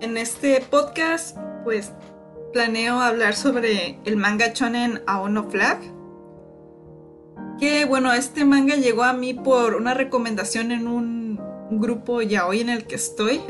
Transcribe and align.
En 0.00 0.16
este 0.16 0.60
podcast, 0.60 1.36
pues 1.64 1.90
planeo 2.52 3.00
hablar 3.00 3.34
sobre 3.34 3.98
el 4.04 4.16
manga 4.16 4.52
shonen 4.54 5.02
Aono 5.08 5.50
Flag. 5.50 5.80
Que 7.58 7.84
bueno, 7.84 8.12
este 8.12 8.44
manga 8.44 8.76
llegó 8.76 9.02
a 9.02 9.12
mí 9.12 9.34
por 9.34 9.74
una 9.74 9.94
recomendación 9.94 10.70
en 10.70 10.86
un 10.86 11.40
grupo 11.72 12.22
ya 12.22 12.46
hoy 12.46 12.60
en 12.60 12.68
el 12.68 12.86
que 12.86 12.94
estoy. 12.94 13.40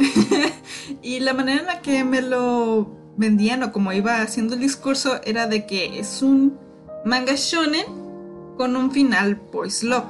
y 1.02 1.20
la 1.20 1.34
manera 1.34 1.60
en 1.60 1.66
la 1.66 1.82
que 1.82 2.02
me 2.04 2.22
lo 2.22 2.96
vendían 3.18 3.62
o 3.62 3.70
como 3.70 3.92
iba 3.92 4.22
haciendo 4.22 4.54
el 4.54 4.60
discurso 4.60 5.20
era 5.24 5.48
de 5.48 5.66
que 5.66 5.98
es 5.98 6.22
un 6.22 6.58
manga 7.04 7.34
shonen 7.36 7.84
con 8.56 8.74
un 8.74 8.90
final 8.90 9.34
boys 9.52 9.82
love. 9.82 10.06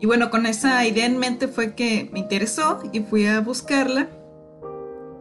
Y 0.00 0.06
bueno, 0.06 0.28
con 0.28 0.44
esa 0.44 0.84
idea 0.84 1.06
en 1.06 1.16
mente 1.16 1.48
fue 1.48 1.74
que 1.74 2.10
me 2.12 2.18
interesó 2.18 2.82
y 2.92 3.00
fui 3.00 3.24
a 3.24 3.40
buscarla. 3.40 4.10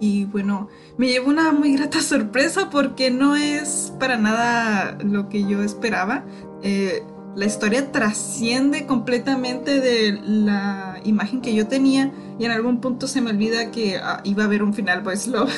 Y 0.04 0.26
bueno, 0.26 0.68
me 0.98 1.08
llevó 1.08 1.30
una 1.30 1.54
muy 1.54 1.78
grata 1.78 2.02
sorpresa 2.02 2.70
porque 2.70 3.10
no 3.10 3.38
es 3.38 3.94
para 4.02 4.18
nada 4.18 4.98
lo 5.02 5.30
que 5.30 5.48
yo 5.48 5.64
esperaba. 5.64 6.26
Eh, 6.62 7.04
la 7.38 7.46
historia 7.46 7.90
trasciende 7.90 8.86
completamente 8.86 9.80
de 9.80 10.20
la 10.22 11.00
imagen 11.06 11.40
que 11.40 11.56
yo 11.56 11.70
tenía 11.70 12.12
y 12.38 12.44
en 12.44 12.52
algún 12.52 12.82
punto 12.82 13.08
se 13.08 13.22
me 13.22 13.30
olvida 13.30 13.72
que 13.72 13.96
ah, 13.96 14.20
iba 14.26 14.44
a 14.44 14.46
haber 14.46 14.62
un 14.62 14.74
final 14.74 15.04
boys 15.04 15.26
love. 15.26 15.50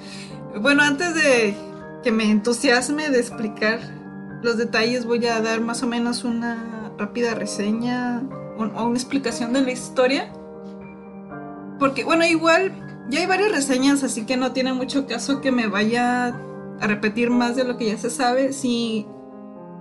bueno, 0.62 0.82
antes 0.82 1.14
de 1.14 1.54
que 2.02 2.12
me 2.12 2.30
entusiasme 2.30 3.10
de 3.10 3.20
explicar 3.20 3.78
los 4.42 4.56
detalles, 4.56 5.04
voy 5.04 5.26
a 5.26 5.38
dar 5.42 5.60
más 5.60 5.82
o 5.82 5.86
menos 5.86 6.24
una 6.24 6.92
rápida 6.98 7.34
reseña 7.34 8.22
o 8.56 8.84
una 8.84 8.94
explicación 8.94 9.52
de 9.52 9.60
la 9.60 9.70
historia. 9.70 10.32
Porque, 11.78 12.04
bueno, 12.04 12.24
igual 12.24 12.91
ya 13.12 13.20
hay 13.20 13.26
varias 13.26 13.52
reseñas, 13.52 14.02
así 14.02 14.24
que 14.24 14.38
no 14.38 14.52
tiene 14.52 14.72
mucho 14.72 15.06
caso 15.06 15.42
que 15.42 15.52
me 15.52 15.66
vaya 15.66 16.28
a 16.80 16.86
repetir 16.86 17.28
más 17.28 17.56
de 17.56 17.64
lo 17.64 17.76
que 17.76 17.86
ya 17.86 17.98
se 17.98 18.08
sabe. 18.08 18.54
Si 18.54 19.06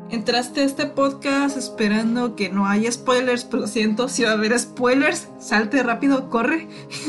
entraste 0.09 0.59
a 0.59 0.63
este 0.65 0.85
podcast 0.85 1.55
esperando 1.55 2.35
que 2.35 2.49
no 2.49 2.67
haya 2.67 2.91
spoilers, 2.91 3.45
pero 3.45 3.61
lo 3.61 3.67
siento, 3.67 4.09
si 4.09 4.23
va 4.23 4.31
a 4.31 4.33
haber 4.33 4.59
spoilers, 4.59 5.29
salte 5.39 5.81
rápido, 5.81 6.29
corre. 6.29 6.67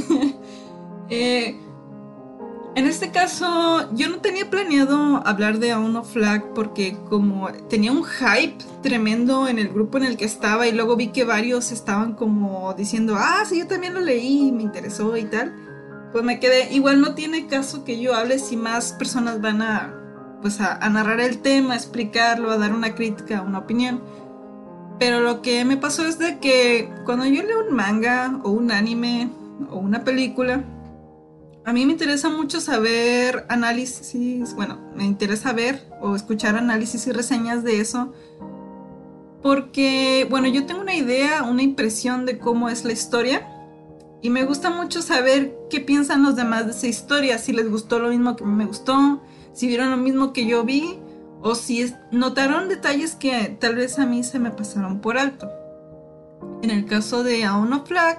eh, 1.11 1.57
en 2.77 2.87
este 2.87 3.11
caso, 3.11 3.93
yo 3.93 4.09
no 4.09 4.21
tenía 4.21 4.49
planeado 4.49 5.27
hablar 5.27 5.59
de 5.59 5.73
Auno 5.73 6.05
Flag 6.05 6.55
porque 6.55 6.97
como 7.11 7.51
tenía 7.69 7.91
un 7.91 8.05
hype 8.05 8.65
tremendo 8.81 9.49
en 9.49 9.59
el 9.59 9.71
grupo 9.71 9.99
en 9.99 10.05
el 10.05 10.17
que 10.17 10.25
estaba 10.25 10.69
y 10.69 10.73
luego 10.73 10.95
vi 10.95 11.09
que 11.09 11.25
varios 11.25 11.73
estaban 11.73 12.15
como 12.15 12.73
diciendo, 12.75 13.17
ah, 13.19 13.43
sí, 13.45 13.59
yo 13.59 13.67
también 13.67 13.93
lo 13.93 14.01
leí 14.01 14.49
y 14.49 14.53
me 14.53 14.63
interesó 14.63 15.17
y 15.17 15.25
tal, 15.25 15.53
pues 16.13 16.25
me 16.25 16.39
quedé, 16.41 16.73
igual 16.73 17.01
no 17.01 17.15
tiene 17.15 17.47
caso 17.47 17.85
que 17.85 18.01
yo 18.01 18.15
hable 18.15 18.39
si 18.39 18.57
más 18.57 18.93
personas 18.93 19.41
van 19.41 19.63
a, 19.63 19.95
pues 20.41 20.61
a, 20.61 20.77
a 20.77 20.89
narrar 20.89 21.21
el 21.21 21.39
tema, 21.39 21.75
a 21.75 21.77
explicarlo, 21.77 22.51
a 22.51 22.59
dar 22.59 22.73
una 22.73 22.95
crítica, 22.95 23.43
una 23.43 23.59
opinión. 23.59 24.03
Pero 24.99 25.21
lo 25.21 25.43
que 25.43 25.65
me 25.65 25.77
pasó 25.77 26.07
es 26.07 26.19
de 26.19 26.39
que 26.39 26.93
cuando 27.05 27.27
yo 27.27 27.43
leo 27.43 27.67
un 27.67 27.75
manga 27.75 28.41
o 28.45 28.51
un 28.51 28.71
anime 28.71 29.31
o 29.71 29.79
una 29.79 30.05
película, 30.05 30.65
a 31.65 31.73
mí 31.73 31.87
me 31.87 31.93
interesa 31.93 32.29
mucho 32.29 32.61
saber 32.61 33.47
análisis, 33.49 34.55
bueno, 34.55 34.81
me 34.97 35.05
interesa 35.05 35.53
ver 35.53 35.89
o 36.01 36.17
escuchar 36.17 36.57
análisis 36.57 37.07
y 37.07 37.13
reseñas 37.13 37.63
de 37.63 37.81
eso. 37.81 38.13
Porque, 39.43 40.27
bueno, 40.29 40.49
yo 40.49 40.67
tengo 40.67 40.81
una 40.81 40.95
idea, 40.95 41.45
una 41.45 41.63
impresión 41.63 42.27
de 42.27 42.39
cómo 42.39 42.69
es 42.69 42.85
la 42.85 42.93
historia. 42.93 43.47
Y 44.23 44.31
me 44.31 44.45
gusta 44.45 44.71
mucho 44.71 45.03
saber 45.03 45.53
qué 45.69 45.81
piensan 45.81 46.23
los 46.23 46.37
demás 46.37 46.65
de 46.67 46.71
esa 46.71 46.87
historia. 46.87 47.39
Si 47.39 47.53
les 47.53 47.69
gustó 47.69 47.99
lo 47.99 48.09
mismo 48.09 48.37
que 48.37 48.45
me 48.45 48.67
gustó, 48.67 49.21
si 49.53 49.67
vieron 49.67 49.91
lo 49.91 49.97
mismo 49.97 50.33
que 50.33 50.47
yo 50.47 50.65
vi, 50.65 50.99
o 51.43 51.57
si 51.57 51.93
notaron 52.13 52.69
detalles 52.69 53.17
que 53.17 53.57
tal 53.61 53.75
vez 53.75 53.99
a 53.99 54.07
mí 54.07 54.23
se 54.23 54.39
me 54.39 54.53
pasaron 54.53 55.01
por 55.01 55.19
alto. 55.19 55.51
En 56.63 56.71
el 56.71 56.87
caso 56.87 57.25
de 57.25 57.45
Aono 57.45 57.85
Flag, 57.85 58.19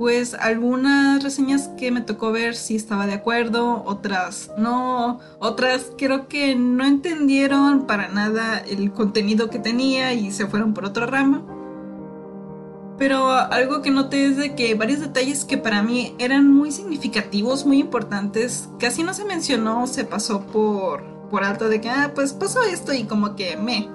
pues 0.00 0.34
algunas 0.34 1.22
reseñas 1.22 1.68
que 1.78 1.92
me 1.92 2.00
tocó 2.00 2.32
ver 2.32 2.56
sí 2.56 2.74
estaba 2.74 3.06
de 3.06 3.12
acuerdo, 3.12 3.84
otras 3.84 4.50
no, 4.56 5.20
otras 5.38 5.92
creo 5.96 6.26
que 6.26 6.56
no 6.56 6.84
entendieron 6.84 7.86
para 7.86 8.08
nada 8.08 8.58
el 8.58 8.92
contenido 8.92 9.50
que 9.50 9.58
tenía 9.58 10.12
y 10.12 10.32
se 10.32 10.46
fueron 10.46 10.74
por 10.74 10.86
otra 10.86 11.06
rama. 11.06 11.44
Pero 13.00 13.30
algo 13.30 13.82
que 13.82 13.90
noté 13.90 14.26
es 14.26 14.36
de 14.36 14.54
que 14.54 14.76
varios 14.76 15.00
detalles 15.00 15.44
que 15.44 15.56
para 15.56 15.82
mí 15.82 16.14
eran 16.18 16.52
muy 16.52 16.70
significativos, 16.70 17.66
muy 17.66 17.80
importantes, 17.80 18.68
casi 18.78 19.02
no 19.02 19.14
se 19.14 19.24
mencionó, 19.24 19.88
se 19.88 20.04
pasó 20.04 20.42
por, 20.46 21.02
por 21.30 21.42
alto 21.42 21.68
de 21.68 21.80
que, 21.80 21.88
ah, 21.88 22.12
pues 22.14 22.32
pasó 22.34 22.62
esto 22.62 22.92
y 22.92 23.04
como 23.04 23.34
que 23.34 23.56
me. 23.56 23.88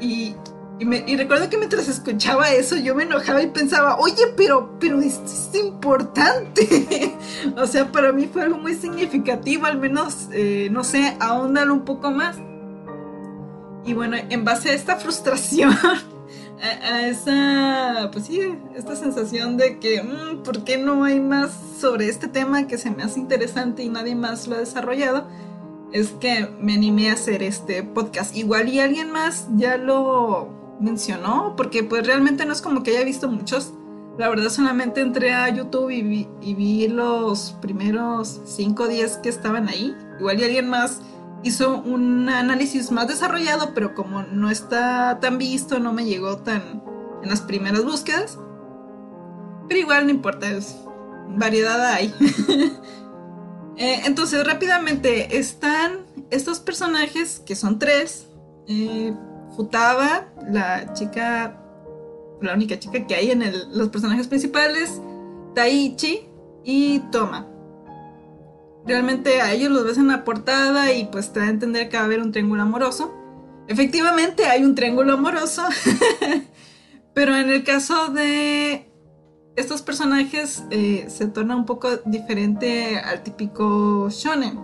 Y 0.00 0.36
y, 0.80 1.16
recuerdo 1.16 1.50
que 1.50 1.58
mientras 1.58 1.88
escuchaba 1.88 2.50
eso 2.52 2.76
yo 2.76 2.94
me 2.94 3.02
enojaba 3.02 3.42
y 3.42 3.48
pensaba, 3.48 3.96
oye, 3.96 4.22
pero, 4.36 4.78
pero 4.78 5.00
esto 5.00 5.24
es 5.24 5.50
importante. 5.60 7.16
o 7.56 7.66
sea, 7.66 7.90
para 7.90 8.12
mí 8.12 8.28
fue 8.32 8.42
algo 8.42 8.58
muy 8.58 8.74
significativo, 8.74 9.66
al 9.66 9.78
menos, 9.78 10.28
eh, 10.32 10.68
no 10.70 10.84
sé, 10.84 11.16
ahondar 11.18 11.70
un 11.72 11.84
poco 11.84 12.12
más. 12.12 12.36
Y 13.84 13.94
bueno, 13.94 14.16
en 14.28 14.44
base 14.44 14.70
a 14.70 14.74
esta 14.74 14.96
frustración, 14.96 15.74
a, 16.62 17.06
esa, 17.06 18.10
pues 18.12 18.26
sí, 18.26 18.40
esta 18.74 18.96
sensación 18.96 19.56
de 19.56 19.78
que, 19.78 20.02
mm, 20.02 20.42
¿por 20.42 20.64
qué 20.64 20.78
no 20.78 21.04
hay 21.04 21.20
más 21.20 21.52
sobre 21.80 22.08
este 22.08 22.28
tema 22.28 22.66
que 22.66 22.78
se 22.78 22.90
me 22.90 23.02
hace 23.02 23.20
interesante 23.20 23.82
y 23.82 23.88
nadie 23.88 24.14
más 24.14 24.46
lo 24.46 24.56
ha 24.56 24.58
desarrollado? 24.58 25.26
Es 25.92 26.10
que 26.10 26.48
me 26.60 26.74
animé 26.74 27.10
a 27.10 27.14
hacer 27.14 27.42
este 27.42 27.82
podcast. 27.82 28.36
Igual 28.36 28.68
y 28.68 28.80
alguien 28.80 29.10
más 29.10 29.48
ya 29.56 29.76
lo 29.76 30.76
mencionó, 30.80 31.54
porque 31.56 31.82
pues 31.82 32.06
realmente 32.06 32.44
no 32.44 32.52
es 32.52 32.60
como 32.60 32.82
que 32.82 32.90
haya 32.92 33.04
visto 33.04 33.28
muchos. 33.28 33.72
La 34.18 34.28
verdad 34.28 34.50
solamente 34.50 35.00
entré 35.00 35.32
a 35.32 35.48
YouTube 35.48 35.90
y 35.90 36.02
vi, 36.02 36.28
y 36.42 36.54
vi 36.54 36.88
los 36.88 37.56
primeros 37.60 38.40
5 38.44 38.82
o 38.82 38.88
10 38.88 39.18
que 39.18 39.28
estaban 39.28 39.68
ahí. 39.68 39.96
Igual 40.18 40.40
y 40.40 40.44
alguien 40.44 40.68
más 40.68 41.00
hizo 41.42 41.78
un 41.80 42.28
análisis 42.28 42.90
más 42.90 43.08
desarrollado, 43.08 43.74
pero 43.74 43.94
como 43.94 44.22
no 44.22 44.50
está 44.50 45.20
tan 45.20 45.38
visto, 45.38 45.78
no 45.78 45.92
me 45.92 46.04
llegó 46.04 46.38
tan 46.38 46.82
en 47.22 47.28
las 47.28 47.40
primeras 47.40 47.84
búsquedas. 47.84 48.38
Pero 49.68 49.80
igual 49.80 50.06
no 50.06 50.10
importa, 50.10 50.48
variedad 51.28 51.84
hay. 51.84 52.14
Eh, 53.80 54.02
entonces, 54.06 54.44
rápidamente, 54.44 55.38
están 55.38 56.00
estos 56.30 56.58
personajes, 56.58 57.38
que 57.46 57.54
son 57.54 57.78
tres. 57.78 58.26
Eh, 58.66 59.14
Futaba, 59.54 60.26
la 60.50 60.92
chica, 60.94 61.62
la 62.42 62.54
única 62.54 62.76
chica 62.80 63.06
que 63.06 63.14
hay 63.14 63.30
en 63.30 63.44
los 63.76 63.88
personajes 63.90 64.26
principales, 64.26 65.00
Taichi 65.54 66.28
y 66.64 66.98
Toma. 67.12 67.46
Realmente 68.88 69.42
a 69.42 69.52
ellos 69.52 69.70
los 69.70 69.84
ves 69.84 69.98
en 69.98 70.08
la 70.08 70.24
portada 70.24 70.94
y 70.94 71.04
pues 71.04 71.30
te 71.30 71.40
da 71.40 71.46
a 71.46 71.50
entender 71.50 71.90
que 71.90 71.98
va 71.98 72.04
a 72.04 72.06
haber 72.06 72.22
un 72.22 72.32
triángulo 72.32 72.62
amoroso. 72.62 73.14
Efectivamente 73.68 74.46
hay 74.46 74.64
un 74.64 74.74
triángulo 74.74 75.12
amoroso, 75.12 75.62
pero 77.14 77.36
en 77.36 77.50
el 77.50 77.64
caso 77.64 78.08
de 78.08 78.90
estos 79.56 79.82
personajes 79.82 80.64
eh, 80.70 81.04
se 81.10 81.26
torna 81.26 81.54
un 81.54 81.66
poco 81.66 81.98
diferente 82.06 82.98
al 82.98 83.22
típico 83.22 84.08
shonen. 84.08 84.58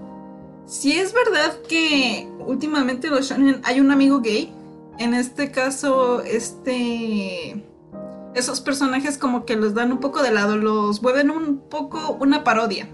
Si 0.65 0.93
es 0.93 1.13
verdad 1.13 1.59
que 1.69 2.27
últimamente 2.47 3.09
los 3.09 3.29
shonen 3.29 3.61
hay 3.63 3.79
un 3.79 3.91
amigo 3.91 4.21
gay, 4.21 4.55
en 4.99 5.13
este 5.13 5.51
caso 5.51 6.23
este 6.23 7.63
esos 8.35 8.63
personajes 8.63 9.19
como 9.19 9.45
que 9.45 9.57
los 9.57 9.75
dan 9.75 9.93
un 9.93 10.01
poco 10.01 10.23
de 10.23 10.33
lado, 10.33 10.57
los 10.57 11.03
vuelven 11.03 11.31
un 11.31 11.59
poco 11.69 12.17
una 12.19 12.43
parodia. 12.43 12.89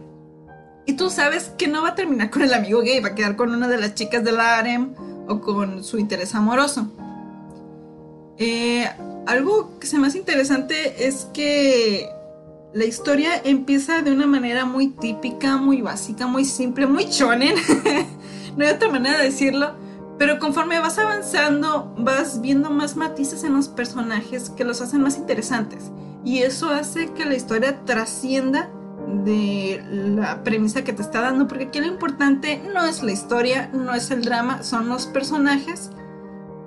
Y 0.90 0.94
tú 0.94 1.08
sabes 1.08 1.52
que 1.56 1.68
no 1.68 1.82
va 1.82 1.90
a 1.90 1.94
terminar 1.94 2.30
con 2.30 2.42
el 2.42 2.52
amigo 2.52 2.80
gay, 2.80 2.98
va 2.98 3.10
a 3.10 3.14
quedar 3.14 3.36
con 3.36 3.54
una 3.54 3.68
de 3.68 3.78
las 3.78 3.94
chicas 3.94 4.24
del 4.24 4.40
harem 4.40 4.96
o 5.28 5.40
con 5.40 5.84
su 5.84 6.00
interés 6.00 6.34
amoroso. 6.34 6.90
Eh, 8.38 8.90
algo 9.24 9.78
que 9.78 9.86
se 9.86 9.98
me 9.98 10.08
hace 10.08 10.18
interesante 10.18 11.06
es 11.06 11.28
que 11.32 12.10
la 12.72 12.86
historia 12.86 13.40
empieza 13.44 14.02
de 14.02 14.10
una 14.10 14.26
manera 14.26 14.64
muy 14.64 14.88
típica, 14.88 15.58
muy 15.58 15.80
básica, 15.80 16.26
muy 16.26 16.44
simple, 16.44 16.88
muy 16.88 17.08
chonen. 17.08 17.54
no 18.56 18.64
hay 18.64 18.72
otra 18.72 18.88
manera 18.88 19.18
de 19.18 19.26
decirlo. 19.26 19.74
Pero 20.18 20.40
conforme 20.40 20.80
vas 20.80 20.98
avanzando, 20.98 21.94
vas 21.98 22.40
viendo 22.40 22.68
más 22.68 22.96
matices 22.96 23.44
en 23.44 23.54
los 23.54 23.68
personajes 23.68 24.50
que 24.50 24.64
los 24.64 24.80
hacen 24.80 25.02
más 25.02 25.18
interesantes. 25.18 25.84
Y 26.24 26.38
eso 26.38 26.68
hace 26.68 27.12
que 27.12 27.26
la 27.26 27.36
historia 27.36 27.84
trascienda 27.84 28.70
de 29.24 29.82
la 29.88 30.42
premisa 30.44 30.84
que 30.84 30.92
te 30.92 31.02
está 31.02 31.20
dando, 31.20 31.48
porque 31.48 31.64
aquí 31.64 31.80
lo 31.80 31.86
importante 31.86 32.62
no 32.72 32.84
es 32.84 33.02
la 33.02 33.12
historia, 33.12 33.70
no 33.72 33.94
es 33.94 34.10
el 34.10 34.24
drama, 34.24 34.62
son 34.62 34.88
los 34.88 35.06
personajes 35.06 35.90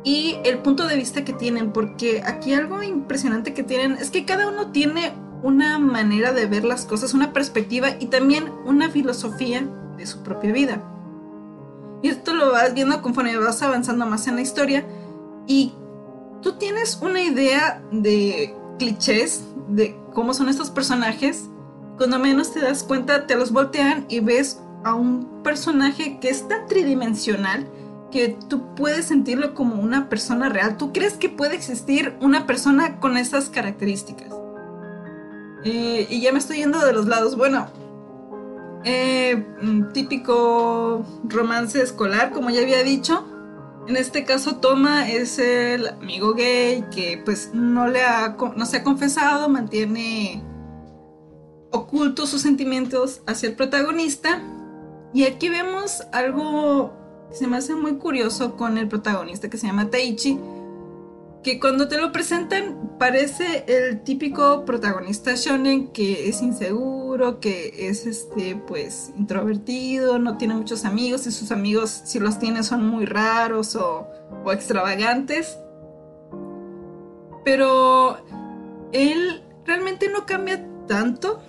y 0.03 0.37
el 0.43 0.59
punto 0.59 0.87
de 0.87 0.97
vista 0.97 1.23
que 1.23 1.33
tienen, 1.33 1.71
porque 1.71 2.21
aquí 2.25 2.53
algo 2.53 2.83
impresionante 2.83 3.53
que 3.53 3.63
tienen 3.63 3.93
es 3.93 4.11
que 4.11 4.25
cada 4.25 4.47
uno 4.47 4.71
tiene 4.71 5.13
una 5.41 5.79
manera 5.79 6.33
de 6.33 6.45
ver 6.45 6.65
las 6.65 6.85
cosas, 6.85 7.13
una 7.13 7.33
perspectiva 7.33 7.89
y 7.99 8.07
también 8.07 8.51
una 8.65 8.89
filosofía 8.89 9.67
de 9.97 10.05
su 10.05 10.23
propia 10.23 10.51
vida. 10.51 10.81
Y 12.01 12.09
esto 12.09 12.33
lo 12.33 12.51
vas 12.51 12.73
viendo 12.73 13.01
conforme 13.01 13.37
vas 13.37 13.61
avanzando 13.61 14.05
más 14.05 14.27
en 14.27 14.35
la 14.35 14.41
historia 14.41 14.85
y 15.47 15.73
tú 16.41 16.57
tienes 16.57 16.99
una 17.01 17.21
idea 17.21 17.81
de 17.91 18.53
clichés 18.77 19.45
de 19.69 19.97
cómo 20.13 20.33
son 20.33 20.49
estos 20.49 20.69
personajes, 20.69 21.49
cuando 21.97 22.19
menos 22.19 22.51
te 22.53 22.61
das 22.61 22.83
cuenta 22.83 23.27
te 23.27 23.35
los 23.35 23.51
voltean 23.51 24.05
y 24.09 24.19
ves 24.19 24.59
a 24.83 24.95
un 24.95 25.43
personaje 25.43 26.19
que 26.19 26.29
es 26.29 26.47
tan 26.47 26.67
tridimensional 26.67 27.67
que 28.11 28.37
tú 28.47 28.75
puedes 28.75 29.05
sentirlo 29.05 29.55
como 29.55 29.75
una 29.75 30.07
persona 30.07 30.49
real. 30.49 30.77
¿Tú 30.77 30.93
crees 30.93 31.13
que 31.13 31.29
puede 31.29 31.55
existir 31.55 32.15
una 32.21 32.45
persona 32.45 32.99
con 32.99 33.17
esas 33.17 33.49
características? 33.49 34.29
Eh, 35.63 36.07
y 36.09 36.21
ya 36.21 36.31
me 36.31 36.39
estoy 36.39 36.57
yendo 36.57 36.85
de 36.85 36.93
los 36.93 37.07
lados. 37.07 37.35
Bueno, 37.35 37.67
eh, 38.83 39.43
mm, 39.61 39.93
típico 39.93 41.03
romance 41.23 41.81
escolar, 41.81 42.31
como 42.31 42.51
ya 42.51 42.61
había 42.61 42.83
dicho. 42.83 43.27
En 43.87 43.97
este 43.97 44.23
caso, 44.25 44.57
Toma 44.57 45.09
es 45.09 45.39
el 45.39 45.87
amigo 45.87 46.33
gay 46.35 46.85
que 46.93 47.21
pues 47.25 47.51
no, 47.53 47.87
le 47.87 48.03
ha, 48.03 48.37
no 48.55 48.65
se 48.65 48.77
ha 48.77 48.83
confesado, 48.83 49.49
mantiene 49.49 50.43
ocultos 51.73 52.29
sus 52.29 52.41
sentimientos 52.41 53.21
hacia 53.27 53.49
el 53.49 53.55
protagonista. 53.55 54.41
Y 55.13 55.25
aquí 55.25 55.49
vemos 55.49 56.03
algo 56.13 56.93
se 57.33 57.47
me 57.47 57.57
hace 57.57 57.75
muy 57.75 57.95
curioso 57.95 58.55
con 58.55 58.77
el 58.77 58.87
protagonista 58.87 59.49
que 59.49 59.57
se 59.57 59.65
llama 59.65 59.89
Taichi, 59.89 60.39
que 61.41 61.59
cuando 61.59 61.87
te 61.87 61.97
lo 61.97 62.11
presentan 62.11 62.95
parece 62.99 63.65
el 63.67 64.03
típico 64.03 64.63
protagonista 64.65 65.33
shonen 65.35 65.87
que 65.87 66.29
es 66.29 66.41
inseguro, 66.41 67.39
que 67.39 67.89
es 67.89 68.05
este 68.05 68.55
pues 68.55 69.11
introvertido, 69.17 70.19
no 70.19 70.37
tiene 70.37 70.53
muchos 70.53 70.85
amigos 70.85 71.25
y 71.25 71.31
sus 71.31 71.51
amigos 71.51 71.89
si 72.05 72.19
los 72.19 72.37
tiene 72.37 72.63
son 72.63 72.87
muy 72.87 73.05
raros 73.05 73.75
o 73.75 74.07
extravagantes. 74.51 75.57
Pero 77.43 78.17
él 78.93 79.43
realmente 79.65 80.07
no 80.07 80.25
cambia 80.25 80.65
tanto 80.87 81.41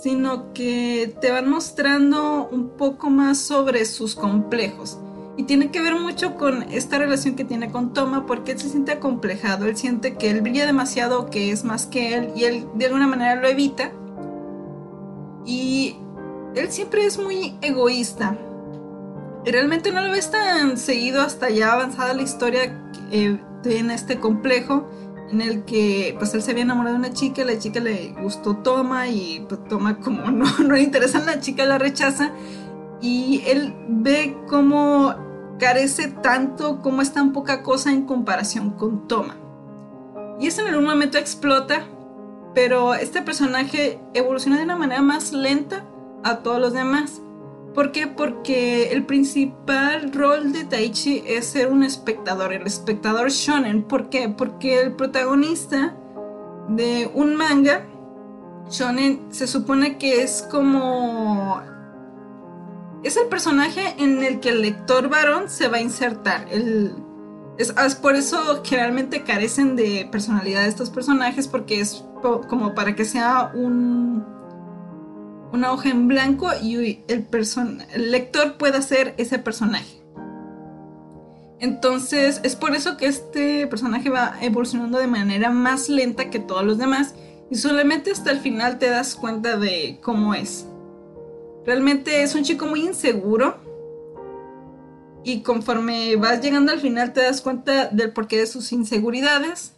sino 0.00 0.52
que 0.52 1.14
te 1.20 1.30
van 1.30 1.48
mostrando 1.48 2.48
un 2.50 2.70
poco 2.70 3.10
más 3.10 3.38
sobre 3.38 3.84
sus 3.84 4.14
complejos. 4.14 4.98
Y 5.36 5.44
tiene 5.44 5.70
que 5.70 5.80
ver 5.80 5.94
mucho 5.94 6.34
con 6.34 6.64
esta 6.64 6.98
relación 6.98 7.36
que 7.36 7.44
tiene 7.44 7.70
con 7.70 7.92
Toma, 7.92 8.26
porque 8.26 8.52
él 8.52 8.58
se 8.58 8.68
siente 8.68 8.92
acomplejado, 8.92 9.66
él 9.66 9.76
siente 9.76 10.16
que 10.16 10.30
él 10.30 10.40
brilla 10.40 10.66
demasiado, 10.66 11.30
que 11.30 11.52
es 11.52 11.64
más 11.64 11.86
que 11.86 12.14
él, 12.14 12.32
y 12.34 12.44
él 12.44 12.66
de 12.74 12.86
alguna 12.86 13.06
manera 13.06 13.36
lo 13.36 13.46
evita. 13.48 13.92
Y 15.46 15.96
él 16.54 16.70
siempre 16.70 17.06
es 17.06 17.18
muy 17.18 17.56
egoísta. 17.60 18.36
Realmente 19.44 19.92
no 19.92 20.02
lo 20.02 20.10
ves 20.10 20.30
tan 20.30 20.76
seguido 20.76 21.22
hasta 21.22 21.50
ya 21.50 21.72
avanzada 21.72 22.14
la 22.14 22.22
historia 22.22 22.92
eh, 23.12 23.38
en 23.64 23.90
este 23.90 24.18
complejo 24.18 24.88
en 25.30 25.40
el 25.40 25.64
que 25.64 26.14
pues 26.18 26.34
él 26.34 26.42
se 26.42 26.52
había 26.52 26.62
enamorado 26.62 26.94
de 26.94 27.00
una 27.00 27.12
chica, 27.12 27.44
la 27.44 27.58
chica 27.58 27.80
le 27.80 28.14
gustó 28.20 28.56
Toma 28.56 29.08
y 29.08 29.44
pues, 29.48 29.64
Toma 29.64 29.98
como 29.98 30.22
no, 30.30 30.46
no 30.58 30.74
le 30.74 30.82
interesa 30.82 31.20
la 31.20 31.40
chica 31.40 31.64
la 31.64 31.78
rechaza 31.78 32.32
y 33.00 33.42
él 33.46 33.74
ve 33.88 34.36
cómo 34.48 35.14
carece 35.58 36.08
tanto 36.08 36.80
como 36.82 37.02
es 37.02 37.12
tan 37.12 37.32
poca 37.32 37.62
cosa 37.62 37.90
en 37.90 38.06
comparación 38.06 38.70
con 38.70 39.06
Toma. 39.08 39.36
Y 40.40 40.46
eso 40.46 40.62
en 40.62 40.68
algún 40.68 40.86
momento 40.86 41.18
explota, 41.18 41.84
pero 42.54 42.94
este 42.94 43.22
personaje 43.22 44.00
evoluciona 44.14 44.58
de 44.58 44.64
una 44.64 44.76
manera 44.76 45.02
más 45.02 45.32
lenta 45.32 45.84
a 46.22 46.38
todos 46.38 46.60
los 46.60 46.72
demás. 46.72 47.20
¿Por 47.78 47.92
qué? 47.92 48.08
Porque 48.08 48.90
el 48.90 49.06
principal 49.06 50.12
rol 50.12 50.52
de 50.52 50.64
Taichi 50.64 51.22
es 51.24 51.46
ser 51.46 51.70
un 51.70 51.84
espectador, 51.84 52.52
el 52.52 52.66
espectador 52.66 53.30
shonen. 53.30 53.84
¿Por 53.84 54.08
qué? 54.08 54.28
Porque 54.28 54.80
el 54.80 54.96
protagonista 54.96 55.94
de 56.68 57.08
un 57.14 57.36
manga 57.36 57.86
shonen 58.68 59.28
se 59.30 59.46
supone 59.46 59.96
que 59.96 60.24
es 60.24 60.44
como 60.50 61.62
es 63.04 63.16
el 63.16 63.28
personaje 63.28 63.94
en 63.98 64.24
el 64.24 64.40
que 64.40 64.48
el 64.48 64.62
lector 64.62 65.08
varón 65.08 65.48
se 65.48 65.68
va 65.68 65.76
a 65.76 65.80
insertar. 65.80 66.48
es, 66.50 67.94
por 68.02 68.16
eso 68.16 68.60
generalmente 68.64 69.22
carecen 69.22 69.76
de 69.76 70.08
personalidad 70.10 70.66
estos 70.66 70.90
personajes, 70.90 71.46
porque 71.46 71.80
es 71.80 72.04
como 72.20 72.74
para 72.74 72.96
que 72.96 73.04
sea 73.04 73.52
un, 73.54 74.37
una 75.52 75.72
hoja 75.72 75.90
en 75.90 76.08
blanco 76.08 76.48
y 76.62 77.02
el, 77.08 77.26
el 77.94 78.10
lector 78.10 78.56
pueda 78.58 78.82
ser 78.82 79.14
ese 79.18 79.38
personaje. 79.38 79.98
Entonces 81.60 82.40
es 82.44 82.54
por 82.54 82.74
eso 82.74 82.96
que 82.96 83.06
este 83.06 83.66
personaje 83.66 84.10
va 84.10 84.36
evolucionando 84.40 84.98
de 84.98 85.08
manera 85.08 85.50
más 85.50 85.88
lenta 85.88 86.30
que 86.30 86.38
todos 86.38 86.64
los 86.64 86.78
demás 86.78 87.14
y 87.50 87.56
solamente 87.56 88.12
hasta 88.12 88.30
el 88.30 88.38
final 88.38 88.78
te 88.78 88.90
das 88.90 89.16
cuenta 89.16 89.56
de 89.56 89.98
cómo 90.02 90.34
es. 90.34 90.66
Realmente 91.66 92.22
es 92.22 92.34
un 92.34 92.44
chico 92.44 92.66
muy 92.66 92.80
inseguro. 92.84 93.58
Y 95.24 95.42
conforme 95.42 96.16
vas 96.16 96.40
llegando 96.40 96.72
al 96.72 96.80
final 96.80 97.12
te 97.12 97.22
das 97.22 97.42
cuenta 97.42 97.86
del 97.86 98.12
porqué 98.12 98.38
de 98.38 98.46
sus 98.46 98.72
inseguridades. 98.72 99.74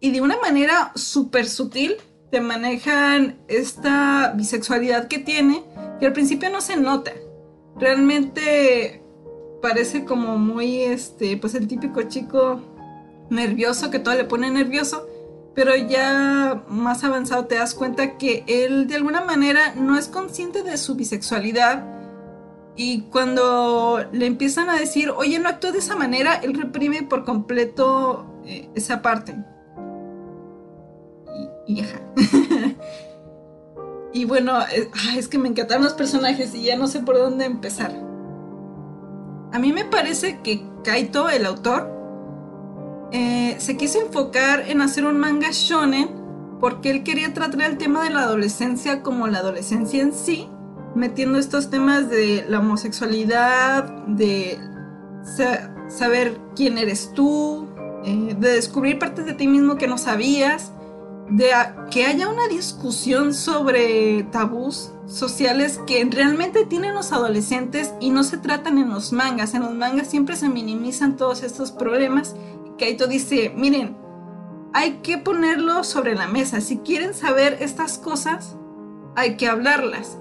Y 0.00 0.10
de 0.10 0.20
una 0.20 0.36
manera 0.38 0.92
súper 0.94 1.48
sutil 1.48 1.96
te 2.32 2.40
manejan 2.40 3.38
esta 3.46 4.32
bisexualidad 4.34 5.06
que 5.06 5.20
tiene, 5.20 5.62
que 6.00 6.06
al 6.06 6.12
principio 6.12 6.50
no 6.50 6.60
se 6.60 6.76
nota. 6.76 7.12
Realmente 7.76 9.02
parece 9.62 10.04
como 10.04 10.36
muy, 10.38 10.82
este, 10.82 11.36
pues 11.36 11.54
el 11.54 11.68
típico 11.68 12.02
chico 12.02 12.60
nervioso, 13.30 13.90
que 13.90 14.00
todo 14.00 14.14
le 14.14 14.24
pone 14.24 14.50
nervioso 14.50 15.06
pero 15.54 15.76
ya 15.76 16.64
más 16.68 17.04
avanzado 17.04 17.46
te 17.46 17.56
das 17.56 17.74
cuenta 17.74 18.16
que 18.16 18.44
él 18.46 18.86
de 18.86 18.96
alguna 18.96 19.20
manera 19.22 19.74
no 19.74 19.98
es 19.98 20.08
consciente 20.08 20.62
de 20.62 20.76
su 20.76 20.94
bisexualidad 20.94 21.84
y 22.74 23.02
cuando 23.02 24.02
le 24.12 24.24
empiezan 24.26 24.70
a 24.70 24.78
decir, 24.78 25.10
oye, 25.10 25.38
no 25.38 25.50
actúa 25.50 25.72
de 25.72 25.78
esa 25.78 25.94
manera, 25.94 26.36
él 26.36 26.54
reprime 26.54 27.02
por 27.02 27.24
completo 27.24 28.24
eh, 28.46 28.70
esa 28.74 29.02
parte. 29.02 29.36
Y, 31.66 31.82
y 34.12 34.24
bueno, 34.24 34.58
es, 35.16 35.28
que 35.28 35.38
me 35.38 35.48
encantan 35.48 35.82
los 35.82 35.94
personajes 35.94 36.54
y 36.54 36.64
ya 36.64 36.76
no 36.76 36.86
sé 36.86 37.00
por 37.00 37.16
dónde 37.16 37.44
empezar. 37.44 37.92
A 39.52 39.58
mí 39.58 39.72
me 39.72 39.84
parece 39.84 40.40
que 40.40 40.64
Kaito, 40.82 41.28
el 41.28 41.46
autor, 41.46 41.90
eh, 43.12 43.56
se 43.58 43.76
quiso 43.76 44.00
enfocar 44.00 44.68
en 44.68 44.80
hacer 44.80 45.04
un 45.04 45.18
manga 45.18 45.48
shonen 45.52 46.08
porque 46.58 46.90
él 46.90 47.02
quería 47.02 47.34
tratar 47.34 47.62
el 47.62 47.76
tema 47.76 48.04
de 48.04 48.10
la 48.10 48.22
adolescencia 48.22 49.02
como 49.02 49.26
la 49.26 49.38
adolescencia 49.38 50.00
en 50.00 50.12
sí, 50.12 50.48
metiendo 50.94 51.38
estos 51.38 51.70
temas 51.70 52.08
de 52.08 52.46
la 52.48 52.60
homosexualidad, 52.60 53.84
de 54.06 54.58
saber 55.88 56.38
quién 56.54 56.78
eres 56.78 57.12
tú, 57.14 57.68
eh, 58.04 58.36
de 58.38 58.52
descubrir 58.52 58.98
partes 58.98 59.26
de 59.26 59.34
ti 59.34 59.46
mismo 59.46 59.76
que 59.76 59.86
no 59.86 59.98
sabías 59.98 60.72
de 61.30 61.50
que 61.90 62.04
haya 62.04 62.28
una 62.28 62.48
discusión 62.48 63.32
sobre 63.32 64.24
tabús 64.24 64.92
sociales 65.06 65.80
que 65.86 66.04
realmente 66.04 66.66
tienen 66.66 66.94
los 66.94 67.12
adolescentes 67.12 67.92
y 68.00 68.10
no 68.10 68.24
se 68.24 68.38
tratan 68.38 68.78
en 68.78 68.90
los 68.90 69.12
mangas. 69.12 69.54
En 69.54 69.62
los 69.62 69.74
mangas 69.74 70.08
siempre 70.08 70.36
se 70.36 70.48
minimizan 70.48 71.16
todos 71.16 71.42
estos 71.42 71.70
problemas. 71.70 72.34
Kaito 72.78 73.06
dice, 73.06 73.52
miren, 73.56 73.96
hay 74.74 75.00
que 75.02 75.18
ponerlo 75.18 75.84
sobre 75.84 76.14
la 76.14 76.26
mesa. 76.26 76.60
Si 76.60 76.78
quieren 76.78 77.14
saber 77.14 77.58
estas 77.60 77.98
cosas, 77.98 78.56
hay 79.14 79.36
que 79.36 79.48
hablarlas. 79.48 80.18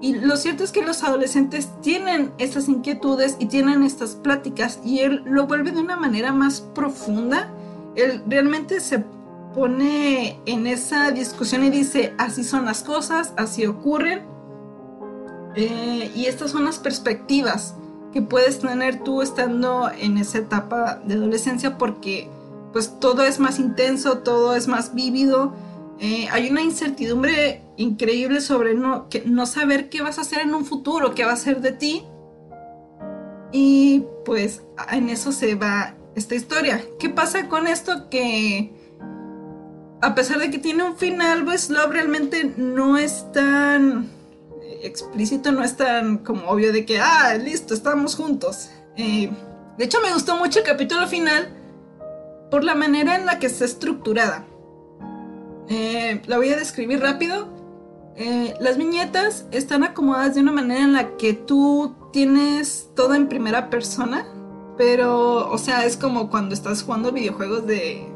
Y 0.00 0.14
lo 0.14 0.36
cierto 0.36 0.62
es 0.62 0.72
que 0.72 0.84
los 0.84 1.02
adolescentes 1.02 1.70
tienen 1.80 2.32
estas 2.36 2.68
inquietudes 2.68 3.36
y 3.38 3.46
tienen 3.46 3.82
estas 3.82 4.14
pláticas 4.14 4.78
y 4.84 5.00
él 5.00 5.22
lo 5.24 5.46
vuelve 5.46 5.70
de 5.70 5.80
una 5.80 5.96
manera 5.96 6.32
más 6.32 6.60
profunda. 6.60 7.50
Él 7.94 8.22
realmente 8.26 8.80
se 8.80 9.04
pone 9.56 10.38
en 10.44 10.66
esa 10.66 11.10
discusión 11.12 11.64
y 11.64 11.70
dice, 11.70 12.12
así 12.18 12.44
son 12.44 12.66
las 12.66 12.82
cosas, 12.82 13.32
así 13.38 13.64
ocurren. 13.64 14.26
Eh, 15.56 16.12
y 16.14 16.26
estas 16.26 16.50
son 16.50 16.66
las 16.66 16.78
perspectivas 16.78 17.74
que 18.12 18.20
puedes 18.20 18.58
tener 18.58 19.02
tú 19.02 19.22
estando 19.22 19.90
en 19.90 20.18
esa 20.18 20.38
etapa 20.38 21.00
de 21.06 21.14
adolescencia 21.14 21.78
porque 21.78 22.28
pues 22.74 23.00
todo 23.00 23.24
es 23.24 23.40
más 23.40 23.58
intenso, 23.58 24.18
todo 24.18 24.54
es 24.54 24.68
más 24.68 24.94
vívido. 24.94 25.54
Eh, 26.00 26.28
hay 26.30 26.50
una 26.50 26.60
incertidumbre 26.60 27.62
increíble 27.78 28.42
sobre 28.42 28.74
no, 28.74 29.08
que, 29.08 29.22
no 29.24 29.46
saber 29.46 29.88
qué 29.88 30.02
vas 30.02 30.18
a 30.18 30.20
hacer 30.20 30.40
en 30.40 30.54
un 30.54 30.66
futuro, 30.66 31.14
qué 31.14 31.24
va 31.24 31.32
a 31.32 31.36
ser 31.36 31.62
de 31.62 31.72
ti. 31.72 32.04
Y 33.52 34.04
pues 34.26 34.64
en 34.92 35.08
eso 35.08 35.32
se 35.32 35.54
va 35.54 35.94
esta 36.14 36.34
historia. 36.34 36.84
¿Qué 36.98 37.08
pasa 37.08 37.48
con 37.48 37.66
esto? 37.66 38.10
Que 38.10 38.75
a 40.00 40.14
pesar 40.14 40.38
de 40.38 40.50
que 40.50 40.58
tiene 40.58 40.82
un 40.82 40.96
final, 40.96 41.44
pues 41.44 41.70
Love 41.70 41.90
realmente 41.90 42.52
no 42.56 42.98
es 42.98 43.30
tan 43.32 44.10
explícito, 44.82 45.52
no 45.52 45.64
es 45.64 45.76
tan 45.76 46.18
como 46.18 46.48
obvio 46.48 46.72
de 46.72 46.84
que, 46.84 47.00
ah, 47.00 47.34
listo, 47.34 47.74
estamos 47.74 48.14
juntos. 48.14 48.70
Eh, 48.96 49.30
de 49.78 49.84
hecho, 49.84 49.98
me 50.02 50.12
gustó 50.12 50.36
mucho 50.36 50.60
el 50.60 50.64
capítulo 50.64 51.06
final 51.06 51.48
por 52.50 52.62
la 52.62 52.74
manera 52.74 53.16
en 53.16 53.26
la 53.26 53.38
que 53.38 53.46
está 53.46 53.64
estructurada. 53.64 54.46
Eh, 55.68 56.22
la 56.26 56.36
voy 56.36 56.50
a 56.50 56.56
describir 56.56 57.00
rápido. 57.00 57.48
Eh, 58.16 58.54
las 58.60 58.78
viñetas 58.78 59.46
están 59.50 59.84
acomodadas 59.84 60.34
de 60.34 60.40
una 60.40 60.52
manera 60.52 60.82
en 60.82 60.92
la 60.92 61.16
que 61.16 61.32
tú 61.32 61.94
tienes 62.12 62.90
todo 62.94 63.14
en 63.14 63.28
primera 63.28 63.68
persona, 63.68 64.26
pero, 64.78 65.50
o 65.50 65.58
sea, 65.58 65.84
es 65.84 65.96
como 65.96 66.30
cuando 66.30 66.54
estás 66.54 66.82
jugando 66.82 67.12
videojuegos 67.12 67.66
de 67.66 68.15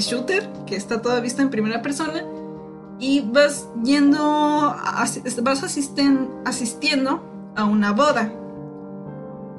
shooter, 0.00 0.48
que 0.66 0.76
está 0.76 1.02
toda 1.02 1.20
vista 1.20 1.42
en 1.42 1.50
primera 1.50 1.82
persona, 1.82 2.24
y 2.98 3.20
vas 3.20 3.68
yendo, 3.82 4.76
vas 5.42 5.62
asistiendo 6.44 7.52
a 7.56 7.64
una 7.64 7.92
boda. 7.92 8.32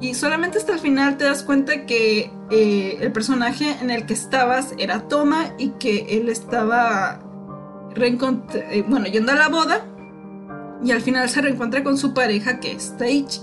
Y 0.00 0.14
solamente 0.14 0.58
hasta 0.58 0.72
el 0.72 0.80
final 0.80 1.16
te 1.16 1.24
das 1.24 1.42
cuenta 1.42 1.86
que 1.86 2.30
eh, 2.50 2.98
el 3.00 3.12
personaje 3.12 3.76
en 3.80 3.90
el 3.90 4.06
que 4.06 4.14
estabas 4.14 4.74
era 4.78 5.08
Toma 5.08 5.54
y 5.56 5.70
que 5.70 6.18
él 6.18 6.28
estaba 6.28 7.20
eh, 7.96 8.84
bueno, 8.88 9.06
yendo 9.06 9.32
a 9.32 9.36
la 9.36 9.48
boda 9.48 9.86
y 10.82 10.90
al 10.90 11.00
final 11.00 11.28
se 11.28 11.40
reencuentra 11.40 11.82
con 11.84 11.96
su 11.96 12.12
pareja 12.12 12.60
que 12.60 12.72
es 12.72 12.92
Stage. 12.92 13.40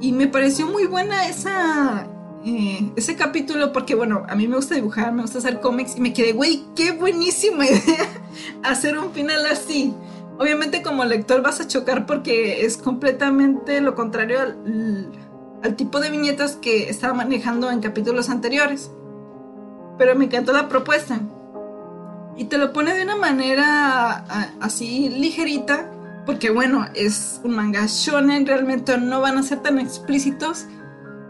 Y 0.00 0.12
me 0.12 0.28
pareció 0.28 0.66
muy 0.66 0.86
buena 0.86 1.26
esa, 1.26 2.06
eh, 2.44 2.90
ese 2.96 3.16
capítulo 3.16 3.72
porque, 3.72 3.94
bueno, 3.94 4.24
a 4.28 4.34
mí 4.34 4.48
me 4.48 4.56
gusta 4.56 4.74
dibujar, 4.74 5.12
me 5.12 5.22
gusta 5.22 5.38
hacer 5.38 5.60
cómics 5.60 5.96
y 5.96 6.00
me 6.00 6.12
quedé, 6.12 6.32
güey, 6.32 6.64
qué 6.74 6.92
buenísima 6.92 7.66
idea 7.66 8.08
hacer 8.62 8.98
un 8.98 9.12
final 9.12 9.44
así. 9.46 9.94
Obviamente 10.38 10.82
como 10.82 11.04
lector 11.04 11.42
vas 11.42 11.60
a 11.60 11.68
chocar 11.68 12.06
porque 12.06 12.64
es 12.64 12.78
completamente 12.78 13.80
lo 13.82 13.94
contrario 13.94 14.40
al, 14.40 15.12
al 15.62 15.76
tipo 15.76 16.00
de 16.00 16.10
viñetas 16.10 16.56
que 16.56 16.88
estaba 16.88 17.12
manejando 17.12 17.70
en 17.70 17.80
capítulos 17.80 18.30
anteriores. 18.30 18.90
Pero 19.98 20.14
me 20.16 20.24
encantó 20.24 20.54
la 20.54 20.68
propuesta. 20.68 21.20
Y 22.38 22.44
te 22.44 22.56
lo 22.56 22.72
pone 22.72 22.94
de 22.94 23.02
una 23.02 23.16
manera 23.16 24.24
así 24.60 25.10
ligerita, 25.10 25.90
porque 26.24 26.48
bueno, 26.48 26.86
es 26.94 27.38
un 27.44 27.54
manga 27.54 27.84
shonen, 27.86 28.46
realmente 28.46 28.96
no 28.96 29.20
van 29.20 29.36
a 29.36 29.42
ser 29.42 29.60
tan 29.60 29.78
explícitos 29.78 30.64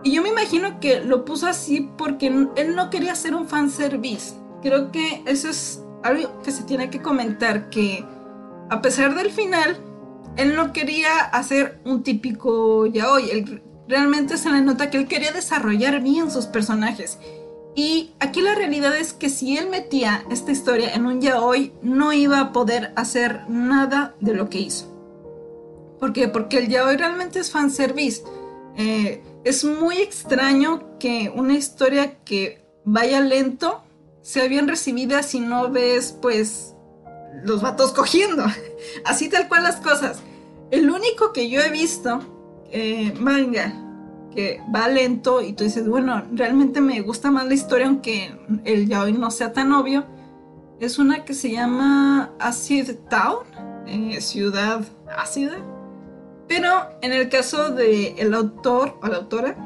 y 0.02 0.12
yo 0.12 0.22
me 0.22 0.30
imagino 0.30 0.80
que 0.80 1.00
lo 1.00 1.24
puso 1.24 1.46
así 1.46 1.90
porque 1.98 2.26
él 2.56 2.74
no 2.74 2.90
quería 2.90 3.14
ser 3.14 3.34
un 3.34 3.46
fanservice. 3.46 4.34
Creo 4.62 4.90
que 4.92 5.22
eso 5.26 5.48
es 5.48 5.82
algo 6.02 6.40
que 6.42 6.52
se 6.52 6.62
tiene 6.64 6.90
que 6.90 7.02
comentar, 7.02 7.70
que 7.70 8.04
a 8.70 8.80
pesar 8.80 9.14
del 9.14 9.30
final, 9.30 9.78
él 10.36 10.54
no 10.54 10.72
quería 10.72 11.18
hacer 11.18 11.80
un 11.84 12.02
típico 12.02 12.86
yaoi. 12.86 13.30
Él, 13.30 13.62
realmente 13.88 14.38
se 14.38 14.50
le 14.50 14.62
nota 14.62 14.88
que 14.88 14.98
él 14.98 15.08
quería 15.08 15.32
desarrollar 15.32 16.00
bien 16.00 16.30
sus 16.30 16.46
personajes. 16.46 17.18
Y 17.74 18.12
aquí 18.20 18.40
la 18.40 18.54
realidad 18.54 18.96
es 18.96 19.12
que 19.12 19.28
si 19.28 19.56
él 19.58 19.68
metía 19.68 20.24
esta 20.30 20.52
historia 20.52 20.94
en 20.94 21.06
un 21.06 21.20
yaoi, 21.20 21.72
no 21.82 22.12
iba 22.12 22.40
a 22.40 22.52
poder 22.52 22.92
hacer 22.96 23.48
nada 23.48 24.14
de 24.20 24.34
lo 24.34 24.48
que 24.48 24.60
hizo. 24.60 24.86
¿Por 25.98 26.12
qué? 26.12 26.28
Porque 26.28 26.58
el 26.58 26.68
yaoi 26.68 26.96
realmente 26.96 27.40
es 27.40 27.50
fanservice. 27.50 28.22
Eh, 28.76 29.22
es 29.44 29.64
muy 29.64 29.98
extraño 29.98 30.98
que 30.98 31.32
una 31.34 31.54
historia 31.54 32.16
que 32.24 32.64
vaya 32.84 33.20
lento 33.20 33.82
sea 34.22 34.48
bien 34.48 34.68
recibida 34.68 35.22
si 35.22 35.40
no 35.40 35.70
ves, 35.70 36.16
pues, 36.20 36.74
los 37.42 37.62
vatos 37.62 37.92
cogiendo. 37.92 38.44
Así 39.04 39.28
tal 39.28 39.48
cual 39.48 39.62
las 39.62 39.76
cosas. 39.76 40.20
El 40.70 40.90
único 40.90 41.32
que 41.32 41.48
yo 41.48 41.60
he 41.60 41.70
visto, 41.70 42.20
eh, 42.70 43.14
manga, 43.18 43.74
que 44.34 44.60
va 44.74 44.88
lento 44.88 45.40
y 45.40 45.52
tú 45.54 45.64
dices, 45.64 45.88
bueno, 45.88 46.22
realmente 46.32 46.80
me 46.80 47.00
gusta 47.00 47.30
más 47.30 47.46
la 47.46 47.54
historia 47.54 47.86
aunque 47.86 48.32
el 48.64 48.86
yaoi 48.88 49.12
no 49.12 49.30
sea 49.30 49.52
tan 49.52 49.72
obvio, 49.72 50.04
es 50.78 50.98
una 50.98 51.24
que 51.24 51.34
se 51.34 51.50
llama 51.50 52.30
Acid 52.38 52.90
Town, 53.08 53.44
eh, 53.86 54.20
ciudad 54.20 54.82
ácida 55.18 55.58
pero 56.50 56.68
en 57.00 57.12
el 57.12 57.28
caso 57.28 57.70
del 57.70 58.14
el 58.18 58.34
autor 58.34 58.98
o 59.00 59.06
la 59.06 59.18
autora, 59.18 59.56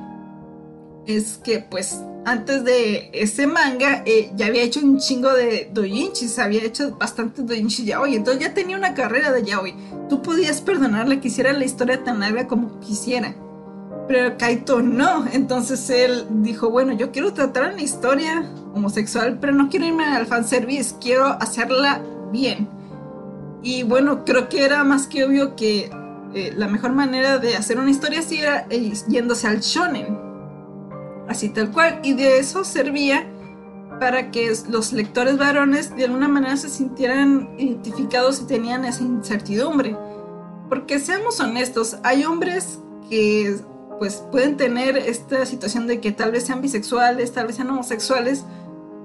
es 1.07 1.41
que 1.43 1.61
pues 1.61 2.03
antes 2.27 2.63
de 2.63 3.09
ese 3.15 3.47
manga 3.47 4.03
eh, 4.05 4.31
ya 4.37 4.49
había 4.49 4.61
hecho 4.61 4.81
un 4.81 4.99
chingo 4.99 5.33
de 5.33 5.71
doujinshis, 5.73 6.39
había 6.39 6.63
hecho 6.63 6.95
bastantes 6.99 7.47
doujinshis 7.47 7.87
yaoi, 7.87 8.17
entonces 8.17 8.43
ya 8.43 8.53
tenía 8.53 8.77
una 8.77 8.93
carrera 8.93 9.33
de 9.33 9.43
yaoi. 9.45 9.75
Tú 10.11 10.21
podías 10.21 10.61
perdonarle 10.61 11.21
que 11.21 11.29
hiciera 11.29 11.55
la 11.55 11.65
historia 11.65 12.05
tan 12.05 12.21
larga 12.21 12.47
como 12.47 12.79
quisiera. 12.81 13.35
Pero 14.07 14.37
Kaito 14.37 14.83
no, 14.83 15.25
entonces 15.33 15.89
él 15.89 16.27
dijo, 16.43 16.69
bueno, 16.69 16.93
yo 16.93 17.13
quiero 17.13 17.33
tratar 17.33 17.73
una 17.73 17.81
historia 17.81 18.47
homosexual, 18.75 19.39
pero 19.41 19.55
no 19.55 19.71
quiero 19.71 19.87
irme 19.87 20.05
al 20.05 20.27
fanservice, 20.27 20.97
quiero 21.01 21.29
hacerla 21.41 22.03
bien. 22.31 22.69
Y 23.63 23.85
bueno, 23.85 24.27
creo 24.27 24.51
que 24.51 24.67
era 24.67 24.85
más 24.85 25.07
que 25.07 25.25
obvio 25.25 25.57
que 25.57 25.91
eh, 26.35 26.53
la 26.57 26.67
mejor 26.69 26.93
manera 26.93 27.39
de 27.39 27.57
hacer 27.57 27.79
una 27.79 27.91
historia 27.91 28.21
así 28.21 28.41
era 28.41 28.67
eh, 28.71 28.93
yéndose 29.09 29.47
al 29.47 29.61
shonen. 29.61 30.19
Así 31.29 31.49
tal 31.49 31.71
cual. 31.71 32.01
Y 32.03 32.15
de 32.15 32.39
eso 32.39 32.65
servía 32.65 33.27
para 34.01 34.31
que 34.31 34.53
los 34.69 34.93
lectores 34.93 35.39
varones 35.39 35.95
de 35.95 36.05
alguna 36.05 36.29
manera 36.29 36.57
se 36.57 36.69
sintieran 36.69 37.55
identificados 37.59 38.43
y 38.43 38.47
tenían 38.47 38.85
esa 38.85 39.03
incertidumbre. 39.05 39.97
Porque 40.69 40.99
seamos 40.99 41.39
honestos, 41.41 41.99
hay 42.03 42.25
hombres 42.25 42.81
que 43.09 43.57
pues 43.99 44.25
pueden 44.33 44.57
tener 44.57 44.97
esta 44.97 45.47
situación 45.47 45.87
de 45.87 46.01
que 46.01 46.11
tal 46.11 46.33
vez 46.33 46.45
sean 46.45 46.61
bisexuales, 46.61 47.33
tal 47.33 47.47
vez 47.47 47.57
sean 47.57 47.71
homosexuales, 47.71 48.45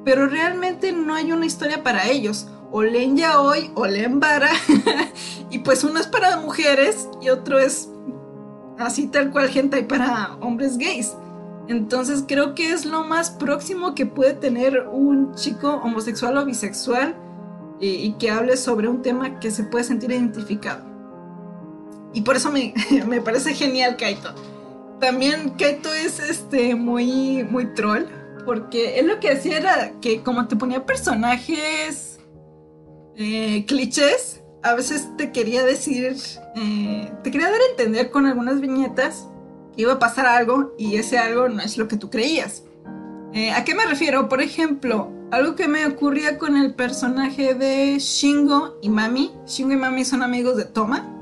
pero 0.04 0.26
realmente 0.28 0.92
no 0.94 1.14
hay 1.14 1.32
una 1.32 1.46
historia 1.46 1.84
para 1.84 2.08
ellos 2.08 2.48
o 2.72 2.84
leen 2.84 3.20
hoy 3.38 3.72
o 3.76 3.86
leen 3.86 4.20
vara. 4.20 4.52
y 5.50 5.60
pues 5.60 5.84
uno 5.84 6.00
es 6.00 6.08
para 6.08 6.38
mujeres 6.38 7.08
y 7.22 7.30
otro 7.30 7.60
es 7.60 7.90
así 8.78 9.08
tal 9.08 9.32
cual 9.32 9.50
gente 9.50 9.84
para 9.84 10.36
hombres 10.40 10.78
gays. 10.78 11.16
Entonces 11.68 12.24
creo 12.28 12.56
que 12.56 12.72
es 12.72 12.86
lo 12.86 13.04
más 13.04 13.30
próximo 13.30 13.94
que 13.94 14.06
puede 14.06 14.34
tener 14.34 14.88
un 14.88 15.36
chico 15.36 15.70
homosexual 15.84 16.38
o 16.38 16.46
bisexual 16.46 17.16
y, 17.80 18.12
que 18.14 18.30
hable 18.30 18.58
sobre 18.58 18.90
un 18.90 19.02
tema 19.02 19.40
que 19.40 19.52
se 19.52 19.64
puede 19.64 19.86
sentir 19.86 20.12
identificado. 20.12 20.84
Y 22.14 22.22
por 22.22 22.36
eso 22.36 22.52
me, 22.52 22.74
me 23.08 23.22
parece 23.22 23.54
genial 23.54 23.98
Kaito. 23.98 24.34
También 25.00 25.52
Kaito 25.52 25.94
es 25.94 26.20
este 26.20 26.76
muy 26.76 27.44
muy 27.44 27.74
troll 27.74 28.06
porque 28.46 29.00
él 29.00 29.08
lo 29.08 29.20
que 29.20 29.32
hacía 29.32 29.58
era 29.58 29.92
que 30.02 30.22
como 30.24 30.48
te 30.48 30.56
ponía 30.56 30.86
personajes 30.86 32.09
eh, 33.20 33.66
clichés, 33.68 34.42
a 34.64 34.74
veces 34.76 35.10
te 35.18 35.34
quería 35.34 35.66
decir, 35.66 36.16
eh, 36.56 37.12
te 37.22 37.32
quería 37.32 37.52
dar 37.52 37.60
a 37.60 37.72
entender 37.72 38.12
con 38.12 38.26
algunas 38.26 38.62
viñetas 38.62 39.28
que 39.76 39.82
iba 39.82 39.94
a 39.94 40.00
pasar 40.00 40.26
algo 40.26 40.74
y 40.78 40.96
ese 40.96 41.18
algo 41.18 41.50
no 41.50 41.62
es 41.62 41.78
lo 41.78 41.90
que 41.90 41.98
tú 41.98 42.10
creías. 42.10 42.64
Eh, 43.34 43.52
¿A 43.52 43.66
qué 43.66 43.76
me 43.76 43.86
refiero? 43.86 44.30
Por 44.30 44.42
ejemplo, 44.42 45.12
algo 45.32 45.56
que 45.56 45.68
me 45.68 45.86
ocurría 45.86 46.38
con 46.38 46.56
el 46.56 46.74
personaje 46.74 47.56
de 47.56 48.00
Shingo 48.00 48.78
y 48.82 48.88
Mami. 48.88 49.34
Shingo 49.46 49.74
y 49.74 49.78
Mami 49.78 50.06
son 50.06 50.24
amigos 50.24 50.56
de 50.56 50.64
Toma. 50.64 51.14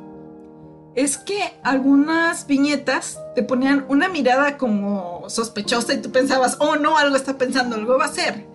Es 0.94 1.18
que 1.18 1.39
algunas 1.63 2.46
viñetas 2.46 3.20
te 3.34 3.42
ponían 3.42 3.86
una 3.89 4.08
mirada 4.08 4.58
como 4.58 5.27
sospechosa 5.30 5.96
y 5.96 6.01
tú 6.01 6.12
pensabas, 6.12 6.58
oh 6.60 6.75
no, 6.75 6.98
algo 6.98 7.16
está 7.16 7.39
pensando, 7.39 7.75
algo 7.75 7.98
va 7.98 8.06
a 8.06 8.13
ser. 8.13 8.47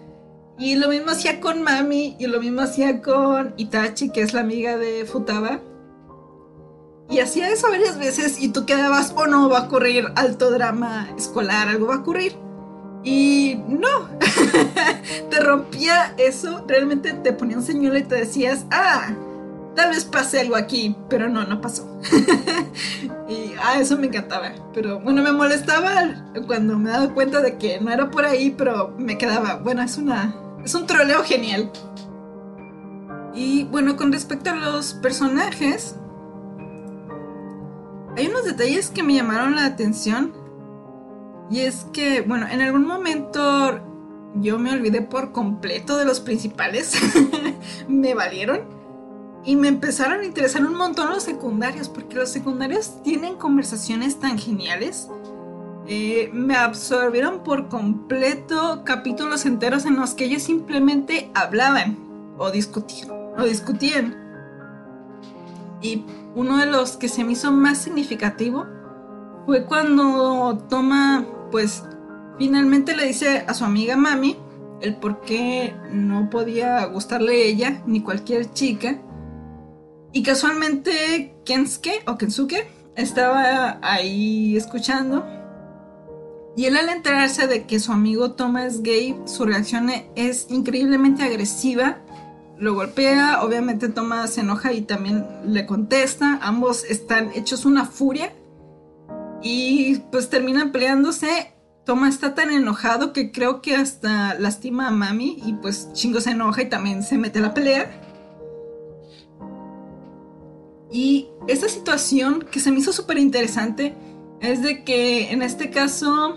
Y 0.62 0.76
lo 0.76 0.90
mismo 0.90 1.10
hacía 1.10 1.40
con 1.40 1.60
Mami 1.64 2.14
y 2.20 2.28
lo 2.28 2.38
mismo 2.38 2.60
hacía 2.60 3.02
con 3.02 3.52
Itachi, 3.56 4.10
que 4.10 4.20
es 4.20 4.32
la 4.32 4.42
amiga 4.42 4.76
de 4.76 5.04
Futaba. 5.06 5.58
Y 7.10 7.18
hacía 7.18 7.50
eso 7.50 7.68
varias 7.68 7.98
veces 7.98 8.40
y 8.40 8.50
tú 8.50 8.64
quedabas, 8.64 9.12
oh 9.16 9.26
no, 9.26 9.48
va 9.48 9.58
a 9.58 9.62
ocurrir 9.64 10.06
alto 10.14 10.52
drama 10.52 11.08
escolar, 11.18 11.66
algo 11.66 11.88
va 11.88 11.96
a 11.96 11.98
ocurrir. 11.98 12.36
Y 13.02 13.60
no, 13.66 14.08
te 15.30 15.40
rompía 15.40 16.14
eso, 16.16 16.64
realmente 16.68 17.12
te 17.12 17.32
ponía 17.32 17.56
un 17.56 17.64
señuelo 17.64 17.98
y 17.98 18.04
te 18.04 18.14
decías, 18.14 18.64
ah, 18.70 19.10
tal 19.74 19.90
vez 19.90 20.04
pase 20.04 20.38
algo 20.38 20.54
aquí, 20.54 20.94
pero 21.08 21.28
no, 21.28 21.44
no 21.44 21.60
pasó. 21.60 22.00
y 23.28 23.52
ah, 23.60 23.80
eso 23.80 23.98
me 23.98 24.06
encantaba. 24.06 24.52
Pero 24.72 25.00
bueno, 25.00 25.22
me 25.22 25.32
molestaba 25.32 26.24
cuando 26.46 26.78
me 26.78 26.90
daba 26.90 27.12
cuenta 27.12 27.40
de 27.40 27.58
que 27.58 27.80
no 27.80 27.90
era 27.90 28.10
por 28.10 28.24
ahí, 28.24 28.54
pero 28.56 28.94
me 28.96 29.18
quedaba, 29.18 29.56
bueno, 29.56 29.82
es 29.82 29.98
una, 29.98 30.36
es 30.64 30.74
un 30.74 30.86
troleo 30.86 31.22
genial. 31.24 31.70
Y 33.34 33.64
bueno, 33.64 33.96
con 33.96 34.12
respecto 34.12 34.50
a 34.50 34.54
los 34.54 34.94
personajes, 34.94 35.96
hay 38.16 38.26
unos 38.26 38.44
detalles 38.44 38.90
que 38.90 39.02
me 39.02 39.14
llamaron 39.14 39.56
la 39.56 39.64
atención. 39.64 40.32
Y 41.50 41.60
es 41.60 41.86
que, 41.92 42.20
bueno, 42.22 42.46
en 42.50 42.60
algún 42.60 42.86
momento 42.86 43.80
yo 44.36 44.58
me 44.58 44.70
olvidé 44.70 45.02
por 45.02 45.32
completo 45.32 45.96
de 45.96 46.04
los 46.04 46.20
principales. 46.20 46.94
me 47.88 48.14
valieron. 48.14 48.60
Y 49.44 49.56
me 49.56 49.68
empezaron 49.68 50.20
a 50.20 50.24
interesar 50.24 50.64
un 50.64 50.74
montón 50.74 51.10
los 51.10 51.24
secundarios, 51.24 51.88
porque 51.88 52.14
los 52.14 52.30
secundarios 52.30 53.02
tienen 53.02 53.36
conversaciones 53.36 54.20
tan 54.20 54.38
geniales. 54.38 55.08
Me 55.86 56.56
absorbieron 56.56 57.42
por 57.42 57.68
completo 57.68 58.82
capítulos 58.84 59.46
enteros 59.46 59.84
en 59.84 59.96
los 59.96 60.14
que 60.14 60.24
ellos 60.24 60.42
simplemente 60.42 61.30
hablaban 61.34 61.98
o 62.38 62.50
discutían. 62.50 63.10
O 63.36 63.44
discutían. 63.44 64.16
Y 65.80 66.04
uno 66.34 66.58
de 66.58 66.66
los 66.66 66.96
que 66.96 67.08
se 67.08 67.24
me 67.24 67.32
hizo 67.32 67.50
más 67.50 67.78
significativo 67.78 68.66
fue 69.44 69.64
cuando 69.64 70.58
Toma, 70.68 71.26
pues, 71.50 71.82
finalmente 72.38 72.96
le 72.96 73.06
dice 73.06 73.44
a 73.48 73.54
su 73.54 73.64
amiga 73.64 73.96
Mami 73.96 74.36
el 74.80 74.96
por 74.96 75.20
qué 75.20 75.74
no 75.90 76.30
podía 76.30 76.84
gustarle 76.86 77.46
ella 77.46 77.82
ni 77.86 78.02
cualquier 78.02 78.52
chica. 78.52 79.00
Y 80.12 80.22
casualmente 80.22 81.34
Kensuke 81.44 82.02
o 82.06 82.16
Kensuke 82.18 82.68
estaba 82.96 83.78
ahí 83.82 84.56
escuchando. 84.56 85.24
Y 86.56 86.66
él 86.66 86.76
al 86.76 86.88
enterarse 86.88 87.46
de 87.46 87.64
que 87.64 87.80
su 87.80 87.92
amigo 87.92 88.32
Toma 88.32 88.66
es 88.66 88.82
gay, 88.82 89.18
su 89.24 89.44
reacción 89.44 89.90
es 90.14 90.46
increíblemente 90.50 91.22
agresiva 91.22 91.98
lo 92.62 92.74
golpea, 92.74 93.42
obviamente 93.42 93.88
Toma 93.88 94.28
se 94.28 94.42
enoja 94.42 94.72
y 94.72 94.82
también 94.82 95.26
le 95.44 95.66
contesta, 95.66 96.38
ambos 96.42 96.84
están 96.84 97.32
hechos 97.34 97.64
una 97.64 97.86
furia 97.86 98.32
y 99.42 99.96
pues 100.12 100.30
terminan 100.30 100.70
peleándose. 100.70 101.54
Toma 101.84 102.08
está 102.08 102.36
tan 102.36 102.52
enojado 102.52 103.12
que 103.12 103.32
creo 103.32 103.60
que 103.60 103.74
hasta 103.74 104.34
lastima 104.34 104.86
a 104.86 104.90
Mami 104.92 105.42
y 105.44 105.54
pues 105.54 105.92
Chingo 105.92 106.20
se 106.20 106.30
enoja 106.30 106.62
y 106.62 106.68
también 106.68 107.02
se 107.02 107.18
mete 107.18 107.40
a 107.40 107.42
la 107.42 107.52
pelea. 107.52 107.90
Y 110.92 111.30
esa 111.48 111.68
situación 111.68 112.46
que 112.48 112.60
se 112.60 112.70
me 112.70 112.78
hizo 112.78 112.92
súper 112.92 113.18
interesante 113.18 113.96
es 114.42 114.62
de 114.62 114.84
que 114.84 115.32
en 115.32 115.40
este 115.40 115.70
caso 115.70 116.36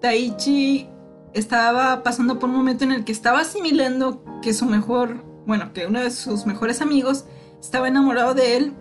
Taichi 0.00 0.88
estaba 1.34 2.02
pasando 2.02 2.40
por 2.40 2.50
un 2.50 2.56
momento 2.56 2.82
en 2.82 2.90
el 2.90 3.04
que 3.04 3.12
estaba 3.12 3.40
asimilando 3.40 4.24
que 4.42 4.52
su 4.52 4.64
mejor 4.66 5.28
bueno, 5.48 5.72
que 5.72 5.86
uno 5.86 6.00
de 6.00 6.10
sus 6.10 6.44
mejores 6.44 6.82
amigos 6.82 7.24
estaba 7.58 7.88
enamorado 7.88 8.34
de 8.34 8.58
él. 8.58 8.74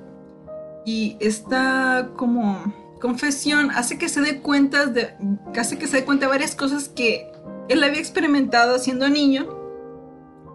Y 0.86 1.15
esta 1.21 2.10
como 2.17 2.62
confesión 2.99 3.71
hace 3.71 3.97
que 3.97 4.10
se 4.10 4.19
dé 4.19 4.41
cuenta 4.41 4.86
de, 4.86 5.15
hace 5.57 5.77
que 5.77 5.88
se 5.88 5.97
dé 5.97 6.05
cuenta 6.05 6.25
de 6.25 6.31
varias 6.31 6.55
cosas 6.55 6.89
que 6.89 7.31
él 7.69 7.81
había 7.86 7.99
experimentado 7.99 8.79
siendo 8.79 9.07
niño. 9.07 9.47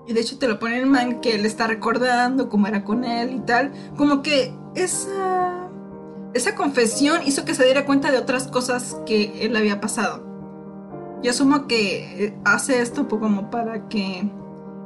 Y 0.07 0.13
de 0.13 0.21
hecho 0.21 0.39
te 0.39 0.49
lo 0.49 0.59
pone 0.59 0.79
el 0.79 0.87
man 0.87 1.23
que 1.23 1.35
él 1.35 1.47
está 1.47 1.67
recordando 1.67 2.51
cómo 2.51 2.67
era 2.67 2.85
con 2.85 3.05
él 3.05 3.33
y 3.33 3.41
tal, 3.41 3.73
como 3.97 4.21
que 4.21 4.55
esa 4.75 5.62
esa 6.35 6.55
confesión 6.55 7.21
hizo 7.27 7.45
que 7.45 7.55
se 7.55 7.65
diera 7.65 7.85
cuenta 7.85 8.11
de 8.11 8.19
otras 8.19 8.49
cosas 8.49 8.97
que 9.07 9.45
él 9.45 9.57
había 9.57 9.81
pasado. 9.81 10.25
Y 11.23 11.29
asumo 11.29 11.67
que 11.67 12.35
hace 12.45 12.81
esto 12.81 13.09
como 13.09 13.51
para 13.51 13.89
que 13.89 14.29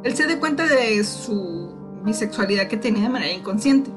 él 0.03 0.17
se 0.17 0.27
da 0.27 0.39
cuenta 0.39 0.67
de 0.67 1.03
su 1.05 1.75
bisexualidad 2.05 2.69
que 2.69 2.77
tenía 2.77 3.05
de 3.05 3.09
manera 3.09 3.33
inconsciente. 3.33 3.91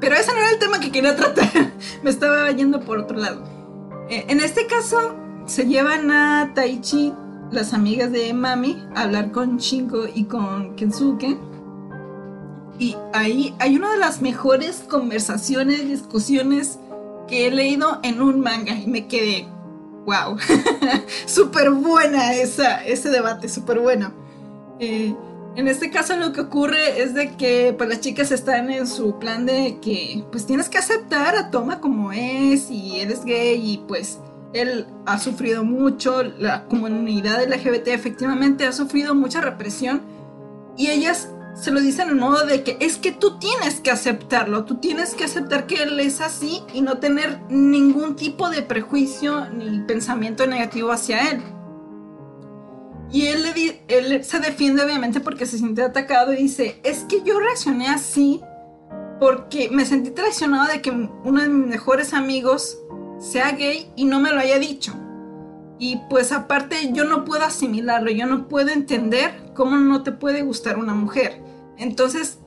Pero 0.00 0.16
ese 0.16 0.32
no 0.32 0.38
era 0.38 0.50
el 0.50 0.58
tema 0.58 0.80
que 0.80 0.90
quería 0.90 1.14
tratar. 1.14 1.48
Me 2.02 2.10
estaba 2.10 2.50
yendo 2.50 2.80
por 2.80 2.98
otro 2.98 3.16
lado. 3.16 3.44
Eh, 4.08 4.24
en 4.28 4.40
este 4.40 4.66
caso, 4.66 5.16
se 5.46 5.66
llevan 5.66 6.10
a 6.10 6.52
Taichi, 6.54 7.12
las 7.50 7.72
amigas 7.72 8.10
de 8.10 8.32
Mami, 8.34 8.82
a 8.94 9.02
hablar 9.02 9.30
con 9.30 9.58
Shinko 9.58 10.06
y 10.12 10.24
con 10.24 10.74
Kensuke. 10.76 11.38
Y 12.82 12.96
ahí 13.12 13.54
hay 13.60 13.76
una 13.76 13.92
de 13.92 13.98
las 13.98 14.22
mejores 14.22 14.84
conversaciones, 14.88 15.86
discusiones 15.86 16.80
que 17.28 17.46
he 17.46 17.50
leído 17.52 18.00
en 18.02 18.20
un 18.20 18.40
manga. 18.40 18.74
Y 18.74 18.88
me 18.88 19.06
quedé, 19.06 19.46
wow, 20.04 20.36
súper 21.26 21.70
buena 21.70 22.34
esa, 22.34 22.84
ese 22.84 23.10
debate, 23.10 23.48
súper 23.48 23.78
bueno. 23.78 24.12
Eh, 24.80 25.14
en 25.54 25.68
este 25.68 25.90
caso 25.90 26.16
lo 26.16 26.32
que 26.32 26.40
ocurre 26.40 27.00
es 27.00 27.14
de 27.14 27.36
que 27.36 27.72
pues 27.78 27.88
las 27.88 28.00
chicas 28.00 28.32
están 28.32 28.68
en 28.68 28.88
su 28.88 29.16
plan 29.20 29.46
de 29.46 29.78
que 29.80 30.24
pues 30.32 30.44
tienes 30.44 30.68
que 30.68 30.78
aceptar 30.78 31.36
a 31.36 31.52
Toma 31.52 31.80
como 31.80 32.10
es 32.10 32.68
y 32.68 32.98
eres 32.98 33.24
gay 33.24 33.60
y 33.74 33.78
pues 33.86 34.18
él 34.54 34.88
ha 35.06 35.20
sufrido 35.20 35.62
mucho, 35.62 36.24
la 36.24 36.64
comunidad 36.64 37.44
LGBT 37.44 37.88
efectivamente 37.88 38.66
ha 38.66 38.72
sufrido 38.72 39.14
mucha 39.14 39.40
represión 39.40 40.02
y 40.76 40.88
ellas 40.88 41.28
se 41.54 41.70
lo 41.70 41.80
dicen 41.80 42.08
en 42.08 42.18
modo 42.18 42.46
de 42.46 42.62
que 42.62 42.76
es 42.80 42.96
que 42.96 43.12
tú 43.12 43.38
tienes 43.38 43.80
que 43.80 43.90
aceptarlo, 43.90 44.64
tú 44.64 44.76
tienes 44.76 45.14
que 45.14 45.24
aceptar 45.24 45.66
que 45.66 45.82
él 45.82 46.00
es 46.00 46.20
así 46.20 46.62
y 46.72 46.80
no 46.80 46.98
tener 46.98 47.40
ningún 47.50 48.16
tipo 48.16 48.48
de 48.48 48.62
prejuicio 48.62 49.48
ni 49.50 49.80
pensamiento 49.80 50.46
negativo 50.46 50.90
hacia 50.90 51.30
él. 51.30 51.42
Y 53.12 53.26
él, 53.26 53.44
él 53.88 54.24
se 54.24 54.38
defiende 54.40 54.82
obviamente 54.82 55.20
porque 55.20 55.44
se 55.44 55.58
siente 55.58 55.82
atacado 55.82 56.32
y 56.32 56.36
dice, 56.36 56.80
es 56.82 57.00
que 57.00 57.22
yo 57.22 57.38
reaccioné 57.38 57.88
así 57.88 58.40
porque 59.20 59.68
me 59.70 59.84
sentí 59.84 60.10
traicionado 60.10 60.72
de 60.72 60.80
que 60.80 60.90
uno 60.90 61.42
de 61.42 61.48
mis 61.48 61.66
mejores 61.66 62.14
amigos 62.14 62.78
sea 63.20 63.52
gay 63.52 63.92
y 63.94 64.06
no 64.06 64.18
me 64.18 64.32
lo 64.32 64.40
haya 64.40 64.58
dicho. 64.58 64.94
Y 65.82 65.96
pues 66.08 66.30
aparte 66.30 66.92
yo 66.92 67.02
no 67.02 67.24
puedo 67.24 67.42
asimilarlo, 67.42 68.12
yo 68.12 68.24
no 68.26 68.46
puedo 68.46 68.68
entender 68.68 69.34
cómo 69.52 69.78
no 69.78 70.04
te 70.04 70.12
puede 70.12 70.42
gustar 70.42 70.78
una 70.78 70.94
mujer. 70.94 71.42
Entonces, 71.76 72.38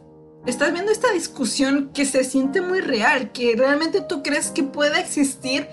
estás 0.46 0.72
viendo 0.72 0.90
esta 0.90 1.12
discusión 1.12 1.92
que 1.94 2.06
se 2.06 2.24
siente 2.24 2.62
muy 2.62 2.80
real, 2.80 3.34
que 3.34 3.58
realmente 3.58 4.00
tú 4.00 4.24
crees 4.24 4.52
que 4.52 4.64
puede 4.64 5.02
existir 5.02 5.68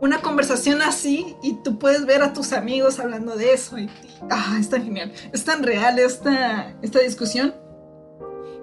una 0.00 0.22
conversación 0.22 0.80
así 0.80 1.36
y 1.42 1.58
tú 1.62 1.78
puedes 1.78 2.06
ver 2.06 2.22
a 2.22 2.32
tus 2.32 2.54
amigos 2.54 2.98
hablando 2.98 3.36
de 3.36 3.52
eso 3.52 3.78
y, 3.78 3.90
ah, 4.30 4.56
está 4.58 4.80
genial, 4.80 5.12
es 5.34 5.44
tan 5.44 5.62
real 5.62 5.98
esta, 5.98 6.74
esta 6.80 7.00
discusión. 7.00 7.54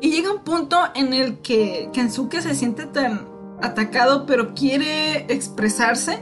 Y 0.01 0.09
llega 0.09 0.33
un 0.33 0.43
punto 0.43 0.75
en 0.95 1.13
el 1.13 1.37
que 1.41 1.91
Kensuke 1.93 2.41
se 2.41 2.55
siente 2.55 2.87
tan 2.87 3.27
atacado 3.61 4.25
pero 4.25 4.55
quiere 4.55 5.31
expresarse, 5.31 6.17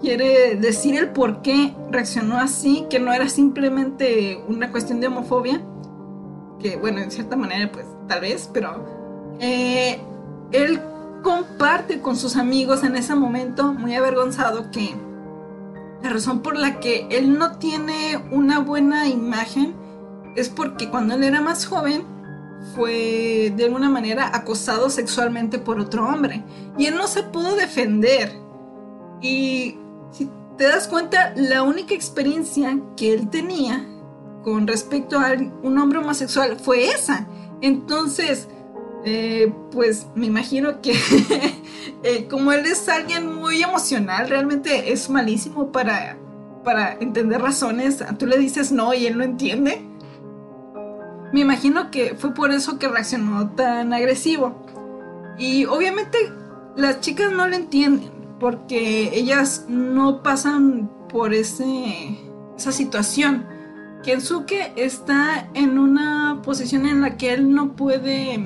quiere 0.00 0.56
decir 0.56 0.96
el 0.96 1.10
por 1.10 1.42
qué 1.42 1.74
reaccionó 1.90 2.38
así, 2.38 2.86
que 2.90 2.98
no 2.98 3.12
era 3.12 3.28
simplemente 3.28 4.42
una 4.48 4.70
cuestión 4.70 5.00
de 5.00 5.08
homofobia. 5.08 5.62
que 6.60 6.76
bueno, 6.76 7.00
en 7.00 7.10
cierta 7.10 7.36
manera 7.36 7.70
pues 7.70 7.86
tal 8.08 8.20
vez, 8.20 8.48
pero 8.52 8.84
eh, 9.40 10.00
él 10.52 10.80
comparte 11.22 12.00
con 12.00 12.16
sus 12.16 12.36
amigos 12.36 12.82
en 12.84 12.96
ese 12.96 13.14
momento, 13.14 13.72
muy 13.72 13.94
avergonzado, 13.94 14.70
que 14.70 14.94
la 16.02 16.10
razón 16.10 16.40
por 16.40 16.56
la 16.56 16.78
que 16.80 17.06
él 17.10 17.38
no 17.38 17.58
tiene 17.58 18.22
una 18.30 18.60
buena 18.60 19.08
imagen 19.08 19.74
es 20.36 20.48
porque 20.48 20.88
cuando 20.88 21.14
él 21.14 21.24
era 21.24 21.40
más 21.40 21.66
joven 21.66 22.04
fue 22.74 23.52
de 23.56 23.64
alguna 23.64 23.88
manera 23.88 24.30
acosado 24.34 24.90
sexualmente 24.90 25.58
por 25.58 25.80
otro 25.80 26.06
hombre 26.06 26.44
y 26.76 26.86
él 26.86 26.94
no 26.96 27.06
se 27.06 27.22
pudo 27.22 27.56
defender. 27.56 28.32
Y 29.22 29.78
te 30.56 30.64
das 30.64 30.88
cuenta, 30.88 31.32
la 31.36 31.62
única 31.62 31.94
experiencia 31.94 32.78
que 32.96 33.12
él 33.12 33.28
tenía 33.28 33.84
con 34.42 34.66
respecto 34.66 35.18
a 35.18 35.32
un 35.62 35.78
hombre 35.78 35.98
homosexual 35.98 36.56
fue 36.58 36.88
esa. 36.88 37.26
Entonces, 37.60 38.48
eh, 39.04 39.52
pues 39.70 40.06
me 40.14 40.26
imagino 40.26 40.80
que 40.80 40.92
eh, 42.02 42.26
como 42.28 42.52
él 42.52 42.64
es 42.64 42.88
alguien 42.88 43.34
muy 43.34 43.62
emocional, 43.62 44.28
realmente 44.28 44.92
es 44.92 45.10
malísimo 45.10 45.72
para, 45.72 46.16
para 46.64 46.94
entender 46.94 47.42
razones. 47.42 48.02
Tú 48.18 48.26
le 48.26 48.38
dices 48.38 48.72
no 48.72 48.94
y 48.94 49.06
él 49.06 49.18
no 49.18 49.24
entiende. 49.24 49.82
Me 51.32 51.40
imagino 51.40 51.90
que 51.90 52.14
fue 52.14 52.32
por 52.32 52.50
eso 52.50 52.78
que 52.78 52.88
reaccionó 52.88 53.50
tan 53.50 53.92
agresivo. 53.92 54.64
Y 55.38 55.66
obviamente 55.66 56.16
las 56.76 57.00
chicas 57.00 57.30
no 57.32 57.46
lo 57.46 57.56
entienden 57.56 58.15
porque 58.38 59.10
ellas 59.14 59.64
no 59.68 60.22
pasan 60.22 60.90
por 61.08 61.34
ese, 61.34 62.18
esa 62.56 62.72
situación. 62.72 63.46
Kensuke 64.02 64.72
está 64.76 65.48
en 65.54 65.78
una 65.78 66.40
posición 66.44 66.86
en 66.86 67.00
la 67.00 67.16
que 67.16 67.32
él 67.32 67.52
no 67.52 67.74
puede 67.74 68.44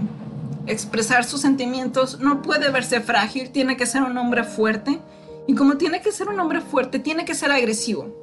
expresar 0.67 1.25
sus 1.25 1.41
sentimientos, 1.41 2.21
no 2.21 2.43
puede 2.43 2.71
verse 2.71 3.01
frágil, 3.01 3.51
tiene 3.51 3.77
que 3.77 3.87
ser 3.87 4.03
un 4.03 4.17
hombre 4.17 4.45
fuerte. 4.45 5.01
Y 5.47 5.55
como 5.55 5.77
tiene 5.77 6.01
que 6.01 6.13
ser 6.13 6.29
un 6.29 6.39
hombre 6.39 6.61
fuerte, 6.61 6.99
tiene 6.99 7.25
que 7.25 7.35
ser 7.35 7.51
agresivo. 7.51 8.15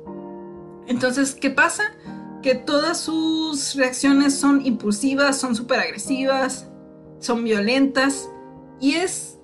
Entonces, 0.87 1.35
¿qué 1.35 1.49
pasa? 1.49 1.83
Que 2.41 2.55
todas 2.55 2.99
sus 2.99 3.75
reacciones 3.75 4.35
son 4.35 4.65
impulsivas, 4.65 5.37
son 5.37 5.55
súper 5.55 5.79
agresivas, 5.79 6.67
son 7.19 7.43
violentas. 7.43 8.29
Y 8.79 8.93
es 8.93 9.36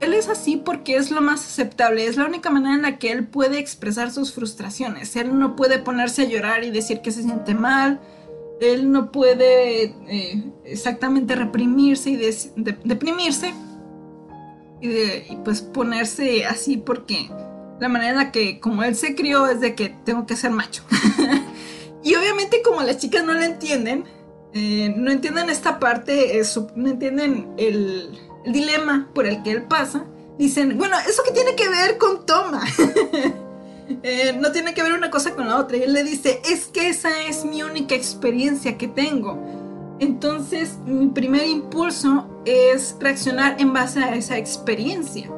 él 0.00 0.12
es 0.12 0.28
así 0.28 0.56
porque 0.56 0.96
es 0.96 1.10
lo 1.10 1.20
más 1.20 1.44
aceptable, 1.44 2.06
es 2.06 2.16
la 2.16 2.26
única 2.26 2.50
manera 2.50 2.74
en 2.74 2.82
la 2.82 2.98
que 2.98 3.10
él 3.10 3.26
puede 3.26 3.58
expresar 3.58 4.10
sus 4.10 4.32
frustraciones. 4.32 5.16
Él 5.16 5.38
no 5.38 5.56
puede 5.56 5.78
ponerse 5.78 6.22
a 6.22 6.26
llorar 6.26 6.64
y 6.64 6.70
decir 6.70 7.00
que 7.00 7.12
se 7.12 7.22
siente 7.22 7.54
mal, 7.54 8.00
él 8.60 8.90
no 8.90 9.10
puede 9.12 9.84
eh, 10.08 10.44
exactamente 10.64 11.34
reprimirse 11.34 12.10
y 12.10 12.16
deprimirse 12.84 13.52
y, 14.80 14.88
y, 14.88 15.38
pues 15.44 15.62
ponerse 15.62 16.46
así 16.46 16.76
porque 16.76 17.30
la 17.80 17.88
manera 17.88 18.10
en 18.10 18.16
la 18.16 18.32
que 18.32 18.60
como 18.60 18.82
él 18.82 18.96
se 18.96 19.14
crió 19.14 19.46
es 19.46 19.60
de 19.60 19.74
que 19.74 19.90
tengo 20.04 20.26
que 20.26 20.36
ser 20.36 20.50
macho. 20.50 20.82
y 22.02 22.14
obviamente 22.14 22.62
como 22.62 22.82
las 22.82 22.98
chicas 22.98 23.24
no 23.24 23.34
lo 23.34 23.42
entienden, 23.42 24.04
eh, 24.52 24.94
no 24.96 25.10
entienden 25.10 25.50
esta 25.50 25.78
parte, 25.78 26.40
no 26.76 26.88
entienden 26.88 27.48
el 27.58 28.25
el 28.46 28.52
dilema 28.52 29.08
por 29.12 29.26
el 29.26 29.42
que 29.42 29.50
él 29.50 29.62
pasa, 29.64 30.04
dicen, 30.38 30.78
bueno, 30.78 30.96
¿eso 31.06 31.22
qué 31.24 31.32
tiene 31.32 31.56
que 31.56 31.68
ver 31.68 31.98
con 31.98 32.24
Toma? 32.24 32.62
Eh, 34.02 34.36
no 34.36 34.50
tiene 34.50 34.74
que 34.74 34.82
ver 34.82 34.94
una 34.94 35.12
cosa 35.12 35.36
con 35.36 35.46
la 35.46 35.58
otra. 35.58 35.76
Y 35.76 35.84
él 35.84 35.92
le 35.92 36.02
dice, 36.02 36.42
es 36.50 36.66
que 36.66 36.88
esa 36.88 37.22
es 37.22 37.44
mi 37.44 37.62
única 37.62 37.94
experiencia 37.94 38.76
que 38.76 38.88
tengo. 38.88 39.40
Entonces, 40.00 40.76
mi 40.84 41.06
primer 41.06 41.46
impulso 41.46 42.42
es 42.44 42.96
reaccionar 42.98 43.60
en 43.60 43.72
base 43.72 44.00
a 44.00 44.16
esa 44.16 44.38
experiencia. 44.38 45.30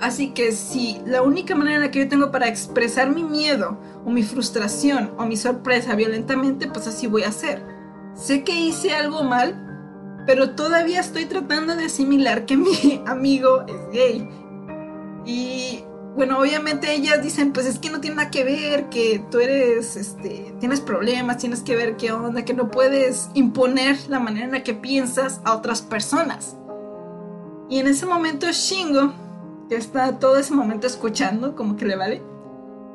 Así 0.00 0.30
que 0.30 0.52
si 0.52 1.00
la 1.04 1.22
única 1.22 1.56
manera 1.56 1.90
que 1.90 1.98
yo 1.98 2.08
tengo 2.08 2.30
para 2.30 2.46
expresar 2.46 3.12
mi 3.12 3.24
miedo 3.24 3.76
o 4.04 4.10
mi 4.10 4.22
frustración 4.22 5.10
o 5.18 5.26
mi 5.26 5.36
sorpresa 5.36 5.96
violentamente, 5.96 6.68
pues 6.68 6.86
así 6.86 7.08
voy 7.08 7.24
a 7.24 7.30
hacer. 7.30 7.60
Sé 8.14 8.44
que 8.44 8.52
hice 8.52 8.94
algo 8.94 9.24
mal, 9.24 9.65
pero 10.26 10.50
todavía 10.50 11.00
estoy 11.00 11.26
tratando 11.26 11.76
de 11.76 11.86
asimilar 11.86 12.46
que 12.46 12.56
mi 12.56 13.02
amigo 13.06 13.64
es 13.66 13.90
gay. 13.92 14.28
Y 15.24 15.84
bueno, 16.16 16.38
obviamente 16.38 16.92
ellas 16.94 17.22
dicen, 17.22 17.52
pues 17.52 17.66
es 17.66 17.78
que 17.78 17.90
no 17.90 18.00
tiene 18.00 18.16
nada 18.16 18.30
que 18.30 18.42
ver, 18.42 18.88
que 18.88 19.22
tú 19.30 19.38
eres, 19.38 19.96
este, 19.96 20.54
tienes 20.60 20.80
problemas, 20.80 21.38
tienes 21.38 21.60
que 21.60 21.76
ver 21.76 21.96
qué 21.96 22.10
onda, 22.10 22.44
que 22.44 22.54
no 22.54 22.70
puedes 22.70 23.28
imponer 23.34 23.98
la 24.08 24.18
manera 24.18 24.46
en 24.46 24.52
la 24.52 24.62
que 24.62 24.74
piensas 24.74 25.40
a 25.44 25.54
otras 25.54 25.82
personas. 25.82 26.56
Y 27.68 27.80
en 27.80 27.86
ese 27.86 28.06
momento 28.06 28.46
Shingo, 28.50 29.12
que 29.68 29.76
está 29.76 30.18
todo 30.18 30.36
ese 30.36 30.54
momento 30.54 30.86
escuchando, 30.86 31.54
como 31.54 31.76
que 31.76 31.84
le 31.84 31.96
vale, 31.96 32.22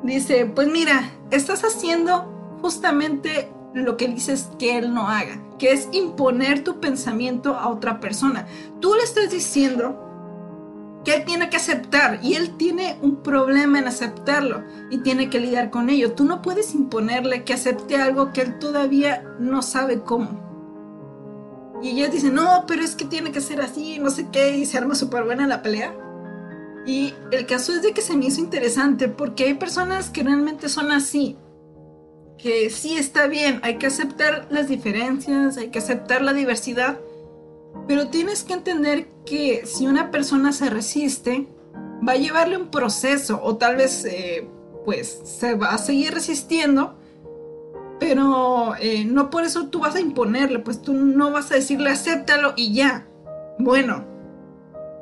dice, 0.02 0.46
pues 0.46 0.68
mira, 0.68 1.10
estás 1.30 1.62
haciendo 1.62 2.58
justamente 2.60 3.52
lo 3.74 3.96
que 3.96 4.08
dices 4.08 4.50
que 4.58 4.78
él 4.78 4.92
no 4.92 5.08
haga, 5.08 5.40
que 5.58 5.72
es 5.72 5.88
imponer 5.92 6.64
tu 6.64 6.80
pensamiento 6.80 7.56
a 7.56 7.68
otra 7.68 8.00
persona. 8.00 8.46
Tú 8.80 8.94
le 8.94 9.02
estás 9.02 9.30
diciendo 9.30 9.98
que 11.04 11.14
él 11.14 11.24
tiene 11.24 11.50
que 11.50 11.56
aceptar 11.56 12.20
y 12.22 12.34
él 12.34 12.56
tiene 12.56 12.96
un 13.02 13.22
problema 13.22 13.78
en 13.78 13.88
aceptarlo 13.88 14.62
y 14.90 14.98
tiene 14.98 15.30
que 15.30 15.40
lidiar 15.40 15.70
con 15.70 15.90
ello. 15.90 16.12
Tú 16.12 16.24
no 16.24 16.42
puedes 16.42 16.74
imponerle 16.74 17.44
que 17.44 17.54
acepte 17.54 17.96
algo 17.96 18.32
que 18.32 18.42
él 18.42 18.58
todavía 18.58 19.24
no 19.38 19.62
sabe 19.62 20.02
cómo. 20.02 20.40
Y 21.82 21.90
ella 21.90 22.08
dice, 22.08 22.30
no, 22.30 22.64
pero 22.68 22.82
es 22.82 22.94
que 22.94 23.04
tiene 23.04 23.32
que 23.32 23.40
ser 23.40 23.60
así, 23.60 23.98
no 23.98 24.10
sé 24.10 24.28
qué, 24.30 24.56
y 24.56 24.66
se 24.66 24.78
arma 24.78 24.94
súper 24.94 25.24
buena 25.24 25.48
la 25.48 25.62
pelea. 25.62 25.92
Y 26.86 27.14
el 27.32 27.46
caso 27.46 27.72
es 27.72 27.82
de 27.82 27.92
que 27.92 28.02
se 28.02 28.16
me 28.16 28.26
hizo 28.26 28.40
interesante 28.40 29.08
porque 29.08 29.44
hay 29.44 29.54
personas 29.54 30.10
que 30.10 30.22
realmente 30.22 30.68
son 30.68 30.92
así 30.92 31.36
que 32.42 32.70
sí 32.70 32.96
está 32.96 33.28
bien, 33.28 33.60
hay 33.62 33.76
que 33.76 33.86
aceptar 33.86 34.48
las 34.50 34.68
diferencias, 34.68 35.56
hay 35.56 35.68
que 35.68 35.78
aceptar 35.78 36.22
la 36.22 36.32
diversidad, 36.32 36.98
pero 37.86 38.08
tienes 38.08 38.42
que 38.42 38.54
entender 38.54 39.06
que 39.24 39.64
si 39.64 39.86
una 39.86 40.10
persona 40.10 40.52
se 40.52 40.68
resiste, 40.68 41.46
va 42.06 42.12
a 42.12 42.16
llevarle 42.16 42.56
un 42.56 42.68
proceso 42.68 43.40
o 43.42 43.56
tal 43.56 43.76
vez 43.76 44.04
eh, 44.04 44.48
pues 44.84 45.20
se 45.24 45.54
va 45.54 45.68
a 45.68 45.78
seguir 45.78 46.12
resistiendo, 46.14 46.96
pero 48.00 48.74
eh, 48.80 49.04
no 49.04 49.30
por 49.30 49.44
eso 49.44 49.68
tú 49.68 49.78
vas 49.78 49.94
a 49.94 50.00
imponerle, 50.00 50.58
pues 50.58 50.82
tú 50.82 50.94
no 50.94 51.30
vas 51.30 51.52
a 51.52 51.54
decirle 51.54 51.90
acéptalo 51.90 52.54
y 52.56 52.74
ya. 52.74 53.06
Bueno, 53.60 54.04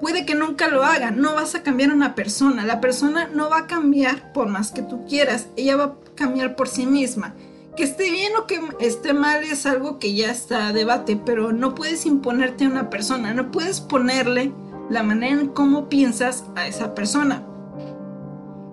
puede 0.01 0.25
que 0.25 0.35
nunca 0.35 0.69
lo 0.69 0.83
haga, 0.83 1.11
no 1.11 1.35
vas 1.35 1.55
a 1.55 1.63
cambiar 1.63 1.91
a 1.91 1.95
una 1.95 2.15
persona, 2.15 2.65
la 2.65 2.81
persona 2.81 3.29
no 3.33 3.51
va 3.51 3.59
a 3.59 3.67
cambiar 3.67 4.33
por 4.33 4.49
más 4.49 4.73
que 4.73 4.83
tú 4.83 5.05
quieras, 5.07 5.49
ella 5.57 5.77
va 5.77 5.85
a 5.85 5.97
cambiar 6.15 6.57
por 6.57 6.69
sí 6.69 6.87
misma. 6.87 7.35
Que 7.77 7.85
esté 7.85 8.11
bien 8.11 8.33
o 8.37 8.47
que 8.47 8.61
esté 8.81 9.13
mal 9.13 9.45
es 9.45 9.65
algo 9.65 9.99
que 9.99 10.15
ya 10.15 10.31
está 10.31 10.69
a 10.69 10.73
debate, 10.73 11.21
pero 11.25 11.53
no 11.53 11.75
puedes 11.75 12.07
imponerte 12.07 12.65
a 12.65 12.69
una 12.69 12.91
persona, 12.91 13.33
no 13.33 13.51
puedes 13.51 13.81
ponerle 13.81 14.53
la 14.89 15.03
manera 15.03 15.41
en 15.41 15.49
cómo 15.49 15.89
piensas 15.89 16.45
a 16.57 16.67
esa 16.67 16.95
persona. 16.95 17.47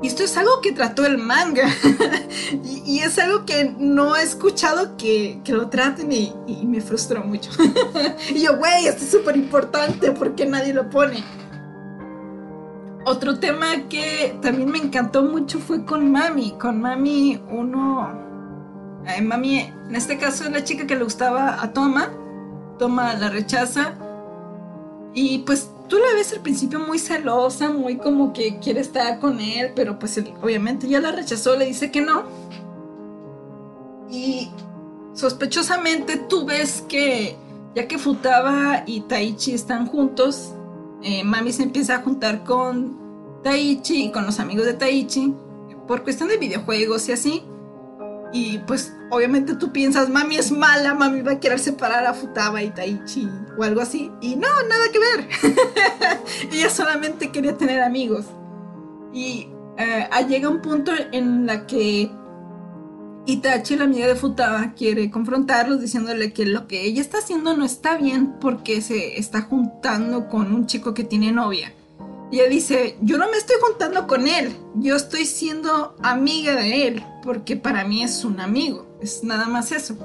Y 0.02 0.08
esto 0.08 0.24
es 0.24 0.38
algo 0.38 0.62
que 0.62 0.72
trató 0.74 1.06
el 1.06 1.18
manga. 1.18 1.68
y, 2.86 3.00
es 3.00 3.18
algo 3.18 3.46
que 3.46 3.76
no 3.80 4.16
he 4.16 4.22
escuchado 4.22 4.96
que, 4.96 5.42
lo 5.48 5.70
traten 5.70 6.12
y, 6.12 6.34
me 6.66 6.82
frustró 6.82 7.24
mucho. 7.24 7.50
y 8.30 8.44
yo, 8.44 8.58
güey, 8.58 8.86
esto 8.86 9.04
es 9.04 9.12
súper 9.12 9.36
importante 9.36 10.12
porque 10.12 10.46
nadie 10.46 10.74
lo 10.74 10.90
pone. 10.90 11.24
Otro 13.06 13.40
tema 13.40 13.88
que 13.90 14.38
también 14.42 14.70
me 14.70 14.78
encantó 14.78 15.24
mucho 15.24 15.60
fue 15.60 15.84
con 15.84 16.12
Mami. 16.12 16.52
Con 16.60 16.80
Mami, 16.80 17.42
uno. 17.50 18.26
Mami, 19.24 19.60
en 19.60 19.96
este 19.96 20.18
caso 20.18 20.44
es 20.44 20.52
la 20.52 20.64
chica 20.64 20.86
que 20.86 20.96
le 20.96 21.04
gustaba 21.04 21.64
a 21.64 21.74
Toma. 21.74 22.12
Toma 22.78 23.14
la 23.16 23.30
rechaza. 23.30 23.96
Y 25.20 25.40
pues 25.40 25.72
tú 25.90 25.98
la 25.98 26.14
ves 26.14 26.32
al 26.34 26.42
principio 26.42 26.80
muy 26.80 27.00
celosa, 27.00 27.72
muy 27.72 27.98
como 27.98 28.34
que 28.34 28.60
quiere 28.60 28.82
estar 28.82 29.20
con 29.20 29.40
él, 29.40 29.72
pero 29.76 29.98
pues 29.98 30.22
obviamente 30.44 30.88
ya 30.88 31.00
la 31.00 31.12
rechazó, 31.12 31.56
le 31.56 31.66
dice 31.66 31.90
que 31.90 32.02
no. 32.02 32.26
Y 34.12 34.52
sospechosamente 35.16 36.18
tú 36.18 36.46
ves 36.46 36.86
que 36.88 37.36
ya 37.74 37.88
que 37.88 37.98
Futaba 37.98 38.84
y 38.86 39.02
Taichi 39.02 39.54
están 39.56 39.88
juntos, 39.88 40.54
eh, 41.02 41.24
Mami 41.24 41.52
se 41.52 41.64
empieza 41.64 41.96
a 41.96 42.04
juntar 42.04 42.44
con 42.44 43.42
Taichi 43.42 44.04
y 44.04 44.12
con 44.12 44.24
los 44.24 44.40
amigos 44.40 44.68
de 44.68 44.76
Taichi 44.76 45.34
por 45.88 46.04
cuestión 46.04 46.30
de 46.30 46.38
videojuegos 46.38 47.10
y 47.10 47.14
así. 47.14 47.44
Y 48.32 48.60
pues 48.60 48.94
obviamente 49.10 49.56
tú 49.56 49.72
piensas, 49.72 50.10
mami 50.10 50.38
es 50.38 50.52
mala, 50.52 50.94
mami 50.94 51.22
va 51.22 51.34
a 51.34 51.40
querer 51.40 51.60
separar 51.60 52.06
a 52.06 52.14
Futaba 52.14 52.62
y 52.62 52.70
Taichi 52.72 53.30
o 53.58 53.64
algo 53.64 53.82
así. 53.82 54.12
Y 54.22 54.36
no, 54.36 54.48
nada 54.68 54.86
que 54.92 55.00
ver. 55.00 55.28
Ella 56.52 56.70
solamente 56.70 57.32
quería 57.32 57.58
tener 57.58 57.82
amigos. 57.82 58.26
Y 59.14 59.50
eh, 59.78 60.10
llega 60.28 60.50
un 60.50 60.62
punto 60.62 60.92
en 61.12 61.46
la 61.46 61.66
que 61.66 62.12
Itachi, 63.26 63.76
la 63.76 63.84
amiga 63.84 64.08
de 64.08 64.16
Futaba, 64.16 64.74
quiere 64.74 65.12
confrontarlos 65.12 65.82
diciéndole 65.82 66.32
que 66.32 66.46
lo 66.46 66.66
que 66.68 66.86
ella 66.86 67.02
está 67.02 67.18
haciendo 67.18 67.56
no 67.58 67.66
está 67.66 67.98
bien 67.98 68.40
porque 68.40 68.82
se 68.82 69.20
está 69.20 69.42
juntando 69.42 70.30
con 70.30 70.54
un 70.54 70.66
chico 70.66 70.94
que 70.94 71.04
tiene 71.04 71.32
novia. 71.34 71.74
Y 72.30 72.40
ella 72.40 72.50
dice, 72.50 72.98
yo 73.02 73.18
no 73.18 73.30
me 73.30 73.38
estoy 73.38 73.56
juntando 73.62 74.06
con 74.06 74.28
él, 74.28 74.56
yo 74.76 74.96
estoy 74.96 75.26
siendo 75.26 75.96
amiga 76.04 76.56
de 76.56 76.88
él, 76.88 77.06
porque 77.24 77.56
para 77.56 77.86
mí 77.86 78.04
es 78.04 78.26
un 78.26 78.42
amigo, 78.42 78.98
es 79.02 79.24
nada 79.24 79.48
más 79.48 79.72
eso. 79.72 79.98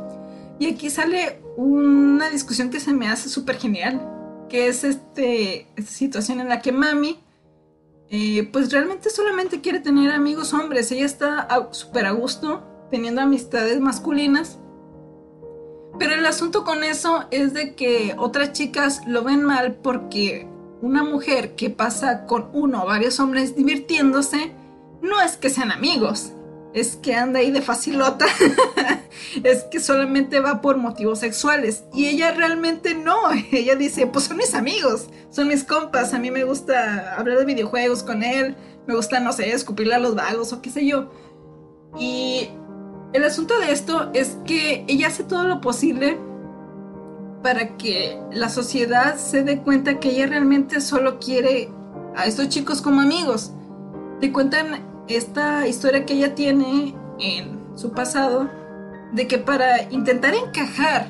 Y 0.61 0.67
aquí 0.67 0.89
sale 0.89 1.41
una 1.57 2.31
discusión 2.31 2.71
que 2.71 2.79
se 2.79 2.93
me 2.93 3.09
hace 3.09 3.29
súper 3.29 3.57
genial, 3.57 4.09
que 4.49 4.69
es 4.69 4.85
este, 4.85 5.67
esta 5.75 5.91
situación 5.91 6.41
en 6.41 6.49
la 6.49 6.61
que 6.61 6.71
Mami, 6.71 7.19
eh, 8.09 8.49
pues 8.53 8.71
realmente 8.71 9.11
solamente 9.11 9.61
quiere 9.61 9.81
tener 9.81 10.13
amigos 10.13 10.53
hombres, 10.53 10.93
ella 10.93 11.07
está 11.07 11.49
súper 11.73 12.07
a 12.07 12.11
gusto 12.13 12.63
teniendo 12.91 13.23
amistades 13.23 13.81
masculinas. 13.81 14.59
Pero 15.99 16.15
el 16.15 16.25
asunto 16.27 16.63
con 16.63 16.85
eso 16.85 17.25
es 17.31 17.53
de 17.55 17.75
que 17.75 18.15
otras 18.19 18.53
chicas 18.53 19.01
lo 19.07 19.25
ven 19.25 19.43
mal 19.43 19.77
porque 19.77 20.52
una 20.83 21.05
mujer 21.05 21.55
que 21.55 21.71
pasa 21.71 22.27
con 22.27 22.51
uno 22.53 22.83
o 22.83 22.87
varios 22.87 23.19
hombres 23.21 23.55
divirtiéndose, 23.57 24.53
no 25.01 25.21
es 25.23 25.37
que 25.37 25.49
sean 25.49 25.71
amigos, 25.71 26.33
es 26.75 26.97
que 26.97 27.15
anda 27.15 27.39
ahí 27.39 27.53
de 27.53 27.63
facilota, 27.63 28.27
es 29.45 29.63
que 29.65 29.79
solamente 29.79 30.41
va 30.41 30.61
por 30.61 30.79
motivos 30.79 31.21
sexuales. 31.21 31.85
Y 31.95 32.07
ella 32.07 32.33
realmente 32.33 32.95
no, 32.95 33.17
ella 33.53 33.77
dice, 33.77 34.09
pues 34.09 34.25
son 34.25 34.37
mis 34.37 34.55
amigos, 34.55 35.09
son 35.31 35.49
mis 35.49 35.63
compas, 35.63 36.15
a 36.15 36.19
mí 36.19 36.33
me 36.33 36.43
gusta 36.43 37.15
hablar 37.17 37.39
de 37.39 37.45
videojuegos 37.45 38.03
con 38.03 38.25
él, 38.25 38.57
me 38.89 38.97
gusta, 38.97 39.21
no 39.21 39.33
sé, 39.33 39.53
escupirle 39.53 39.95
a 39.95 40.01
los 40.01 40.17
vagos 40.17 40.53
o 40.53 40.61
qué 40.61 40.71
sé 40.71 40.85
yo. 40.85 41.13
Y 41.97 42.49
el 43.13 43.23
asunto 43.23 43.57
de 43.61 43.71
esto 43.71 44.11
es 44.15 44.37
que 44.45 44.85
ella 44.89 45.07
hace 45.07 45.23
todo 45.23 45.45
lo 45.45 45.61
posible 45.61 46.19
para 47.43 47.77
que 47.77 48.19
la 48.33 48.49
sociedad 48.49 49.17
se 49.17 49.43
dé 49.43 49.59
cuenta 49.59 50.01
que 50.01 50.11
ella 50.11 50.27
realmente 50.27 50.81
solo 50.81 51.19
quiere 51.19 51.69
a 52.17 52.27
estos 52.27 52.49
chicos 52.49 52.81
como 52.81 53.01
amigos. 53.01 53.53
Te 54.21 54.33
cuentan 54.33 54.83
esta 55.09 55.67
historia 55.67 56.07
que 56.07 56.15
ella 56.15 56.35
tiene 56.35 56.95
en 57.19 57.59
su 57.75 57.93
pasado 57.93 58.49
de 59.13 59.27
que 59.27 59.39
para 59.39 59.91
intentar 59.91 60.35
encajar 60.35 61.09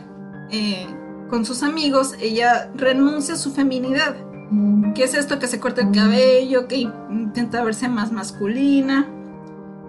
eh, 0.51 0.87
con 1.29 1.45
sus 1.45 1.63
amigos, 1.63 2.15
ella 2.21 2.71
renuncia 2.75 3.35
a 3.35 3.39
su 3.39 3.53
feminidad. 3.53 4.17
Mm. 4.51 4.93
¿Qué 4.93 5.05
es 5.05 5.15
esto? 5.15 5.39
Que 5.39 5.47
se 5.47 5.61
corta 5.61 5.81
el 5.81 5.91
cabello, 5.93 6.69
que 6.69 6.77
intenta 6.77 7.65
verse 7.65 7.89
más 7.89 8.13
masculina. 8.13 9.09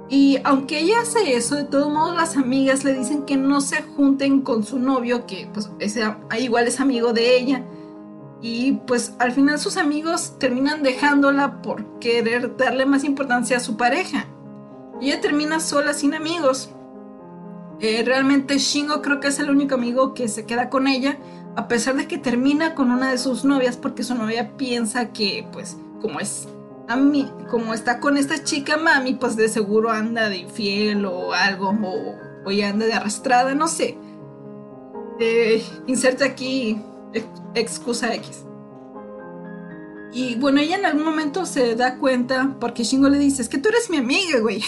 Y 0.09 0.39
aunque 0.43 0.79
ella 0.79 1.01
hace 1.01 1.35
eso, 1.35 1.55
de 1.55 1.63
todos 1.63 1.91
modos 1.91 2.15
las 2.15 2.37
amigas 2.37 2.83
le 2.83 2.93
dicen 2.93 3.23
que 3.23 3.37
no 3.37 3.61
se 3.61 3.81
junten 3.81 4.41
con 4.41 4.63
su 4.63 4.77
novio, 4.79 5.25
que 5.25 5.49
pues 5.53 5.69
igual 6.39 6.67
es 6.67 6.79
amigo 6.79 7.13
de 7.13 7.37
ella. 7.37 7.63
Y 8.41 8.73
pues 8.85 9.13
al 9.19 9.31
final 9.31 9.57
sus 9.57 9.77
amigos 9.77 10.37
terminan 10.37 10.83
dejándola 10.83 11.61
por 11.61 11.99
querer 11.99 12.57
darle 12.57 12.85
más 12.85 13.05
importancia 13.05 13.57
a 13.57 13.61
su 13.61 13.77
pareja. 13.77 14.27
Y 14.99 15.07
ella 15.07 15.21
termina 15.21 15.59
sola 15.59 15.93
sin 15.93 16.13
amigos. 16.13 16.69
Eh, 17.79 18.03
realmente 18.05 18.57
Shingo 18.57 19.01
creo 19.01 19.19
que 19.19 19.29
es 19.29 19.39
el 19.39 19.49
único 19.49 19.75
amigo 19.75 20.13
que 20.13 20.27
se 20.27 20.45
queda 20.45 20.69
con 20.69 20.87
ella, 20.87 21.17
a 21.55 21.67
pesar 21.67 21.95
de 21.95 22.07
que 22.07 22.17
termina 22.17 22.75
con 22.75 22.91
una 22.91 23.11
de 23.11 23.17
sus 23.17 23.45
novias 23.45 23.77
porque 23.77 24.03
su 24.03 24.15
novia 24.15 24.55
piensa 24.57 25.11
que 25.11 25.47
pues 25.51 25.77
como 26.01 26.19
es 26.19 26.47
a 26.87 26.95
mí, 26.95 27.29
como 27.49 27.73
está 27.73 27.99
con 27.99 28.17
esta 28.17 28.43
chica 28.43 28.77
mami, 28.77 29.13
pues 29.13 29.35
de 29.35 29.47
seguro 29.47 29.89
anda 29.89 30.29
de 30.29 30.37
infiel 30.37 31.05
o 31.05 31.33
algo, 31.33 31.73
o, 32.45 32.51
ya 32.51 32.69
anda 32.69 32.85
de 32.85 32.93
arrastrada, 32.93 33.55
no 33.55 33.67
sé. 33.67 33.97
Eh, 35.19 35.63
inserta 35.87 36.25
aquí 36.25 36.81
excusa 37.53 38.13
X. 38.15 38.43
Y 40.11 40.35
bueno, 40.35 40.59
ella 40.59 40.77
en 40.77 40.85
algún 40.85 41.05
momento 41.05 41.45
se 41.45 41.75
da 41.75 41.97
cuenta 41.97 42.55
porque 42.59 42.83
Shingo 42.83 43.09
le 43.09 43.17
dice, 43.17 43.41
es 43.41 43.49
que 43.49 43.57
tú 43.57 43.69
eres 43.69 43.89
mi 43.89 43.97
amiga, 43.97 44.39
güey. 44.39 44.63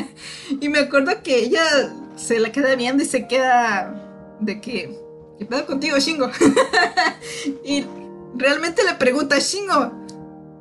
y 0.60 0.68
me 0.68 0.80
acuerdo 0.80 1.22
que 1.22 1.38
ella 1.38 1.62
se 2.16 2.40
la 2.40 2.50
queda 2.50 2.74
viendo 2.74 3.02
y 3.02 3.06
se 3.06 3.28
queda 3.28 4.36
de 4.40 4.60
que, 4.60 4.98
¿qué 5.38 5.46
pedo 5.46 5.66
contigo, 5.66 5.96
Shingo? 5.98 6.30
y 7.64 7.84
realmente 8.34 8.82
le 8.82 8.94
pregunta 8.94 9.36
a 9.36 9.38
Shingo, 9.38 9.92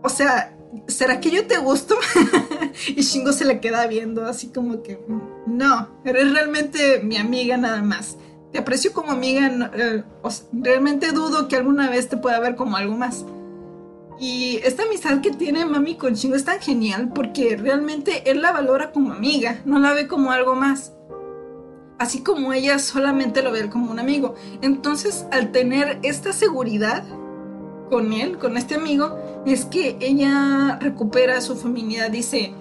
o 0.04 0.10
sea, 0.10 0.56
¿será 0.88 1.20
que 1.20 1.32
yo 1.32 1.46
te 1.48 1.58
gusto? 1.58 1.96
y 2.88 3.02
Shingo 3.02 3.34
se 3.34 3.46
le 3.46 3.60
queda 3.60 3.88
viendo 3.88 4.26
así 4.26 4.48
como 4.48 4.82
que, 4.84 5.00
no, 5.48 5.90
eres 6.06 6.32
realmente 6.32 7.02
mi 7.04 7.18
amiga 7.18 7.58
nada 7.58 7.82
más. 7.82 8.18
Te 8.52 8.60
aprecio 8.60 8.94
como 8.94 9.12
amiga, 9.12 9.72
eh, 9.76 10.04
realmente 10.54 11.12
dudo 11.12 11.48
que 11.48 11.56
alguna 11.56 11.90
vez 11.90 12.10
te 12.10 12.18
pueda 12.18 12.40
ver 12.40 12.56
como 12.56 12.78
algo 12.78 12.96
más. 12.96 13.26
Y 14.20 14.60
esta 14.64 14.84
amistad 14.84 15.22
que 15.22 15.32
tiene 15.32 15.66
Mami 15.66 15.96
con 15.96 16.14
Shingo 16.14 16.36
es 16.36 16.44
tan 16.44 16.60
genial 16.60 17.12
porque 17.14 17.56
realmente 17.56 18.30
él 18.30 18.42
la 18.42 18.52
valora 18.52 18.92
como 18.92 19.14
amiga, 19.14 19.62
no 19.66 19.80
la 19.80 19.94
ve 19.94 20.08
como 20.08 20.32
algo 20.32 20.56
más. 20.56 20.94
Así 22.00 22.22
como 22.24 22.54
ella 22.54 22.80
solamente 22.80 23.42
lo 23.42 23.52
ve 23.52 23.70
como 23.70 23.92
un 23.92 24.00
amigo. 24.00 24.36
Entonces, 24.62 25.26
al 25.32 25.52
tener 25.52 26.00
esta 26.02 26.34
seguridad 26.34 27.04
con 27.90 28.14
él, 28.14 28.38
con 28.38 28.58
este 28.58 28.76
amigo, 28.76 29.18
es 29.46 29.66
que 29.66 29.98
ella 30.00 30.78
recupera 30.80 31.42
su 31.42 31.56
feminidad. 31.56 32.10
Dice, 32.12 32.54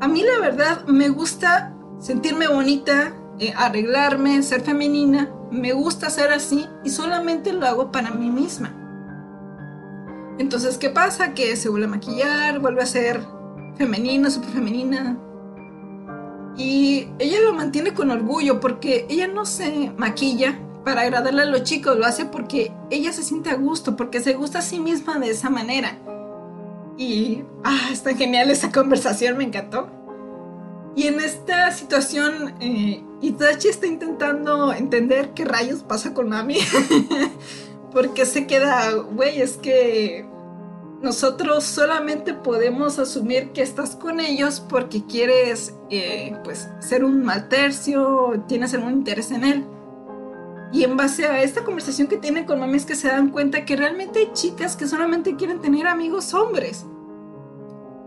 a 0.00 0.08
mí 0.08 0.22
la 0.22 0.40
verdad 0.40 0.86
me 0.86 1.08
gusta 1.08 1.74
sentirme 1.98 2.48
bonita, 2.48 3.14
eh, 3.38 3.52
arreglarme, 3.56 4.42
ser 4.42 4.62
femenina, 4.62 5.30
me 5.50 5.72
gusta 5.72 6.10
ser 6.10 6.32
así 6.32 6.66
y 6.84 6.90
solamente 6.90 7.52
lo 7.52 7.66
hago 7.66 7.92
para 7.92 8.10
mí 8.10 8.30
misma. 8.30 8.74
Entonces, 10.38 10.76
¿qué 10.76 10.90
pasa? 10.90 11.32
Que 11.34 11.56
se 11.56 11.68
vuelve 11.68 11.86
a 11.86 11.90
maquillar, 11.90 12.60
vuelve 12.60 12.82
a 12.82 12.86
ser 12.86 13.20
femenina, 13.76 14.30
súper 14.30 14.50
femenina. 14.50 15.18
Y 16.58 17.08
ella 17.18 17.40
lo 17.40 17.54
mantiene 17.54 17.94
con 17.94 18.10
orgullo 18.10 18.60
porque 18.60 19.06
ella 19.08 19.28
no 19.28 19.44
se 19.44 19.92
maquilla 19.96 20.58
para 20.86 21.00
agradarle 21.00 21.42
a 21.42 21.46
los 21.46 21.64
chicos, 21.64 21.98
lo 21.98 22.06
hace 22.06 22.26
porque 22.26 22.70
ella 22.90 23.12
se 23.12 23.24
siente 23.24 23.50
a 23.50 23.56
gusto, 23.56 23.96
porque 23.96 24.20
se 24.20 24.34
gusta 24.34 24.60
a 24.60 24.62
sí 24.62 24.78
misma 24.78 25.18
de 25.18 25.30
esa 25.30 25.50
manera. 25.50 25.98
Y, 26.96 27.42
ah, 27.64 27.88
está 27.90 28.14
genial 28.14 28.52
esa 28.52 28.70
conversación, 28.70 29.36
me 29.36 29.42
encantó. 29.42 29.90
Y 30.94 31.08
en 31.08 31.18
esta 31.18 31.72
situación, 31.72 32.54
eh, 32.60 33.02
Itachi 33.20 33.66
está 33.66 33.88
intentando 33.88 34.72
entender 34.72 35.34
qué 35.34 35.44
rayos 35.44 35.82
pasa 35.82 36.14
con 36.14 36.28
Mami. 36.28 36.58
porque 37.92 38.24
se 38.24 38.46
queda, 38.46 38.92
güey, 38.92 39.40
es 39.40 39.56
que 39.56 40.24
nosotros 41.02 41.64
solamente 41.64 42.32
podemos 42.32 43.00
asumir 43.00 43.50
que 43.50 43.62
estás 43.62 43.96
con 43.96 44.20
ellos 44.20 44.60
porque 44.60 45.04
quieres, 45.04 45.74
eh, 45.90 46.36
pues, 46.44 46.68
ser 46.78 47.04
un 47.04 47.24
mal 47.24 47.48
tercio, 47.48 48.44
tienes 48.46 48.72
algún 48.72 48.92
interés 48.92 49.32
en 49.32 49.42
él. 49.42 49.66
Y 50.72 50.84
en 50.84 50.96
base 50.96 51.26
a 51.26 51.42
esta 51.42 51.64
conversación 51.64 52.08
que 52.08 52.16
tienen 52.16 52.44
con 52.44 52.58
mami 52.58 52.76
es 52.76 52.86
que 52.86 52.96
se 52.96 53.08
dan 53.08 53.30
cuenta 53.30 53.64
que 53.64 53.76
realmente 53.76 54.18
hay 54.18 54.30
chicas 54.32 54.76
que 54.76 54.88
solamente 54.88 55.36
quieren 55.36 55.60
tener 55.60 55.86
amigos 55.86 56.34
hombres. 56.34 56.84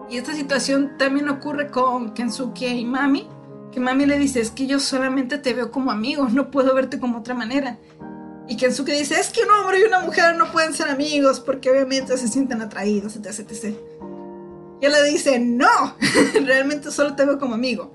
Y 0.09 0.17
esta 0.17 0.33
situación 0.33 0.97
también 0.97 1.29
ocurre 1.29 1.69
con 1.69 2.13
Kensuke 2.13 2.67
y 2.67 2.85
mami, 2.85 3.27
que 3.71 3.79
mami 3.79 4.05
le 4.05 4.17
dice, 4.17 4.41
es 4.41 4.51
que 4.51 4.65
yo 4.65 4.79
solamente 4.79 5.37
te 5.37 5.53
veo 5.53 5.71
como 5.71 5.91
amigos, 5.91 6.33
no 6.33 6.51
puedo 6.51 6.73
verte 6.73 6.99
como 6.99 7.19
otra 7.19 7.35
manera. 7.35 7.77
Y 8.47 8.57
Kensuke 8.57 8.91
dice, 8.93 9.19
es 9.19 9.29
que 9.29 9.43
un 9.43 9.51
hombre 9.51 9.79
y 9.79 9.83
una 9.83 9.99
mujer 9.99 10.35
no 10.35 10.51
pueden 10.51 10.73
ser 10.73 10.89
amigos 10.89 11.39
porque 11.39 11.69
obviamente 11.69 12.17
se 12.17 12.27
sienten 12.27 12.61
atraídos, 12.61 13.15
etc. 13.15 13.39
etc. 13.39 13.75
Y 14.81 14.85
ella 14.85 15.01
le 15.01 15.09
dice, 15.09 15.39
no, 15.39 15.95
realmente 16.45 16.91
solo 16.91 17.15
te 17.15 17.25
veo 17.25 17.37
como 17.37 17.53
amigo. 17.53 17.93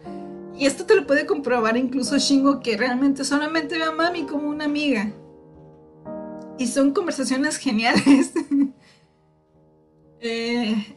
Y 0.56 0.66
esto 0.66 0.84
te 0.86 0.94
lo 0.94 1.06
puede 1.06 1.26
comprobar 1.26 1.76
incluso 1.76 2.16
Shingo, 2.16 2.60
que 2.60 2.76
realmente 2.76 3.24
solamente 3.24 3.78
ve 3.78 3.84
a 3.84 3.92
Mami 3.92 4.24
como 4.24 4.48
una 4.48 4.64
amiga. 4.64 5.12
Y 6.58 6.68
son 6.68 6.92
conversaciones 6.92 7.56
geniales. 7.56 8.32
Eh, 10.26 10.96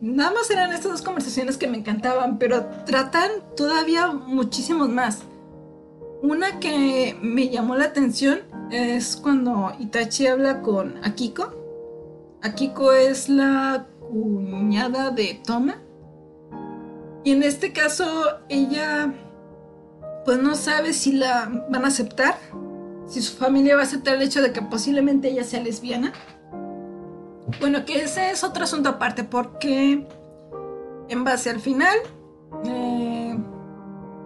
nada 0.00 0.32
más 0.32 0.50
eran 0.50 0.72
estas 0.72 0.92
dos 0.92 1.02
conversaciones 1.02 1.58
que 1.58 1.66
me 1.66 1.76
encantaban, 1.76 2.38
pero 2.38 2.64
tratan 2.86 3.30
todavía 3.54 4.06
muchísimos 4.12 4.88
más. 4.88 5.24
Una 6.22 6.58
que 6.58 7.14
me 7.20 7.50
llamó 7.50 7.76
la 7.76 7.84
atención 7.84 8.40
es 8.70 9.16
cuando 9.16 9.72
Itachi 9.78 10.26
habla 10.26 10.62
con 10.62 11.04
Akiko. 11.04 11.54
Akiko 12.40 12.94
es 12.94 13.28
la 13.28 13.88
cuñada 14.08 15.10
de 15.10 15.38
Toma 15.44 15.76
y 17.24 17.32
en 17.32 17.42
este 17.42 17.72
caso 17.72 18.06
ella 18.48 19.12
pues 20.24 20.40
no 20.40 20.54
sabe 20.54 20.92
si 20.92 21.12
la 21.12 21.50
van 21.68 21.84
a 21.84 21.88
aceptar, 21.88 22.36
si 23.06 23.22
su 23.22 23.36
familia 23.36 23.74
va 23.74 23.82
a 23.82 23.84
aceptar 23.84 24.16
el 24.16 24.22
hecho 24.22 24.40
de 24.40 24.52
que 24.52 24.62
posiblemente 24.62 25.28
ella 25.28 25.44
sea 25.44 25.60
lesbiana. 25.60 26.12
Bueno, 27.60 27.84
que 27.84 28.02
ese 28.02 28.30
es 28.30 28.44
otro 28.44 28.64
asunto 28.64 28.88
aparte 28.88 29.24
porque 29.24 30.06
en 31.08 31.24
base 31.24 31.50
al 31.50 31.60
final 31.60 31.96
eh, 32.64 33.36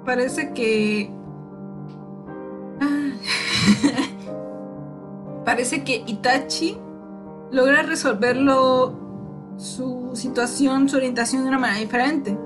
parece 0.05 0.53
que 0.53 1.11
parece 5.45 5.83
que 5.83 6.05
Itachi 6.07 6.79
logra 7.51 7.83
resolverlo 7.83 8.95
su 9.57 10.11
situación, 10.15 10.89
su 10.89 10.97
orientación 10.97 11.43
de 11.43 11.49
una 11.49 11.59
manera 11.59 11.81
diferente. 11.81 12.39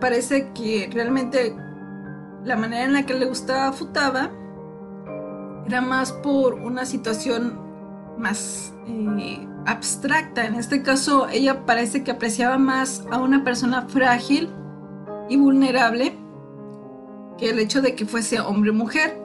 Parece 0.00 0.52
que 0.52 0.90
realmente 0.92 1.54
la 2.44 2.56
manera 2.56 2.84
en 2.84 2.92
la 2.92 3.04
que 3.04 3.14
le 3.14 3.26
gustaba 3.26 3.72
Futaba 3.72 4.30
era 5.66 5.80
más 5.80 6.12
por 6.12 6.54
una 6.54 6.86
situación 6.86 7.58
más 8.18 8.72
eh, 8.86 9.46
abstracta. 9.66 10.46
En 10.46 10.54
este 10.54 10.82
caso, 10.82 11.28
ella 11.28 11.66
parece 11.66 12.04
que 12.04 12.12
apreciaba 12.12 12.58
más 12.58 13.04
a 13.10 13.18
una 13.18 13.44
persona 13.44 13.82
frágil 13.88 14.48
y 15.28 15.36
vulnerable 15.36 16.16
que 17.38 17.50
el 17.50 17.58
hecho 17.58 17.82
de 17.82 17.94
que 17.94 18.06
fuese 18.06 18.40
hombre 18.40 18.70
o 18.70 18.74
mujer. 18.74 19.18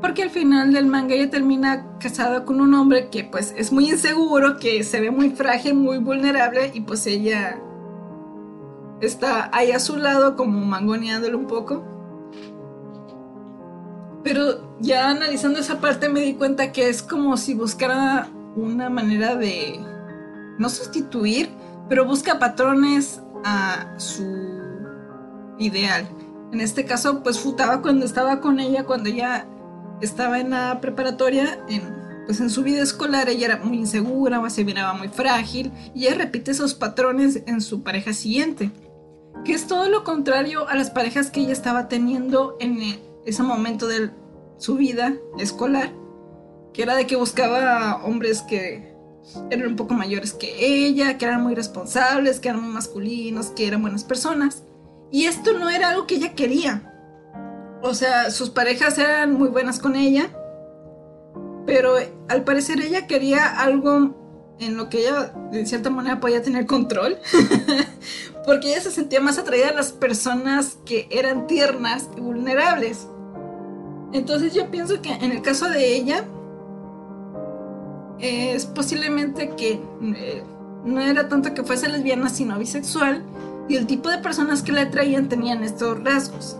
Porque 0.00 0.22
al 0.22 0.30
final 0.30 0.72
del 0.72 0.86
manga 0.86 1.14
ella 1.14 1.30
termina 1.30 1.86
casada 1.98 2.44
con 2.44 2.60
un 2.60 2.74
hombre 2.74 3.08
que 3.08 3.24
pues 3.24 3.54
es 3.56 3.72
muy 3.72 3.90
inseguro, 3.90 4.58
que 4.58 4.84
se 4.84 5.00
ve 5.00 5.10
muy 5.10 5.30
frágil, 5.30 5.74
muy 5.74 5.98
vulnerable 5.98 6.72
y 6.74 6.82
pues 6.82 7.06
ella 7.06 7.58
está 9.00 9.50
ahí 9.52 9.72
a 9.72 9.78
su 9.78 9.96
lado 9.96 10.36
como 10.36 10.64
mangoneándole 10.64 11.34
un 11.36 11.46
poco. 11.46 11.84
Pero 14.22 14.76
ya 14.80 15.10
analizando 15.10 15.60
esa 15.60 15.80
parte 15.80 16.08
me 16.08 16.20
di 16.20 16.34
cuenta 16.34 16.72
que 16.72 16.88
es 16.88 17.02
como 17.02 17.36
si 17.36 17.54
buscara 17.54 18.28
una 18.56 18.88
manera 18.88 19.34
de 19.34 19.78
no 20.58 20.68
sustituir, 20.68 21.50
pero 21.88 22.04
busca 22.04 22.38
patrones 22.38 23.20
a 23.44 23.94
su 23.98 24.24
ideal. 25.58 26.08
En 26.52 26.60
este 26.60 26.84
caso, 26.84 27.22
pues 27.22 27.38
Futaba 27.38 27.82
cuando 27.82 28.06
estaba 28.06 28.40
con 28.40 28.60
ella, 28.60 28.84
cuando 28.84 29.10
ella 29.10 29.46
estaba 30.00 30.38
en 30.38 30.50
la 30.50 30.80
preparatoria, 30.80 31.58
en, 31.68 31.82
pues 32.26 32.40
en 32.40 32.50
su 32.50 32.62
vida 32.62 32.82
escolar 32.82 33.28
ella 33.28 33.46
era 33.46 33.56
muy 33.58 33.76
insegura, 33.76 34.48
se 34.50 34.64
miraba 34.64 34.94
muy 34.94 35.08
frágil, 35.08 35.72
y 35.94 36.06
ella 36.06 36.16
repite 36.16 36.52
esos 36.52 36.74
patrones 36.74 37.42
en 37.46 37.60
su 37.60 37.82
pareja 37.82 38.12
siguiente, 38.12 38.70
que 39.44 39.52
es 39.52 39.66
todo 39.66 39.88
lo 39.88 40.04
contrario 40.04 40.68
a 40.68 40.74
las 40.74 40.90
parejas 40.90 41.30
que 41.30 41.40
ella 41.40 41.52
estaba 41.52 41.88
teniendo 41.88 42.56
en 42.60 42.98
ese 43.24 43.42
momento 43.42 43.86
de 43.86 44.10
su 44.58 44.76
vida 44.76 45.14
escolar, 45.38 45.92
que 46.72 46.82
era 46.82 46.96
de 46.96 47.06
que 47.06 47.16
buscaba 47.16 48.02
hombres 48.04 48.42
que 48.42 48.94
eran 49.50 49.68
un 49.68 49.76
poco 49.76 49.94
mayores 49.94 50.32
que 50.32 50.66
ella, 50.86 51.18
que 51.18 51.24
eran 51.24 51.42
muy 51.42 51.54
responsables, 51.54 52.40
que 52.40 52.48
eran 52.48 52.62
muy 52.62 52.72
masculinos, 52.72 53.48
que 53.48 53.66
eran 53.66 53.82
buenas 53.82 54.04
personas. 54.04 54.64
Y 55.10 55.24
esto 55.24 55.58
no 55.58 55.70
era 55.70 55.90
algo 55.90 56.06
que 56.06 56.16
ella 56.16 56.34
quería. 56.34 56.90
O 57.82 57.94
sea, 57.94 58.30
sus 58.30 58.50
parejas 58.50 58.98
eran 58.98 59.34
muy 59.34 59.48
buenas 59.48 59.78
con 59.78 59.94
ella, 59.94 60.30
pero 61.66 61.94
al 62.28 62.44
parecer 62.44 62.80
ella 62.80 63.06
quería 63.06 63.46
algo 63.46 64.23
en 64.60 64.76
lo 64.76 64.88
que 64.88 65.00
ella 65.00 65.32
de 65.50 65.66
cierta 65.66 65.90
manera 65.90 66.20
podía 66.20 66.42
tener 66.42 66.66
control, 66.66 67.18
porque 68.46 68.70
ella 68.70 68.80
se 68.80 68.90
sentía 68.90 69.20
más 69.20 69.38
atraída 69.38 69.70
a 69.70 69.74
las 69.74 69.92
personas 69.92 70.78
que 70.84 71.08
eran 71.10 71.46
tiernas 71.46 72.08
y 72.16 72.20
vulnerables. 72.20 73.08
Entonces 74.12 74.54
yo 74.54 74.70
pienso 74.70 75.02
que 75.02 75.12
en 75.12 75.32
el 75.32 75.42
caso 75.42 75.68
de 75.68 75.96
ella, 75.96 76.24
es 78.20 78.66
posiblemente 78.66 79.50
que 79.56 79.80
eh, 80.02 80.42
no 80.84 81.00
era 81.00 81.28
tanto 81.28 81.52
que 81.52 81.64
fuese 81.64 81.88
lesbiana, 81.88 82.28
sino 82.28 82.58
bisexual, 82.58 83.24
y 83.68 83.76
el 83.76 83.86
tipo 83.86 84.08
de 84.08 84.18
personas 84.18 84.62
que 84.62 84.72
la 84.72 84.82
atraían 84.82 85.28
tenían 85.28 85.64
estos 85.64 86.02
rasgos. 86.04 86.58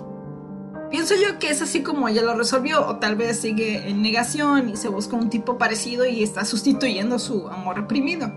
Pienso 0.94 1.16
yo 1.16 1.40
que 1.40 1.50
es 1.50 1.60
así 1.60 1.82
como 1.82 2.06
ella 2.06 2.22
lo 2.22 2.36
resolvió, 2.36 2.86
o 2.86 2.98
tal 2.98 3.16
vez 3.16 3.40
sigue 3.40 3.88
en 3.88 4.00
negación 4.00 4.68
y 4.68 4.76
se 4.76 4.86
busca 4.86 5.16
un 5.16 5.28
tipo 5.28 5.58
parecido 5.58 6.06
y 6.06 6.22
está 6.22 6.44
sustituyendo 6.44 7.18
su 7.18 7.48
amor 7.48 7.78
reprimido. 7.78 8.32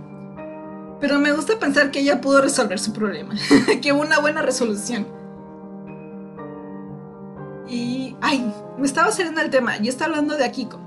Pero 0.99 1.19
me 1.19 1.31
gusta 1.33 1.59
pensar 1.59 1.91
que 1.91 1.99
ella 1.99 2.19
pudo 2.19 2.41
resolver 2.41 2.79
su 2.79 2.93
problema, 2.93 3.35
que 3.83 3.93
hubo 3.93 4.01
una 4.01 4.19
buena 4.21 4.41
resolución. 4.41 5.05
Y, 7.69 8.15
ay, 8.21 8.51
me 8.79 8.87
estaba 8.87 9.11
saliendo 9.11 9.41
el 9.41 9.51
tema, 9.51 9.77
yo 9.77 9.89
estaba 9.89 10.09
hablando 10.09 10.35
de 10.35 10.45
Akiko. 10.45 10.79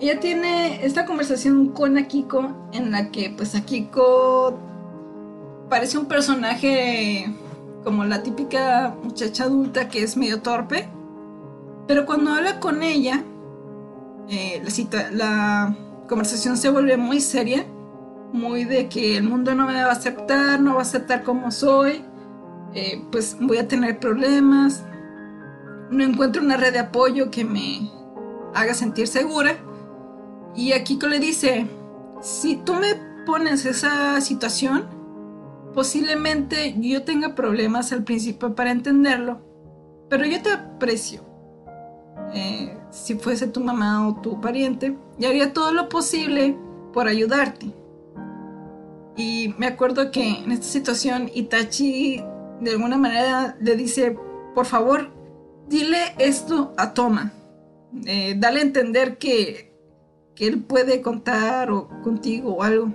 Ella 0.00 0.20
tiene 0.20 0.84
esta 0.84 1.06
conversación 1.06 1.68
con 1.68 1.96
Akiko 1.96 2.68
en 2.74 2.90
la 2.90 3.10
que 3.10 3.32
pues 3.34 3.54
Akiko 3.54 4.58
parece 5.70 5.96
un 5.96 6.04
personaje 6.04 7.34
como 7.86 8.04
la 8.04 8.24
típica 8.24 8.96
muchacha 9.04 9.44
adulta 9.44 9.88
que 9.88 10.02
es 10.02 10.16
medio 10.16 10.42
torpe, 10.42 10.88
pero 11.86 12.04
cuando 12.04 12.32
habla 12.32 12.58
con 12.58 12.82
ella, 12.82 13.22
eh, 14.28 14.60
la, 14.90 15.10
la 15.12 15.76
conversación 16.08 16.56
se 16.56 16.68
vuelve 16.68 16.96
muy 16.96 17.20
seria, 17.20 17.64
muy 18.32 18.64
de 18.64 18.88
que 18.88 19.16
el 19.16 19.22
mundo 19.22 19.54
no 19.54 19.68
me 19.68 19.74
va 19.74 19.90
a 19.90 19.92
aceptar, 19.92 20.60
no 20.60 20.72
va 20.72 20.80
a 20.80 20.82
aceptar 20.82 21.22
como 21.22 21.52
soy, 21.52 22.04
eh, 22.74 23.04
pues 23.12 23.36
voy 23.40 23.58
a 23.58 23.68
tener 23.68 24.00
problemas, 24.00 24.84
no 25.88 26.02
encuentro 26.02 26.42
una 26.42 26.56
red 26.56 26.72
de 26.72 26.80
apoyo 26.80 27.30
que 27.30 27.44
me 27.44 27.88
haga 28.52 28.74
sentir 28.74 29.06
segura. 29.06 29.58
Y 30.56 30.72
Akiko 30.72 31.06
le 31.06 31.20
dice, 31.20 31.68
si 32.20 32.56
tú 32.56 32.74
me 32.74 32.96
pones 33.24 33.64
esa 33.64 34.20
situación, 34.20 34.95
posiblemente 35.76 36.74
yo 36.80 37.04
tenga 37.04 37.34
problemas 37.34 37.92
al 37.92 38.02
principio 38.02 38.54
para 38.54 38.72
entenderlo, 38.72 39.40
pero 40.08 40.24
yo 40.24 40.42
te 40.42 40.50
aprecio. 40.50 41.20
Eh, 42.34 42.76
si 42.90 43.14
fuese 43.14 43.46
tu 43.46 43.60
mamá 43.60 44.08
o 44.08 44.20
tu 44.20 44.40
pariente, 44.40 44.96
y 45.18 45.26
haría 45.26 45.52
todo 45.52 45.72
lo 45.72 45.88
posible 45.88 46.56
por 46.92 47.06
ayudarte. 47.06 47.72
Y 49.16 49.54
me 49.58 49.66
acuerdo 49.66 50.10
que 50.10 50.26
en 50.26 50.50
esta 50.50 50.66
situación 50.66 51.30
Itachi 51.34 52.24
de 52.60 52.70
alguna 52.70 52.96
manera 52.96 53.56
le 53.60 53.76
dice, 53.76 54.18
por 54.54 54.66
favor, 54.66 55.10
dile 55.68 55.98
esto 56.18 56.72
a 56.78 56.94
Toma. 56.94 57.32
Eh, 58.06 58.34
dale 58.38 58.60
a 58.60 58.62
entender 58.62 59.18
que 59.18 59.76
que 60.36 60.46
él 60.46 60.62
puede 60.62 61.00
contar 61.00 61.72
o 61.72 61.88
contigo 62.02 62.56
o 62.56 62.62
algo. 62.62 62.92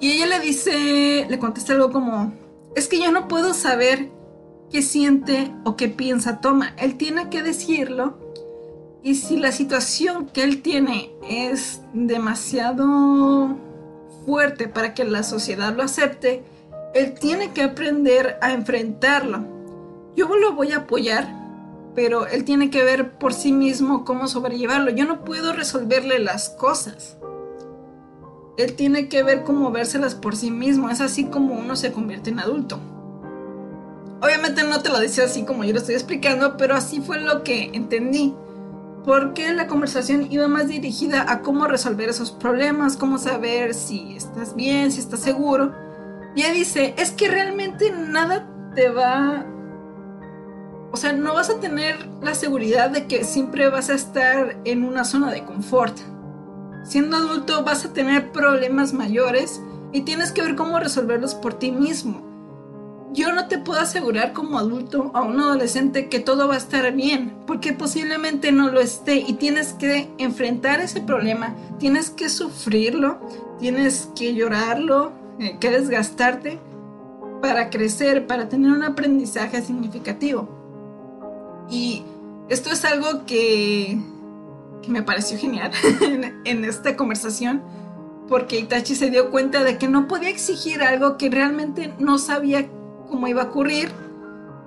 Y 0.00 0.12
ella 0.12 0.26
le 0.26 0.40
dice, 0.40 1.26
le 1.28 1.38
contesta 1.38 1.72
algo 1.72 1.90
como, 1.90 2.32
es 2.76 2.88
que 2.88 3.00
yo 3.00 3.10
no 3.10 3.26
puedo 3.26 3.54
saber 3.54 4.10
qué 4.70 4.82
siente 4.82 5.52
o 5.64 5.76
qué 5.76 5.88
piensa 5.88 6.40
Toma. 6.40 6.74
Él 6.76 6.96
tiene 6.96 7.30
que 7.30 7.42
decirlo. 7.42 8.18
Y 9.02 9.14
si 9.14 9.36
la 9.36 9.52
situación 9.52 10.26
que 10.26 10.42
él 10.42 10.62
tiene 10.62 11.10
es 11.28 11.80
demasiado 11.92 13.56
fuerte 14.26 14.68
para 14.68 14.92
que 14.94 15.04
la 15.04 15.22
sociedad 15.22 15.74
lo 15.74 15.82
acepte, 15.82 16.42
él 16.94 17.14
tiene 17.14 17.52
que 17.52 17.62
aprender 17.62 18.38
a 18.40 18.52
enfrentarlo. 18.52 19.46
Yo 20.16 20.28
lo 20.36 20.52
voy 20.52 20.72
a 20.72 20.78
apoyar, 20.78 21.28
pero 21.94 22.26
él 22.26 22.44
tiene 22.44 22.70
que 22.70 22.82
ver 22.82 23.18
por 23.18 23.32
sí 23.32 23.52
mismo 23.52 24.04
cómo 24.04 24.26
sobrellevarlo. 24.26 24.90
Yo 24.90 25.04
no 25.04 25.24
puedo 25.24 25.52
resolverle 25.52 26.18
las 26.18 26.50
cosas. 26.50 27.16
Él 28.58 28.74
tiene 28.74 29.08
que 29.08 29.22
ver 29.22 29.44
cómo 29.44 29.70
vérselas 29.70 30.14
por 30.14 30.36
sí 30.36 30.50
mismo. 30.50 30.90
Es 30.90 31.00
así 31.00 31.24
como 31.24 31.54
uno 31.54 31.76
se 31.76 31.92
convierte 31.92 32.30
en 32.30 32.40
adulto. 32.40 32.78
Obviamente 34.20 34.64
no 34.64 34.82
te 34.82 34.90
lo 34.90 34.98
decía 34.98 35.24
así 35.24 35.44
como 35.44 35.64
yo 35.64 35.72
lo 35.72 35.78
estoy 35.78 35.94
explicando, 35.94 36.56
pero 36.56 36.74
así 36.74 37.00
fue 37.00 37.20
lo 37.20 37.44
que 37.44 37.70
entendí. 37.72 38.34
Porque 39.04 39.52
la 39.54 39.68
conversación 39.68 40.30
iba 40.30 40.48
más 40.48 40.68
dirigida 40.68 41.30
a 41.32 41.40
cómo 41.40 41.66
resolver 41.66 42.08
esos 42.08 42.32
problemas, 42.32 42.96
cómo 42.96 43.16
saber 43.16 43.72
si 43.72 44.16
estás 44.16 44.54
bien, 44.54 44.92
si 44.92 45.00
estás 45.00 45.20
seguro. 45.20 45.72
Y 46.34 46.42
ella 46.42 46.52
dice, 46.52 46.94
es 46.98 47.12
que 47.12 47.28
realmente 47.28 47.92
nada 47.92 48.46
te 48.74 48.90
va 48.90 49.46
o 50.90 50.96
sea, 50.96 51.12
no 51.12 51.34
vas 51.34 51.50
a 51.50 51.60
tener 51.60 51.96
la 52.22 52.34
seguridad 52.34 52.90
de 52.90 53.06
que 53.06 53.24
siempre 53.24 53.68
vas 53.68 53.90
a 53.90 53.94
estar 53.94 54.56
en 54.64 54.84
una 54.84 55.04
zona 55.04 55.30
de 55.30 55.44
confort. 55.44 55.98
Siendo 56.88 57.18
adulto 57.18 57.64
vas 57.64 57.84
a 57.84 57.92
tener 57.92 58.32
problemas 58.32 58.94
mayores 58.94 59.60
y 59.92 60.02
tienes 60.02 60.32
que 60.32 60.40
ver 60.40 60.56
cómo 60.56 60.80
resolverlos 60.80 61.34
por 61.34 61.52
ti 61.52 61.70
mismo. 61.70 62.22
Yo 63.12 63.30
no 63.34 63.46
te 63.46 63.58
puedo 63.58 63.78
asegurar 63.78 64.32
como 64.32 64.58
adulto 64.58 65.10
a 65.12 65.20
un 65.20 65.38
adolescente 65.38 66.08
que 66.08 66.18
todo 66.18 66.48
va 66.48 66.54
a 66.54 66.58
estar 66.58 66.90
bien, 66.94 67.36
porque 67.46 67.74
posiblemente 67.74 68.52
no 68.52 68.70
lo 68.70 68.80
esté 68.80 69.16
y 69.16 69.34
tienes 69.34 69.74
que 69.74 70.10
enfrentar 70.16 70.80
ese 70.80 71.02
problema, 71.02 71.54
tienes 71.78 72.08
que 72.08 72.30
sufrirlo, 72.30 73.20
tienes 73.58 74.08
que 74.16 74.34
llorarlo, 74.34 75.12
eh, 75.40 75.58
que 75.60 75.70
desgastarte 75.70 76.58
para 77.42 77.68
crecer, 77.68 78.26
para 78.26 78.48
tener 78.48 78.72
un 78.72 78.82
aprendizaje 78.82 79.60
significativo. 79.60 80.48
Y 81.70 82.02
esto 82.48 82.70
es 82.70 82.86
algo 82.86 83.26
que, 83.26 83.98
me 84.86 85.02
pareció 85.02 85.38
genial 85.38 85.70
en, 86.44 86.64
esta 86.64 86.96
conversación, 86.96 87.62
porque 88.28 88.58
Itachi 88.58 88.94
se 88.94 89.10
dio 89.10 89.30
cuenta 89.30 89.64
de 89.64 89.78
que 89.78 89.88
no 89.88 90.08
podía 90.08 90.28
exigir 90.28 90.82
algo 90.82 91.16
que 91.16 91.30
realmente 91.30 91.94
no 91.98 92.18
sabía 92.18 92.68
cómo 93.08 93.28
iba 93.28 93.42
a 93.42 93.46
ocurrir, 93.46 93.90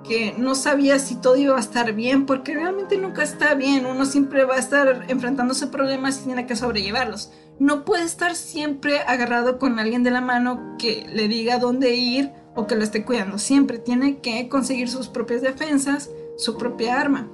que 0.04 0.34
no 0.36 0.54
sabía 0.54 0.98
si 0.98 1.14
todo 1.14 1.36
iba 1.36 1.56
a 1.56 1.60
estar 1.60 1.92
bien, 1.92 2.26
porque 2.26 2.54
realmente 2.54 2.98
nunca 2.98 3.22
está 3.22 3.54
bien, 3.54 3.86
uno 3.86 4.04
siempre 4.04 4.44
va 4.44 4.56
a 4.56 4.58
estar 4.58 5.04
enfrentándose 5.08 5.66
a 5.66 5.70
problemas 5.70 6.20
y 6.20 6.24
tiene 6.24 6.46
que 6.46 6.56
sobrellevarlos. 6.56 7.30
No 7.58 7.84
puede 7.84 8.04
estar 8.04 8.34
siempre 8.34 9.00
agarrado 9.00 9.58
con 9.58 9.78
alguien 9.78 10.02
de 10.02 10.10
la 10.10 10.20
mano 10.20 10.76
que 10.78 11.06
le 11.12 11.28
diga 11.28 11.58
dónde 11.58 11.94
ir 11.94 12.32
o 12.54 12.66
que 12.66 12.74
lo 12.74 12.82
esté 12.82 13.04
cuidando, 13.04 13.38
siempre 13.38 13.78
tiene 13.78 14.18
que 14.18 14.48
conseguir 14.48 14.88
sus 14.88 15.08
propias 15.08 15.40
defensas, 15.40 16.10
su 16.36 16.58
propia 16.58 17.00
arma. 17.00 17.30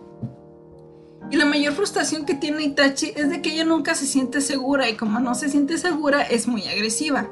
Y 1.31 1.37
la 1.37 1.45
mayor 1.45 1.75
frustración 1.75 2.25
que 2.25 2.35
tiene 2.35 2.63
Itachi 2.63 3.13
es 3.15 3.29
de 3.29 3.43
que 3.43 3.53
ella 3.53 3.65
nunca 3.65 3.95
se 3.95 4.07
siente 4.07 4.41
segura 4.41 4.89
y 4.89 4.97
como 4.97 5.21
no 5.21 5.35
se 5.35 5.49
siente 5.49 5.77
segura 5.77 6.23
es 6.23 6.49
muy 6.49 6.67
agresiva. 6.67 7.29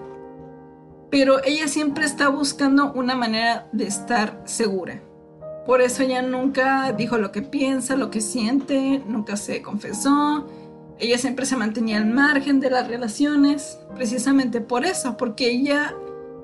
Pero 1.11 1.43
ella 1.45 1.67
siempre 1.69 2.05
está 2.05 2.29
buscando 2.29 2.93
una 2.93 3.15
manera 3.15 3.69
de 3.73 3.87
estar 3.87 4.43
segura. 4.45 5.03
Por 5.65 5.81
eso 5.81 6.03
ella 6.03 6.23
nunca 6.23 6.93
dijo 6.93 7.17
lo 7.17 7.33
que 7.33 7.43
piensa, 7.43 7.97
lo 7.97 8.11
que 8.11 8.21
siente, 8.21 9.03
nunca 9.07 9.37
se 9.37 9.63
confesó. 9.63 10.47
Ella 10.99 11.19
siempre 11.19 11.47
se 11.47 11.57
mantenía 11.57 11.97
al 11.97 12.07
margen 12.07 12.61
de 12.61 12.71
las 12.71 12.89
relaciones, 12.89 13.79
precisamente 13.95 14.61
por 14.61 14.85
eso, 14.85 15.17
porque 15.17 15.51
ella 15.51 15.95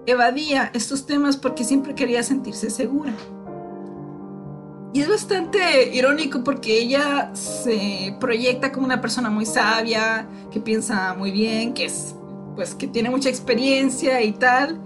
evadía 0.06 0.70
estos 0.74 1.06
temas 1.06 1.36
porque 1.36 1.64
siempre 1.64 1.94
quería 1.94 2.22
sentirse 2.22 2.70
segura. 2.70 3.12
Y 4.94 5.00
es 5.00 5.08
bastante 5.08 5.94
irónico 5.94 6.44
porque 6.44 6.78
ella 6.78 7.30
se 7.34 8.14
proyecta 8.20 8.72
como 8.72 8.84
una 8.84 9.00
persona 9.00 9.30
muy 9.30 9.46
sabia, 9.46 10.26
que 10.50 10.60
piensa 10.60 11.14
muy 11.14 11.30
bien, 11.30 11.72
que 11.72 11.86
es 11.86 12.14
pues 12.54 12.74
que 12.74 12.86
tiene 12.86 13.08
mucha 13.08 13.30
experiencia 13.30 14.20
y 14.22 14.32
tal. 14.32 14.78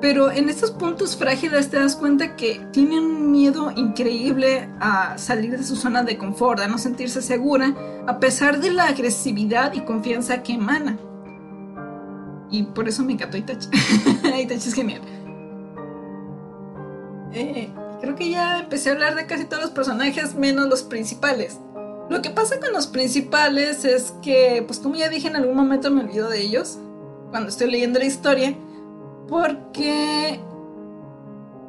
Pero 0.00 0.32
en 0.32 0.48
estos 0.48 0.72
puntos 0.72 1.16
frágiles 1.16 1.70
te 1.70 1.78
das 1.78 1.94
cuenta 1.94 2.34
que 2.34 2.60
tiene 2.72 2.98
un 2.98 3.30
miedo 3.30 3.72
increíble 3.76 4.68
a 4.80 5.16
salir 5.16 5.56
de 5.56 5.62
su 5.62 5.76
zona 5.76 6.02
de 6.02 6.18
confort, 6.18 6.58
a 6.58 6.66
no 6.66 6.76
sentirse 6.76 7.22
segura, 7.22 7.72
a 8.08 8.18
pesar 8.18 8.60
de 8.60 8.72
la 8.72 8.86
agresividad 8.86 9.72
y 9.74 9.82
confianza 9.82 10.42
que 10.42 10.54
emana. 10.54 10.98
Y 12.50 12.64
por 12.64 12.88
eso 12.88 13.04
me 13.04 13.12
encantó 13.12 13.36
Itachi. 13.36 13.68
Itachi 14.42 14.68
es 14.68 14.74
genial. 14.74 15.02
Eh, 17.32 17.70
creo 18.02 18.16
que 18.16 18.30
ya 18.30 18.58
empecé 18.58 18.90
a 18.90 18.92
hablar 18.92 19.14
de 19.14 19.26
casi 19.26 19.44
todos 19.44 19.62
los 19.62 19.70
personajes 19.70 20.34
menos 20.34 20.68
los 20.68 20.82
principales. 20.82 21.60
Lo 22.10 22.20
que 22.20 22.30
pasa 22.30 22.58
con 22.58 22.72
los 22.72 22.88
principales 22.88 23.84
es 23.84 24.12
que, 24.22 24.64
pues 24.66 24.80
como 24.80 24.96
ya 24.96 25.08
dije, 25.08 25.28
en 25.28 25.36
algún 25.36 25.56
momento 25.56 25.90
me 25.90 26.02
olvido 26.02 26.28
de 26.28 26.40
ellos 26.42 26.78
cuando 27.30 27.48
estoy 27.48 27.70
leyendo 27.70 28.00
la 28.00 28.04
historia, 28.04 28.54
porque 29.28 30.40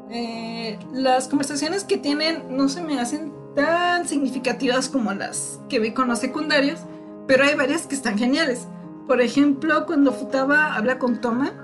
eh, 0.09 0.79
las 0.91 1.27
conversaciones 1.27 1.83
que 1.83 1.97
tienen 1.97 2.43
no 2.49 2.67
se 2.67 2.81
me 2.81 2.99
hacen 2.99 3.31
tan 3.55 4.07
significativas 4.07 4.89
como 4.89 5.13
las 5.13 5.59
que 5.69 5.79
vi 5.79 5.91
con 5.91 6.07
los 6.07 6.17
secundarios, 6.17 6.79
pero 7.27 7.45
hay 7.45 7.55
varias 7.55 7.85
que 7.85 7.93
están 7.93 8.17
geniales. 8.17 8.67
Por 9.07 9.21
ejemplo, 9.21 9.85
cuando 9.85 10.11
Futaba 10.11 10.75
habla 10.75 10.97
con 10.97 11.21
Toma, 11.21 11.62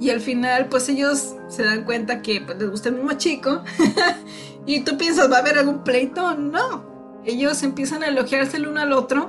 y 0.00 0.10
al 0.10 0.20
final, 0.20 0.68
pues 0.68 0.88
ellos 0.88 1.34
se 1.48 1.64
dan 1.64 1.84
cuenta 1.84 2.22
que 2.22 2.40
pues, 2.40 2.58
les 2.58 2.70
gusta 2.70 2.88
el 2.88 2.96
mismo 2.96 3.12
chico. 3.14 3.62
y 4.66 4.80
tú 4.80 4.96
piensas, 4.96 5.30
¿va 5.30 5.36
a 5.36 5.40
haber 5.40 5.58
algún 5.58 5.82
pleito? 5.82 6.34
No. 6.34 7.20
Ellos 7.24 7.62
empiezan 7.62 8.02
a 8.02 8.06
elogiarse 8.06 8.58
el 8.58 8.68
uno 8.68 8.80
al 8.80 8.92
otro. 8.92 9.28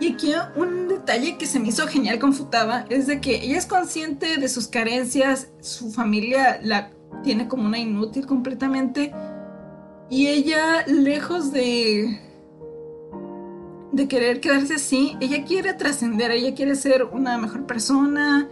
Y 0.00 0.12
aquí 0.12 0.32
un 0.54 0.86
detalle 0.86 1.36
que 1.36 1.46
se 1.46 1.58
me 1.58 1.68
hizo 1.68 1.88
genial 1.88 2.20
con 2.20 2.32
Futaba 2.32 2.84
es 2.88 3.08
de 3.08 3.20
que 3.20 3.42
ella 3.42 3.58
es 3.58 3.66
consciente 3.66 4.36
de 4.36 4.48
sus 4.48 4.68
carencias, 4.68 5.48
su 5.60 5.90
familia 5.90 6.60
la 6.62 6.90
tiene 7.24 7.48
como 7.48 7.66
una 7.66 7.78
inútil 7.78 8.24
completamente. 8.24 9.12
Y 10.08 10.28
ella, 10.28 10.86
lejos 10.86 11.52
de, 11.52 12.20
de 13.90 14.06
querer 14.06 14.40
quedarse 14.40 14.76
así, 14.76 15.16
ella 15.20 15.44
quiere 15.44 15.74
trascender, 15.74 16.30
ella 16.30 16.54
quiere 16.54 16.76
ser 16.76 17.02
una 17.02 17.36
mejor 17.36 17.66
persona, 17.66 18.48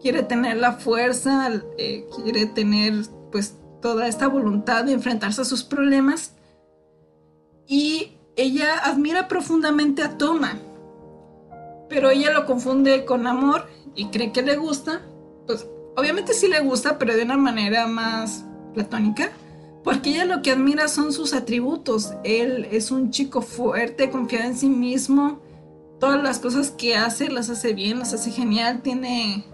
quiere 0.00 0.22
tener 0.22 0.56
la 0.56 0.72
fuerza, 0.72 1.50
eh, 1.78 2.06
quiere 2.22 2.46
tener 2.46 2.94
pues 3.30 3.56
toda 3.80 4.08
esta 4.08 4.28
voluntad 4.28 4.84
de 4.84 4.92
enfrentarse 4.92 5.42
a 5.42 5.44
sus 5.44 5.64
problemas. 5.64 6.34
Y 7.66 8.16
ella 8.36 8.78
admira 8.78 9.28
profundamente 9.28 10.02
a 10.02 10.16
Toma, 10.16 10.58
pero 11.88 12.10
ella 12.10 12.32
lo 12.32 12.46
confunde 12.46 13.04
con 13.04 13.26
amor 13.26 13.66
y 13.94 14.06
cree 14.06 14.32
que 14.32 14.42
le 14.42 14.56
gusta. 14.56 15.02
Pues 15.46 15.66
obviamente 15.96 16.32
sí 16.34 16.48
le 16.48 16.60
gusta, 16.60 16.98
pero 16.98 17.14
de 17.14 17.22
una 17.24 17.36
manera 17.36 17.86
más 17.86 18.44
platónica. 18.74 19.30
Porque 19.84 20.10
ella 20.10 20.24
lo 20.24 20.42
que 20.42 20.50
admira 20.50 20.88
son 20.88 21.12
sus 21.12 21.32
atributos. 21.32 22.12
Él 22.24 22.68
es 22.70 22.90
un 22.90 23.10
chico 23.10 23.40
fuerte, 23.42 24.10
confiado 24.10 24.46
en 24.46 24.56
sí 24.56 24.68
mismo. 24.68 25.40
Todas 25.98 26.22
las 26.22 26.38
cosas 26.38 26.70
que 26.70 26.96
hace 26.96 27.28
las 27.28 27.48
hace 27.48 27.72
bien, 27.72 27.98
las 27.98 28.12
hace 28.12 28.30
genial. 28.30 28.82
Tiene 28.82 29.44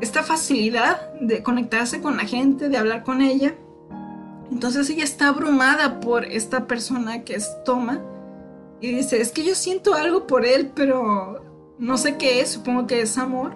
esta 0.00 0.22
facilidad 0.22 1.12
de 1.20 1.42
conectarse 1.42 2.00
con 2.00 2.16
la 2.16 2.24
gente, 2.24 2.68
de 2.68 2.76
hablar 2.76 3.02
con 3.02 3.22
ella. 3.22 3.54
Entonces 4.50 4.88
ella 4.90 5.04
está 5.04 5.28
abrumada 5.28 6.00
por 6.00 6.24
esta 6.24 6.66
persona 6.66 7.24
que 7.24 7.34
es 7.34 7.50
Toma 7.64 8.00
y 8.80 8.94
dice, 8.94 9.20
es 9.20 9.32
que 9.32 9.42
yo 9.42 9.54
siento 9.54 9.94
algo 9.94 10.26
por 10.26 10.44
él, 10.44 10.70
pero 10.74 11.42
no 11.78 11.96
sé 11.96 12.16
qué 12.16 12.40
es, 12.40 12.50
supongo 12.50 12.86
que 12.86 13.00
es 13.00 13.16
amor, 13.18 13.54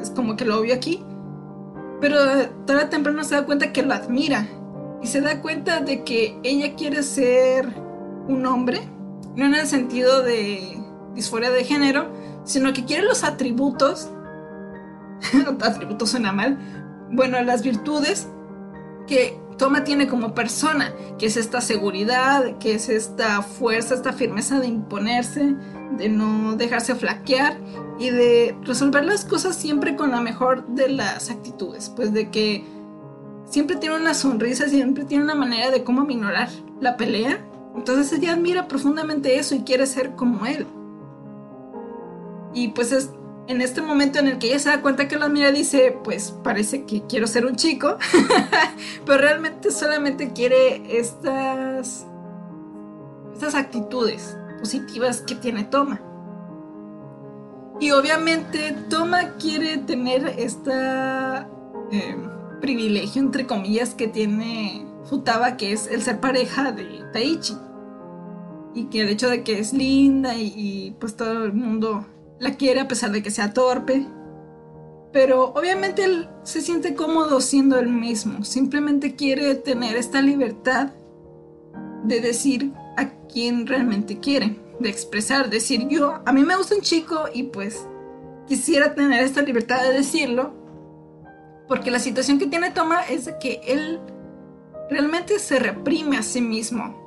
es 0.00 0.10
como 0.10 0.36
que 0.36 0.44
lo 0.44 0.60
obvio 0.60 0.74
aquí. 0.74 1.02
Pero 2.00 2.16
tarde 2.66 2.84
o 2.84 2.88
temprano 2.88 3.24
se 3.24 3.34
da 3.34 3.44
cuenta 3.44 3.72
que 3.72 3.82
lo 3.82 3.92
admira 3.94 4.46
y 5.02 5.06
se 5.06 5.20
da 5.20 5.40
cuenta 5.40 5.80
de 5.80 6.04
que 6.04 6.38
ella 6.42 6.74
quiere 6.74 7.02
ser 7.02 7.68
un 8.28 8.44
hombre, 8.46 8.80
no 9.34 9.46
en 9.46 9.54
el 9.54 9.66
sentido 9.66 10.22
de 10.22 10.78
disforia 11.14 11.50
de 11.50 11.64
género, 11.64 12.08
sino 12.44 12.72
que 12.72 12.84
quiere 12.84 13.02
los 13.02 13.24
atributos 13.24 14.10
atributo 15.62 16.06
suena 16.06 16.32
mal, 16.32 16.58
bueno, 17.10 17.40
las 17.42 17.62
virtudes 17.62 18.28
que 19.06 19.38
Toma 19.58 19.84
tiene 19.84 20.08
como 20.08 20.34
persona, 20.34 20.94
que 21.18 21.26
es 21.26 21.36
esta 21.36 21.60
seguridad, 21.60 22.56
que 22.58 22.74
es 22.74 22.88
esta 22.88 23.42
fuerza, 23.42 23.94
esta 23.94 24.14
firmeza 24.14 24.58
de 24.58 24.68
imponerse, 24.68 25.54
de 25.98 26.08
no 26.08 26.56
dejarse 26.56 26.94
flaquear 26.94 27.58
y 27.98 28.08
de 28.08 28.56
resolver 28.62 29.04
las 29.04 29.26
cosas 29.26 29.56
siempre 29.56 29.96
con 29.96 30.12
la 30.12 30.22
mejor 30.22 30.66
de 30.68 30.88
las 30.88 31.28
actitudes, 31.30 31.92
pues 31.94 32.14
de 32.14 32.30
que 32.30 32.64
siempre 33.44 33.76
tiene 33.76 33.96
una 33.96 34.14
sonrisa, 34.14 34.66
siempre 34.66 35.04
tiene 35.04 35.24
una 35.24 35.34
manera 35.34 35.70
de 35.70 35.84
cómo 35.84 36.06
minorar 36.06 36.48
la 36.80 36.96
pelea. 36.96 37.44
Entonces 37.76 38.18
ella 38.18 38.32
admira 38.32 38.66
profundamente 38.66 39.38
eso 39.38 39.54
y 39.54 39.60
quiere 39.60 39.86
ser 39.86 40.14
como 40.14 40.46
él. 40.46 40.66
Y 42.54 42.68
pues 42.68 42.92
es 42.92 43.10
en 43.50 43.60
este 43.60 43.82
momento 43.82 44.20
en 44.20 44.28
el 44.28 44.38
que 44.38 44.46
ella 44.46 44.60
se 44.60 44.68
da 44.68 44.80
cuenta 44.80 45.08
que 45.08 45.18
la 45.18 45.28
mira 45.28 45.50
dice, 45.50 45.98
pues 46.04 46.32
parece 46.44 46.84
que 46.84 47.02
quiero 47.08 47.26
ser 47.26 47.44
un 47.46 47.56
chico, 47.56 47.96
pero 49.04 49.18
realmente 49.18 49.72
solamente 49.72 50.32
quiere 50.32 50.96
estas, 50.96 52.06
estas 53.34 53.56
actitudes 53.56 54.36
positivas 54.60 55.22
que 55.22 55.34
tiene 55.34 55.64
Toma. 55.64 56.00
Y 57.80 57.90
obviamente 57.90 58.72
Toma 58.88 59.30
quiere 59.30 59.78
tener 59.78 60.26
este 60.38 60.70
privilegio, 62.60 63.20
entre 63.20 63.48
comillas, 63.48 63.96
que 63.96 64.06
tiene 64.06 64.86
Futaba, 65.06 65.56
que 65.56 65.72
es 65.72 65.88
el 65.88 66.02
ser 66.02 66.20
pareja 66.20 66.70
de 66.70 67.02
Taichi. 67.12 67.56
Y 68.74 68.84
que 68.84 69.00
el 69.00 69.08
hecho 69.08 69.28
de 69.28 69.42
que 69.42 69.58
es 69.58 69.72
linda 69.72 70.36
y 70.36 70.94
pues 71.00 71.16
todo 71.16 71.46
el 71.46 71.52
mundo 71.52 72.06
la 72.40 72.54
quiere 72.54 72.80
a 72.80 72.88
pesar 72.88 73.12
de 73.12 73.22
que 73.22 73.30
sea 73.30 73.52
torpe. 73.52 74.06
Pero 75.12 75.52
obviamente 75.54 76.04
él 76.04 76.28
se 76.42 76.60
siente 76.60 76.94
cómodo 76.94 77.40
siendo 77.40 77.78
él 77.78 77.88
mismo. 77.88 78.44
Simplemente 78.44 79.14
quiere 79.14 79.54
tener 79.54 79.96
esta 79.96 80.22
libertad 80.22 80.90
de 82.04 82.20
decir 82.20 82.72
a 82.96 83.10
quién 83.32 83.66
realmente 83.66 84.18
quiere. 84.18 84.58
De 84.80 84.88
expresar, 84.88 85.50
decir 85.50 85.86
yo, 85.88 86.20
a 86.24 86.32
mí 86.32 86.42
me 86.42 86.56
gusta 86.56 86.74
un 86.74 86.80
chico 86.80 87.24
y 87.32 87.44
pues 87.44 87.86
quisiera 88.48 88.94
tener 88.94 89.22
esta 89.22 89.42
libertad 89.42 89.82
de 89.82 89.92
decirlo. 89.92 90.54
Porque 91.68 91.90
la 91.90 91.98
situación 91.98 92.38
que 92.38 92.46
tiene 92.46 92.70
Toma 92.70 93.02
es 93.02 93.26
de 93.26 93.38
que 93.38 93.60
él 93.66 94.00
realmente 94.88 95.38
se 95.38 95.58
reprime 95.58 96.16
a 96.16 96.22
sí 96.22 96.40
mismo. 96.40 96.98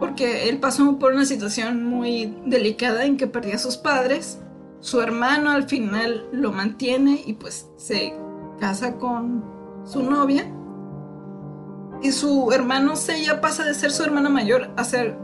Porque 0.00 0.48
él 0.48 0.58
pasó 0.58 0.98
por 0.98 1.12
una 1.12 1.24
situación 1.24 1.84
muy 1.84 2.34
delicada 2.44 3.04
en 3.04 3.16
que 3.16 3.26
perdía 3.26 3.54
a 3.54 3.58
sus 3.58 3.76
padres 3.76 4.38
su 4.80 5.00
hermano 5.00 5.50
al 5.50 5.64
final 5.64 6.28
lo 6.32 6.52
mantiene 6.52 7.22
y 7.26 7.32
pues 7.32 7.68
se 7.76 8.14
casa 8.60 8.96
con 8.96 9.44
su 9.84 10.02
novia. 10.02 10.52
Y 12.00 12.12
su 12.12 12.52
hermano 12.52 12.94
Seiya 12.94 13.40
pasa 13.40 13.64
de 13.64 13.74
ser 13.74 13.90
su 13.90 14.04
hermano 14.04 14.30
mayor 14.30 14.70
a 14.76 14.84
ser 14.84 15.18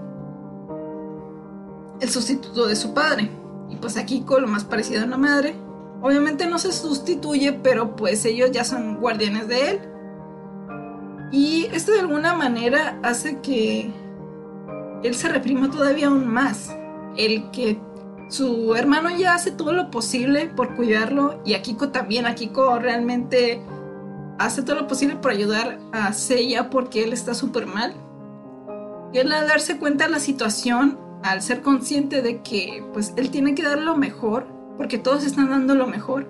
el 2.01 2.09
sustituto 2.09 2.67
de 2.67 2.75
su 2.75 2.95
padre. 2.95 3.31
Y 3.71 3.77
pues 3.77 3.97
aquí 3.97 4.23
con 4.23 4.43
lo 4.43 4.49
más 4.49 4.65
parecido 4.65 5.03
a 5.03 5.07
una 5.07 5.17
madre. 5.17 5.55
Obviamente 6.03 6.47
no 6.47 6.59
se 6.59 6.73
sustituye, 6.73 7.53
pero 7.53 7.95
pues 7.97 8.25
ellos 8.25 8.51
ya 8.51 8.65
son 8.65 8.97
guardianes 9.01 9.47
de 9.47 9.71
él. 9.71 9.81
Y 11.31 11.67
esto 11.73 11.93
de 11.93 12.01
alguna 12.01 12.35
manera 12.35 12.99
hace 13.03 13.41
que 13.41 13.91
él 15.03 15.15
se 15.15 15.29
reprima 15.29 15.71
todavía 15.71 16.09
aún 16.09 16.27
más. 16.27 16.77
El 17.17 17.51
que 17.53 17.81
su 18.35 18.75
hermano 18.75 19.17
ya 19.17 19.35
hace 19.35 19.53
todo 19.53 19.73
lo 19.73 19.93
posible 19.93 20.47
por 20.47 20.75
cuidarlo 20.75 21.41
y 21.45 21.55
Akiko 21.55 21.91
también. 21.91 22.27
Akiko 22.27 22.81
realmente 22.81 23.63
hace 24.41 24.65
todo 24.65 24.75
lo 24.75 24.89
posible 24.89 25.15
por 25.15 25.31
ayudar 25.31 25.79
a 25.93 26.13
Seiya 26.13 26.69
porque 26.69 27.05
él 27.05 27.13
está 27.13 27.33
súper 27.33 27.67
mal. 27.67 27.95
Y 29.13 29.19
él 29.19 29.31
al 29.31 29.47
darse 29.47 29.79
cuenta 29.79 30.07
de 30.07 30.11
la 30.11 30.19
situación, 30.19 30.99
al 31.23 31.43
ser 31.43 31.63
consciente 31.63 32.23
de 32.23 32.43
que 32.43 32.85
pues 32.93 33.15
él 33.17 33.31
tiene 33.31 33.55
que 33.55 33.63
dar 33.63 33.79
lo 33.79 33.97
mejor, 33.97 34.49
porque 34.77 34.99
todos 34.99 35.25
están 35.25 35.51
dando 35.51 35.77
lo 35.77 35.87
mejor, 35.87 36.27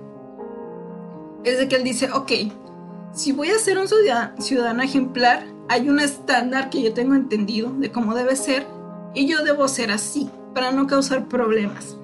es 1.42 1.58
de 1.58 1.68
que 1.68 1.76
él 1.76 1.84
dice, 1.84 2.10
ok, 2.12 2.32
si 3.14 3.32
voy 3.32 3.48
a 3.48 3.58
ser 3.58 3.78
un 3.78 3.88
ciudadano 3.88 4.82
ejemplar, 4.82 5.46
hay 5.70 5.88
un 5.88 6.00
estándar 6.00 6.68
que 6.68 6.82
yo 6.82 6.92
tengo 6.92 7.14
entendido 7.14 7.72
de 7.72 7.90
cómo 7.90 8.14
debe 8.14 8.36
ser 8.36 8.66
y 9.14 9.26
yo 9.26 9.42
debo 9.42 9.68
ser 9.68 9.90
así 9.90 10.30
para 10.54 10.70
no 10.70 10.86
causar 10.86 11.28
problemas. 11.28 11.96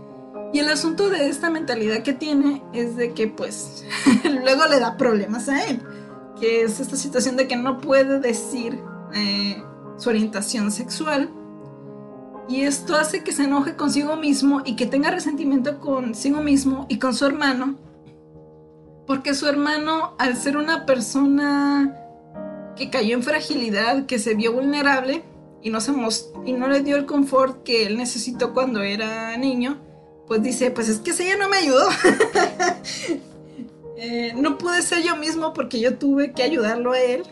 Y 0.52 0.58
el 0.58 0.68
asunto 0.68 1.08
de 1.10 1.28
esta 1.28 1.48
mentalidad 1.48 2.02
que 2.02 2.12
tiene 2.12 2.62
es 2.72 2.96
de 2.96 3.14
que 3.14 3.28
pues 3.28 3.84
luego 4.24 4.66
le 4.66 4.80
da 4.80 4.96
problemas 4.96 5.48
a 5.48 5.64
él, 5.64 5.80
que 6.40 6.62
es 6.62 6.80
esta 6.80 6.96
situación 6.96 7.36
de 7.36 7.46
que 7.46 7.56
no 7.56 7.80
puede 7.80 8.18
decir 8.18 8.80
eh, 9.14 9.62
su 9.96 10.08
orientación 10.08 10.72
sexual. 10.72 11.30
Y 12.48 12.62
esto 12.62 12.96
hace 12.96 13.22
que 13.22 13.30
se 13.30 13.44
enoje 13.44 13.76
consigo 13.76 14.16
mismo 14.16 14.62
y 14.64 14.74
que 14.74 14.86
tenga 14.86 15.12
resentimiento 15.12 15.78
consigo 15.78 16.42
mismo 16.42 16.86
y 16.88 16.98
con 16.98 17.14
su 17.14 17.24
hermano. 17.26 17.76
Porque 19.06 19.34
su 19.34 19.46
hermano, 19.46 20.14
al 20.18 20.36
ser 20.36 20.56
una 20.56 20.84
persona 20.84 21.94
que 22.74 22.90
cayó 22.90 23.14
en 23.14 23.22
fragilidad, 23.22 24.06
que 24.06 24.18
se 24.18 24.34
vio 24.34 24.52
vulnerable 24.52 25.22
y 25.62 25.70
no, 25.70 25.80
se 25.80 25.92
y 26.46 26.52
no 26.52 26.68
le 26.68 26.80
dio 26.80 26.96
el 26.96 27.06
confort 27.06 27.62
que 27.62 27.86
él 27.86 27.96
necesitó 27.96 28.54
cuando 28.54 28.82
era 28.82 29.36
niño, 29.36 29.78
pues 30.26 30.42
dice, 30.42 30.70
pues 30.70 30.88
es 30.88 31.00
que 31.00 31.10
ella 31.10 31.36
no 31.36 31.48
me 31.48 31.58
ayudó. 31.58 31.88
Eh, 34.02 34.32
no 34.34 34.56
pude 34.56 34.80
ser 34.80 35.02
yo 35.02 35.14
mismo 35.14 35.52
porque 35.52 35.78
yo 35.78 35.98
tuve 35.98 36.32
que 36.32 36.42
ayudarlo 36.42 36.92
a 36.92 37.00
él. 37.00 37.22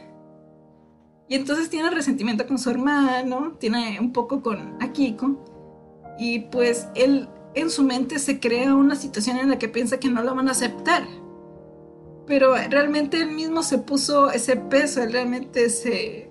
Y 1.26 1.34
entonces 1.34 1.70
tiene 1.70 1.88
resentimiento 1.88 2.46
con 2.46 2.58
su 2.58 2.68
hermano, 2.68 3.56
tiene 3.58 3.98
un 3.98 4.12
poco 4.12 4.42
con 4.42 4.76
Akiko. 4.78 5.42
Y 6.18 6.40
pues 6.40 6.88
él 6.94 7.26
en 7.54 7.70
su 7.70 7.84
mente 7.84 8.18
se 8.18 8.38
crea 8.38 8.74
una 8.74 8.96
situación 8.96 9.38
en 9.38 9.48
la 9.48 9.58
que 9.58 9.70
piensa 9.70 9.98
que 9.98 10.10
no 10.10 10.22
lo 10.22 10.34
van 10.34 10.48
a 10.48 10.50
aceptar. 10.50 11.06
Pero 12.26 12.54
realmente 12.54 13.22
él 13.22 13.30
mismo 13.30 13.62
se 13.62 13.78
puso 13.78 14.30
ese 14.30 14.56
peso, 14.56 15.02
él 15.02 15.12
realmente 15.12 15.70
se, 15.70 16.27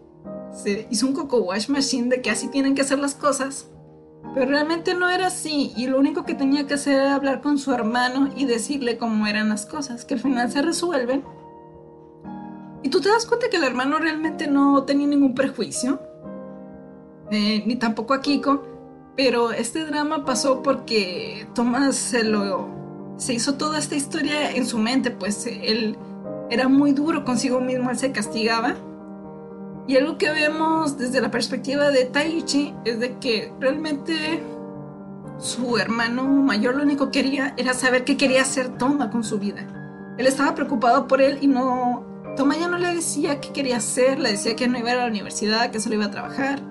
se 0.54 0.88
hizo 0.90 1.08
un 1.08 1.14
coco 1.14 1.40
wash 1.40 1.70
machine 1.70 2.10
de 2.10 2.22
que 2.22 2.32
así 2.32 2.48
tienen 2.48 2.76
que 2.76 2.82
hacer 2.82 3.00
las 3.00 3.16
cosas. 3.16 3.68
Pero 4.34 4.46
realmente 4.48 4.94
no 4.94 5.10
era 5.10 5.28
así 5.28 5.74
y 5.76 5.88
lo 5.88 6.00
único 6.00 6.26
que 6.26 6.34
tenía 6.34 6.68
que 6.68 6.74
hacer 6.74 6.94
era 6.94 7.16
hablar 7.16 7.42
con 7.42 7.58
su 7.58 7.72
hermano 7.72 8.30
y 8.36 8.46
decirle 8.46 8.98
cómo 8.98 9.26
eran 9.28 9.50
las 9.50 9.66
cosas, 9.66 10.06
que 10.06 10.16
al 10.16 10.20
final 10.20 10.52
se 10.52 10.62
resuelven. 10.62 11.24
Y 12.84 12.90
tú 12.90 13.02
te 13.02 13.10
das 13.10 13.26
cuenta 13.26 13.50
que 13.50 13.58
el 13.58 13.64
hermano 13.64 14.00
realmente 14.00 14.48
no 14.48 14.84
tenía 14.84 15.08
ningún 15.08 15.34
prejuicio, 15.34 16.00
eh, 17.32 17.64
ni 17.66 17.76
tampoco 17.76 18.14
a 18.14 18.22
Kiko, 18.22 18.64
pero 19.16 19.52
este 19.52 19.86
drama 19.86 20.26
pasó 20.26 20.62
porque 20.62 21.48
Tomás 21.54 21.96
se 21.96 22.24
lo 22.24 22.76
se 23.18 23.34
hizo 23.34 23.56
toda 23.56 23.80
esta 23.80 23.96
historia 23.96 24.52
en 24.52 24.66
su 24.66 24.78
mente, 24.78 25.10
pues 25.10 25.48
él 25.48 25.98
era 26.52 26.68
muy 26.68 26.92
duro 26.92 27.26
consigo 27.26 27.60
mismo, 27.60 27.90
él 27.90 27.98
se 27.98 28.12
castigaba 28.12 28.76
y 29.88 29.96
algo 29.96 30.18
que 30.18 30.30
vemos 30.30 30.98
desde 30.98 31.22
la 31.22 31.32
perspectiva 31.32 31.90
de 31.92 32.06
Taichi 32.06 32.74
es 32.84 33.00
de 33.00 33.18
que 33.20 33.54
realmente 33.60 34.44
su 35.40 35.78
hermano 35.78 36.24
mayor 36.24 36.76
lo 36.76 36.84
único 36.84 37.06
que 37.06 37.24
quería 37.24 37.54
era 37.58 37.74
saber 37.74 38.04
qué 38.04 38.18
quería 38.18 38.42
hacer 38.42 38.78
Toma 38.78 39.10
con 39.10 39.24
su 39.24 39.40
vida. 39.40 39.66
Él 40.18 40.28
estaba 40.28 40.56
preocupado 40.56 41.08
por 41.08 41.22
él 41.22 41.38
y 41.42 41.48
no... 41.48 42.06
Toma 42.36 42.58
ya 42.58 42.68
no 42.68 42.78
le 42.78 42.94
decía 42.94 43.40
qué 43.40 43.52
quería 43.52 43.78
hacer, 43.78 44.20
le 44.20 44.32
decía 44.32 44.56
que 44.56 44.68
no 44.68 44.78
iba 44.78 44.90
a, 44.90 44.94
ir 44.94 44.98
a 45.00 45.04
la 45.04 45.10
universidad, 45.10 45.72
que 45.72 45.80
solo 45.80 45.96
iba 45.96 46.06
a 46.06 46.12
trabajar, 46.12 46.62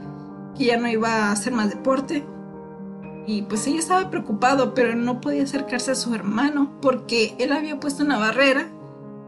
que 0.57 0.67
ya 0.67 0.77
no 0.77 0.89
iba 0.89 1.09
a 1.09 1.33
hacer 1.33 1.53
más 1.53 1.71
deporte. 1.71 2.25
Y 3.27 3.43
pues 3.43 3.67
ella 3.67 3.79
estaba 3.79 4.11
preocupado, 4.11 4.75
pero 4.75 4.95
no 4.95 5.21
podía 5.21 5.43
acercarse 5.43 5.91
a 5.91 5.97
su 5.97 6.14
hermano 6.14 6.79
porque 6.81 7.35
él 7.39 7.53
había 7.53 7.81
puesto 7.81 8.05
una 8.05 8.19
barrera 8.19 8.69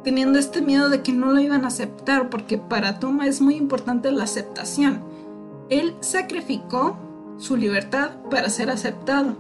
teniendo 0.05 0.39
este 0.39 0.63
miedo 0.63 0.89
de 0.89 1.03
que 1.03 1.13
no 1.13 1.33
lo 1.33 1.41
iban 1.41 1.65
a 1.65 1.69
aceptar, 1.69 2.31
porque 2.31 2.59
para 2.59 2.99
Toma 2.99 3.27
es 3.27 3.41
muy 3.41 3.57
importante 3.57 4.11
la 4.11 4.25
aceptación. 4.25 5.03
Él 5.69 5.95
sacrificó 6.01 6.99
su 7.39 7.57
libertad 7.57 8.11
para 8.31 8.49
ser 8.49 8.71
aceptado. 8.71 9.37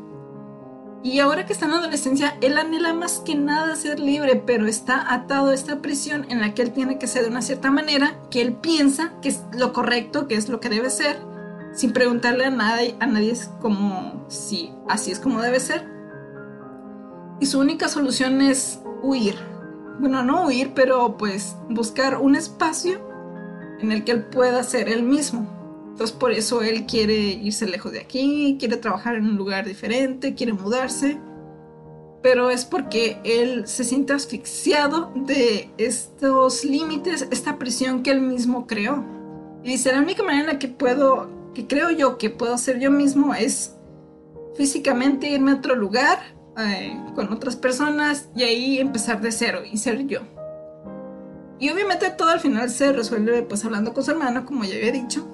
Y 1.02 1.20
ahora 1.20 1.46
que 1.46 1.52
está 1.52 1.66
en 1.66 1.72
adolescencia, 1.72 2.36
él 2.40 2.58
anhela 2.58 2.92
más 2.92 3.20
que 3.20 3.36
nada 3.36 3.76
ser 3.76 4.00
libre, 4.00 4.42
pero 4.44 4.66
está 4.66 5.12
atado 5.14 5.50
a 5.50 5.54
esta 5.54 5.80
prisión 5.80 6.26
en 6.28 6.40
la 6.40 6.54
que 6.54 6.62
él 6.62 6.72
tiene 6.72 6.98
que 6.98 7.06
ser 7.06 7.22
de 7.22 7.30
una 7.30 7.42
cierta 7.42 7.70
manera, 7.70 8.18
que 8.30 8.42
él 8.42 8.54
piensa 8.54 9.12
que 9.22 9.28
es 9.28 9.42
lo 9.56 9.72
correcto, 9.72 10.26
que 10.26 10.34
es 10.34 10.48
lo 10.48 10.58
que 10.58 10.68
debe 10.68 10.90
ser, 10.90 11.20
sin 11.72 11.92
preguntarle 11.92 12.46
a 12.46 12.50
nadie, 12.50 12.96
a 12.98 13.06
nadie 13.06 13.30
es 13.30 13.48
como 13.60 14.24
si 14.28 14.72
así 14.88 15.12
es 15.12 15.20
como 15.20 15.40
debe 15.40 15.60
ser. 15.60 15.88
Y 17.38 17.46
su 17.46 17.60
única 17.60 17.88
solución 17.88 18.42
es 18.42 18.80
huir, 19.00 19.36
bueno, 19.98 20.22
no 20.22 20.46
huir, 20.46 20.72
pero 20.74 21.16
pues 21.16 21.56
buscar 21.68 22.18
un 22.18 22.36
espacio 22.36 23.00
en 23.80 23.92
el 23.92 24.04
que 24.04 24.12
él 24.12 24.24
pueda 24.24 24.62
ser 24.62 24.88
él 24.88 25.02
mismo. 25.02 25.46
Entonces 25.90 26.16
por 26.16 26.30
eso 26.32 26.62
él 26.62 26.86
quiere 26.86 27.16
irse 27.16 27.66
lejos 27.66 27.92
de 27.92 28.00
aquí, 28.00 28.56
quiere 28.60 28.76
trabajar 28.76 29.16
en 29.16 29.26
un 29.26 29.36
lugar 29.36 29.66
diferente, 29.66 30.34
quiere 30.34 30.52
mudarse. 30.52 31.18
Pero 32.22 32.50
es 32.50 32.64
porque 32.64 33.18
él 33.24 33.66
se 33.66 33.84
siente 33.84 34.12
asfixiado 34.12 35.12
de 35.14 35.70
estos 35.78 36.64
límites, 36.64 37.26
esta 37.30 37.58
prisión 37.58 38.02
que 38.02 38.10
él 38.10 38.20
mismo 38.20 38.66
creó. 38.66 39.04
Y 39.64 39.70
dice, 39.70 39.92
la 39.92 40.00
única 40.00 40.22
manera 40.22 40.42
en 40.42 40.46
la 40.46 40.58
que 40.58 40.68
puedo, 40.68 41.28
que 41.54 41.66
creo 41.66 41.90
yo 41.90 42.18
que 42.18 42.30
puedo 42.30 42.56
ser 42.58 42.78
yo 42.78 42.90
mismo 42.90 43.34
es 43.34 43.74
físicamente 44.56 45.30
irme 45.30 45.52
a 45.52 45.56
otro 45.56 45.76
lugar, 45.76 46.18
eh, 46.58 47.00
con 47.14 47.32
otras 47.32 47.56
personas 47.56 48.28
y 48.34 48.42
ahí 48.42 48.78
empezar 48.78 49.20
de 49.20 49.30
cero 49.30 49.60
y 49.70 49.76
ser 49.76 50.06
yo. 50.06 50.20
Y 51.60 51.70
obviamente 51.70 52.10
todo 52.10 52.30
al 52.30 52.40
final 52.40 52.70
se 52.70 52.92
resuelve 52.92 53.42
pues 53.42 53.64
hablando 53.64 53.92
con 53.92 54.04
su 54.04 54.10
hermano, 54.10 54.44
como 54.44 54.64
ya 54.64 54.74
había 54.76 54.92
dicho. 54.92 55.26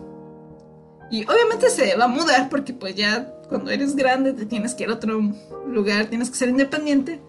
Y 1.11 1.25
obviamente 1.25 1.71
se 1.71 1.97
va 1.97 2.05
a 2.05 2.09
mudar 2.09 2.49
porque 2.49 2.73
pues 2.73 2.95
ya 2.95 3.35
cuando 3.49 3.71
eres 3.71 3.95
grande 3.95 4.33
te 4.33 4.47
tienes 4.47 4.75
que 4.75 4.85
ir 4.85 4.91
a 4.91 4.95
otro 4.95 5.21
lugar, 5.67 6.07
tienes 6.07 6.31
que 6.31 6.37
ser 6.37 6.49
independiente, 6.49 7.21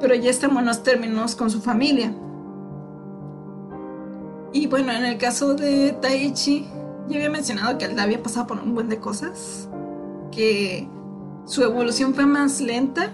pero 0.00 0.14
ya 0.14 0.30
está 0.30 0.46
en 0.46 0.54
buenos 0.54 0.82
términos 0.82 1.34
con 1.34 1.50
su 1.50 1.60
familia. 1.60 2.14
Y 4.52 4.68
bueno, 4.68 4.92
en 4.92 5.04
el 5.04 5.18
caso 5.18 5.54
de 5.54 5.92
Taichi, 6.00 6.66
ya 7.08 7.16
había 7.16 7.30
mencionado 7.30 7.76
que 7.76 7.86
él 7.86 7.98
había 7.98 8.22
pasado 8.22 8.46
por 8.46 8.58
un 8.58 8.74
buen 8.74 8.88
de 8.88 9.00
cosas, 9.00 9.68
que 10.30 10.88
su 11.44 11.62
evolución 11.62 12.14
fue 12.14 12.24
más 12.24 12.60
lenta 12.60 13.10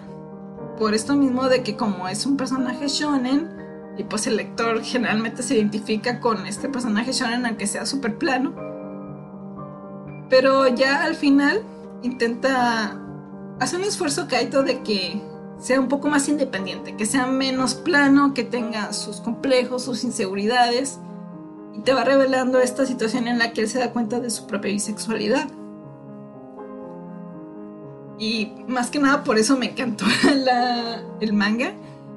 por 0.81 0.95
esto 0.95 1.14
mismo 1.14 1.51
de 1.51 1.62
que 1.62 1.76
como 1.76 2.09
es 2.09 2.24
un 2.24 2.39
personaje 2.39 2.89
shonen, 2.89 3.51
y 3.99 4.05
pues 4.05 4.26
el 4.26 4.37
lector 4.37 4.83
generalmente 4.83 5.43
se 5.43 5.55
identifica 5.55 6.20
con 6.20 6.47
este 6.47 6.70
personaje 6.70 7.12
shonen 7.12 7.45
aunque 7.45 7.66
sea 7.66 7.85
súper 7.85 8.16
plano. 8.16 8.55
Pero 10.31 10.66
ya 10.68 11.05
al 11.05 11.16
final 11.16 11.62
intenta 12.03 12.99
hacer 13.61 13.78
un 13.78 13.85
esfuerzo 13.85 14.26
Kaito 14.26 14.62
de 14.62 14.83
que 14.83 15.20
sea 15.59 15.78
un 15.78 15.89
poco 15.89 16.09
más 16.09 16.31
independiente, 16.31 16.97
que 16.97 17.05
sea 17.05 17.26
menos 17.26 17.74
plano, 17.74 18.33
que 18.33 18.45
tenga 18.45 18.95
sus 18.95 19.20
complejos, 19.20 19.85
sus 19.85 20.03
inseguridades, 20.03 20.99
y 21.74 21.83
te 21.83 21.93
va 21.93 22.05
revelando 22.05 22.59
esta 22.59 22.87
situación 22.87 23.28
en 23.28 23.39
la 23.39 23.53
que 23.53 23.61
él 23.61 23.68
se 23.68 23.81
da 23.81 23.93
cuenta 23.93 24.18
de 24.18 24.31
su 24.31 24.47
propia 24.47 24.70
bisexualidad. 24.70 25.47
Y 28.21 28.53
más 28.68 28.91
que 28.91 28.99
nada 28.99 29.25
por 29.25 29.39
eso 29.39 29.57
me 29.57 29.71
encantó 29.71 30.05
el 31.21 31.33
manga. 31.33 31.73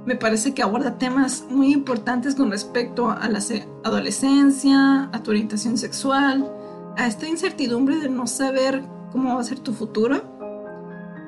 Me 0.05 0.17
parece 0.17 0.53
que 0.53 0.61
aborda 0.61 0.97
temas 0.97 1.45
muy 1.49 1.71
importantes 1.71 2.35
con 2.35 2.51
respecto 2.51 3.09
a 3.09 3.29
la 3.29 3.39
adolescencia, 3.85 5.09
a 5.13 5.23
tu 5.23 5.31
orientación 5.31 5.77
sexual, 5.77 6.51
a 6.97 7.07
esta 7.07 7.25
incertidumbre 7.25 7.95
de 7.95 8.09
no 8.09 8.27
saber 8.27 8.83
cómo 9.13 9.35
va 9.35 9.39
a 9.39 9.45
ser 9.45 9.59
tu 9.59 9.71
futuro. 9.71 10.21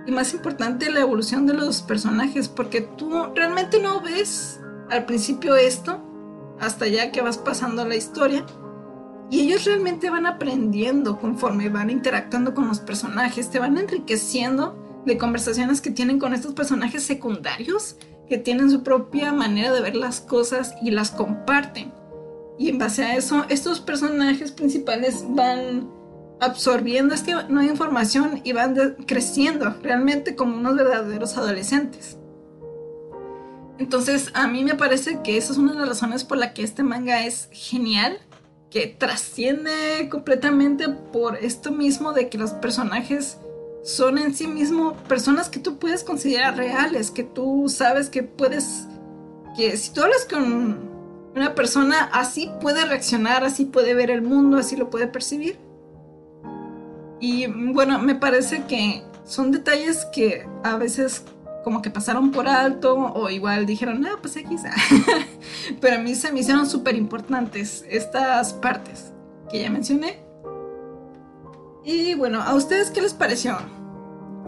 Y 0.05 0.11
más 0.11 0.34
importante, 0.34 0.91
la 0.91 0.99
evolución 0.99 1.47
de 1.47 1.53
los 1.53 1.82
personajes, 1.82 2.49
porque 2.49 2.82
tú 2.82 3.09
realmente 3.34 3.82
no 3.82 4.01
ves 4.01 4.59
al 4.91 5.05
principio 5.05 5.55
esto, 5.55 6.01
hasta 6.59 6.86
ya 6.86 7.13
que 7.13 7.21
vas 7.21 7.38
pasando 7.38 7.88
la 7.88 7.95
historia. 7.95 8.45
Y 9.30 9.41
ellos 9.41 9.65
realmente 9.65 10.09
van 10.09 10.26
aprendiendo 10.26 11.19
conforme 11.19 11.69
van 11.69 11.89
interactuando 11.89 12.53
con 12.53 12.67
los 12.67 12.80
personajes, 12.80 13.49
te 13.49 13.59
van 13.59 13.78
enriqueciendo 13.78 15.03
de 15.05 15.17
conversaciones 15.17 15.82
que 15.82 15.91
tienen 15.91 16.19
con 16.19 16.34
estos 16.34 16.53
personajes 16.53 17.03
secundarios, 17.03 17.97
que 18.28 18.38
tienen 18.38 18.69
su 18.71 18.84
propia 18.84 19.32
manera 19.32 19.71
de 19.71 19.82
ver 19.82 19.95
las 19.95 20.21
cosas 20.21 20.76
y 20.82 20.91
las 20.91 21.11
comparten. 21.11 21.91
Y 22.57 22.69
en 22.69 22.78
base 22.78 23.03
a 23.03 23.15
eso, 23.15 23.45
estos 23.49 23.82
personajes 23.82 24.51
principales 24.51 25.26
van 25.30 25.89
absorbiendo 26.39 27.13
esta 27.13 27.43
nueva 27.43 27.71
información 27.71 28.41
y 28.43 28.53
van 28.53 28.76
creciendo 29.05 29.76
realmente 29.82 30.36
como 30.36 30.57
unos 30.57 30.76
verdaderos 30.76 31.38
adolescentes. 31.38 32.17
Entonces, 33.78 34.32
a 34.34 34.47
mí 34.47 34.63
me 34.63 34.76
parece 34.76 35.21
que 35.21 35.38
esa 35.38 35.51
es 35.51 35.57
una 35.57 35.73
de 35.73 35.80
las 35.80 35.89
razones 35.89 36.23
por 36.23 36.38
la 36.38 36.53
que 36.53 36.63
este 36.63 36.84
manga 36.84 37.26
es 37.26 37.49
genial, 37.51 38.19
que 38.76 38.88
trasciende 38.88 40.09
completamente 40.11 40.89
por 40.89 41.38
esto 41.38 41.71
mismo 41.71 42.11
de 42.11 42.28
que 42.28 42.38
los 42.38 42.51
personajes 42.51 43.38
son 43.86 44.17
en 44.17 44.36
sí 44.36 44.47
mismo 44.47 44.95
personas 45.07 45.47
que 45.47 45.59
tú 45.59 45.80
puedes 45.80 46.03
considerar 46.03 46.57
reales, 46.57 47.09
que 47.09 47.23
tú 47.23 47.69
sabes 47.69 48.09
que 48.09 48.21
puedes, 48.21 48.86
que 49.55 49.78
si 49.78 49.93
tú 49.93 50.01
hablas 50.01 50.28
con 50.30 50.89
una 51.34 51.55
persona 51.55 52.09
así 52.11 52.51
puede 52.59 52.84
reaccionar, 52.84 53.45
así 53.45 53.63
puede 53.63 53.93
ver 53.93 54.11
el 54.11 54.21
mundo, 54.21 54.57
así 54.57 54.76
lo 54.76 54.89
puede 54.89 55.07
percibir. 55.07 55.57
Y 57.21 57.47
bueno, 57.47 57.97
me 57.99 58.15
parece 58.15 58.65
que 58.65 59.03
son 59.23 59.53
detalles 59.53 60.03
que 60.13 60.45
a 60.65 60.76
veces 60.76 61.23
como 61.66 61.82
que 61.82 61.89
pasaron 61.89 62.30
por 62.30 62.47
alto 62.47 62.95
o 62.95 63.28
igual 63.32 63.66
dijeron, 63.66 64.05
ah, 64.05 64.20
pues 64.22 64.38
aquí 64.38 64.53
está. 64.55 64.72
Pero 65.82 65.95
a 65.95 65.99
mí 65.99 66.13
se 66.13 66.32
me 66.32 66.41
hicieron 66.41 66.70
súper 66.70 66.95
importantes 66.95 67.84
estas 67.89 68.53
partes 68.53 69.11
que 69.49 69.63
ya 69.63 69.72
mencioné. 69.72 70.24
Y 71.84 72.13
bueno, 72.13 72.43
¿a 72.43 72.53
ustedes 72.53 72.91
qué 72.91 73.01
les 73.01 73.16
pareció? 73.16 73.57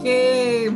¿Qué, 0.00 0.72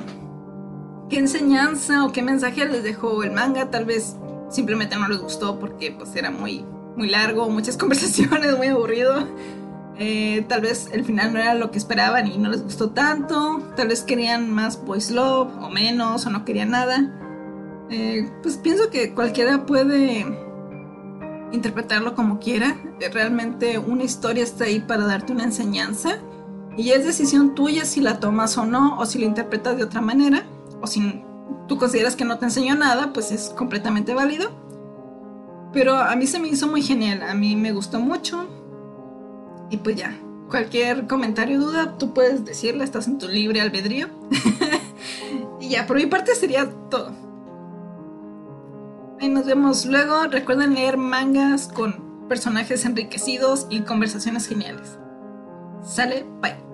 qué 1.08 1.18
enseñanza 1.18 2.04
o 2.04 2.10
qué 2.10 2.22
mensaje 2.22 2.66
les 2.66 2.82
dejó 2.82 3.22
el 3.22 3.30
manga? 3.30 3.70
Tal 3.70 3.84
vez 3.84 4.16
simplemente 4.50 4.96
no 4.96 5.06
les 5.06 5.18
gustó 5.18 5.60
porque 5.60 5.92
pues 5.92 6.16
era 6.16 6.32
muy, 6.32 6.64
muy 6.96 7.08
largo, 7.08 7.48
muchas 7.50 7.76
conversaciones, 7.78 8.58
muy 8.58 8.66
aburrido. 8.66 9.28
Eh, 9.98 10.44
tal 10.48 10.62
vez 10.62 10.88
el 10.92 11.04
final 11.04 11.32
no 11.32 11.38
era 11.38 11.54
lo 11.54 11.70
que 11.70 11.78
esperaban 11.78 12.26
y 12.26 12.38
no 12.38 12.50
les 12.50 12.62
gustó 12.62 12.90
tanto. 12.90 13.60
Tal 13.76 13.88
vez 13.88 14.02
querían 14.02 14.50
más 14.50 14.82
boys 14.84 15.10
love 15.10 15.50
o 15.60 15.68
menos 15.68 16.26
o 16.26 16.30
no 16.30 16.44
querían 16.44 16.70
nada. 16.70 17.10
Eh, 17.90 18.30
pues 18.42 18.56
pienso 18.56 18.90
que 18.90 19.12
cualquiera 19.12 19.66
puede 19.66 20.26
interpretarlo 21.52 22.14
como 22.14 22.38
quiera. 22.38 22.76
Eh, 23.00 23.10
realmente 23.12 23.78
una 23.78 24.04
historia 24.04 24.42
está 24.42 24.64
ahí 24.64 24.80
para 24.80 25.04
darte 25.04 25.32
una 25.32 25.44
enseñanza 25.44 26.18
y 26.76 26.90
es 26.90 27.04
decisión 27.04 27.54
tuya 27.54 27.84
si 27.84 28.00
la 28.00 28.18
tomas 28.18 28.56
o 28.56 28.64
no 28.64 28.98
o 28.98 29.04
si 29.04 29.18
la 29.18 29.26
interpretas 29.26 29.76
de 29.76 29.84
otra 29.84 30.00
manera 30.00 30.44
o 30.80 30.86
si 30.86 31.22
tú 31.68 31.76
consideras 31.78 32.16
que 32.16 32.24
no 32.24 32.38
te 32.38 32.46
enseñó 32.46 32.74
nada, 32.74 33.12
pues 33.12 33.30
es 33.30 33.50
completamente 33.50 34.14
válido. 34.14 34.50
Pero 35.72 35.94
a 35.96 36.14
mí 36.16 36.26
se 36.26 36.38
me 36.38 36.48
hizo 36.48 36.66
muy 36.66 36.82
genial, 36.82 37.22
a 37.22 37.34
mí 37.34 37.56
me 37.56 37.72
gustó 37.72 38.00
mucho. 38.00 38.46
Y 39.72 39.78
pues 39.78 39.96
ya, 39.96 40.14
cualquier 40.50 41.06
comentario 41.06 41.58
o 41.58 41.62
duda, 41.62 41.96
tú 41.96 42.12
puedes 42.12 42.44
decirle, 42.44 42.84
estás 42.84 43.08
en 43.08 43.16
tu 43.16 43.26
libre 43.26 43.62
albedrío. 43.62 44.08
y 45.60 45.70
ya, 45.70 45.86
por 45.86 45.96
mi 45.96 46.04
parte 46.04 46.34
sería 46.34 46.68
todo. 46.90 47.10
Y 49.18 49.30
nos 49.30 49.46
vemos 49.46 49.86
luego. 49.86 50.24
Recuerden 50.24 50.74
leer 50.74 50.98
mangas 50.98 51.68
con 51.68 52.28
personajes 52.28 52.84
enriquecidos 52.84 53.66
y 53.70 53.80
conversaciones 53.80 54.46
geniales. 54.46 54.98
Sale, 55.82 56.26
bye. 56.42 56.71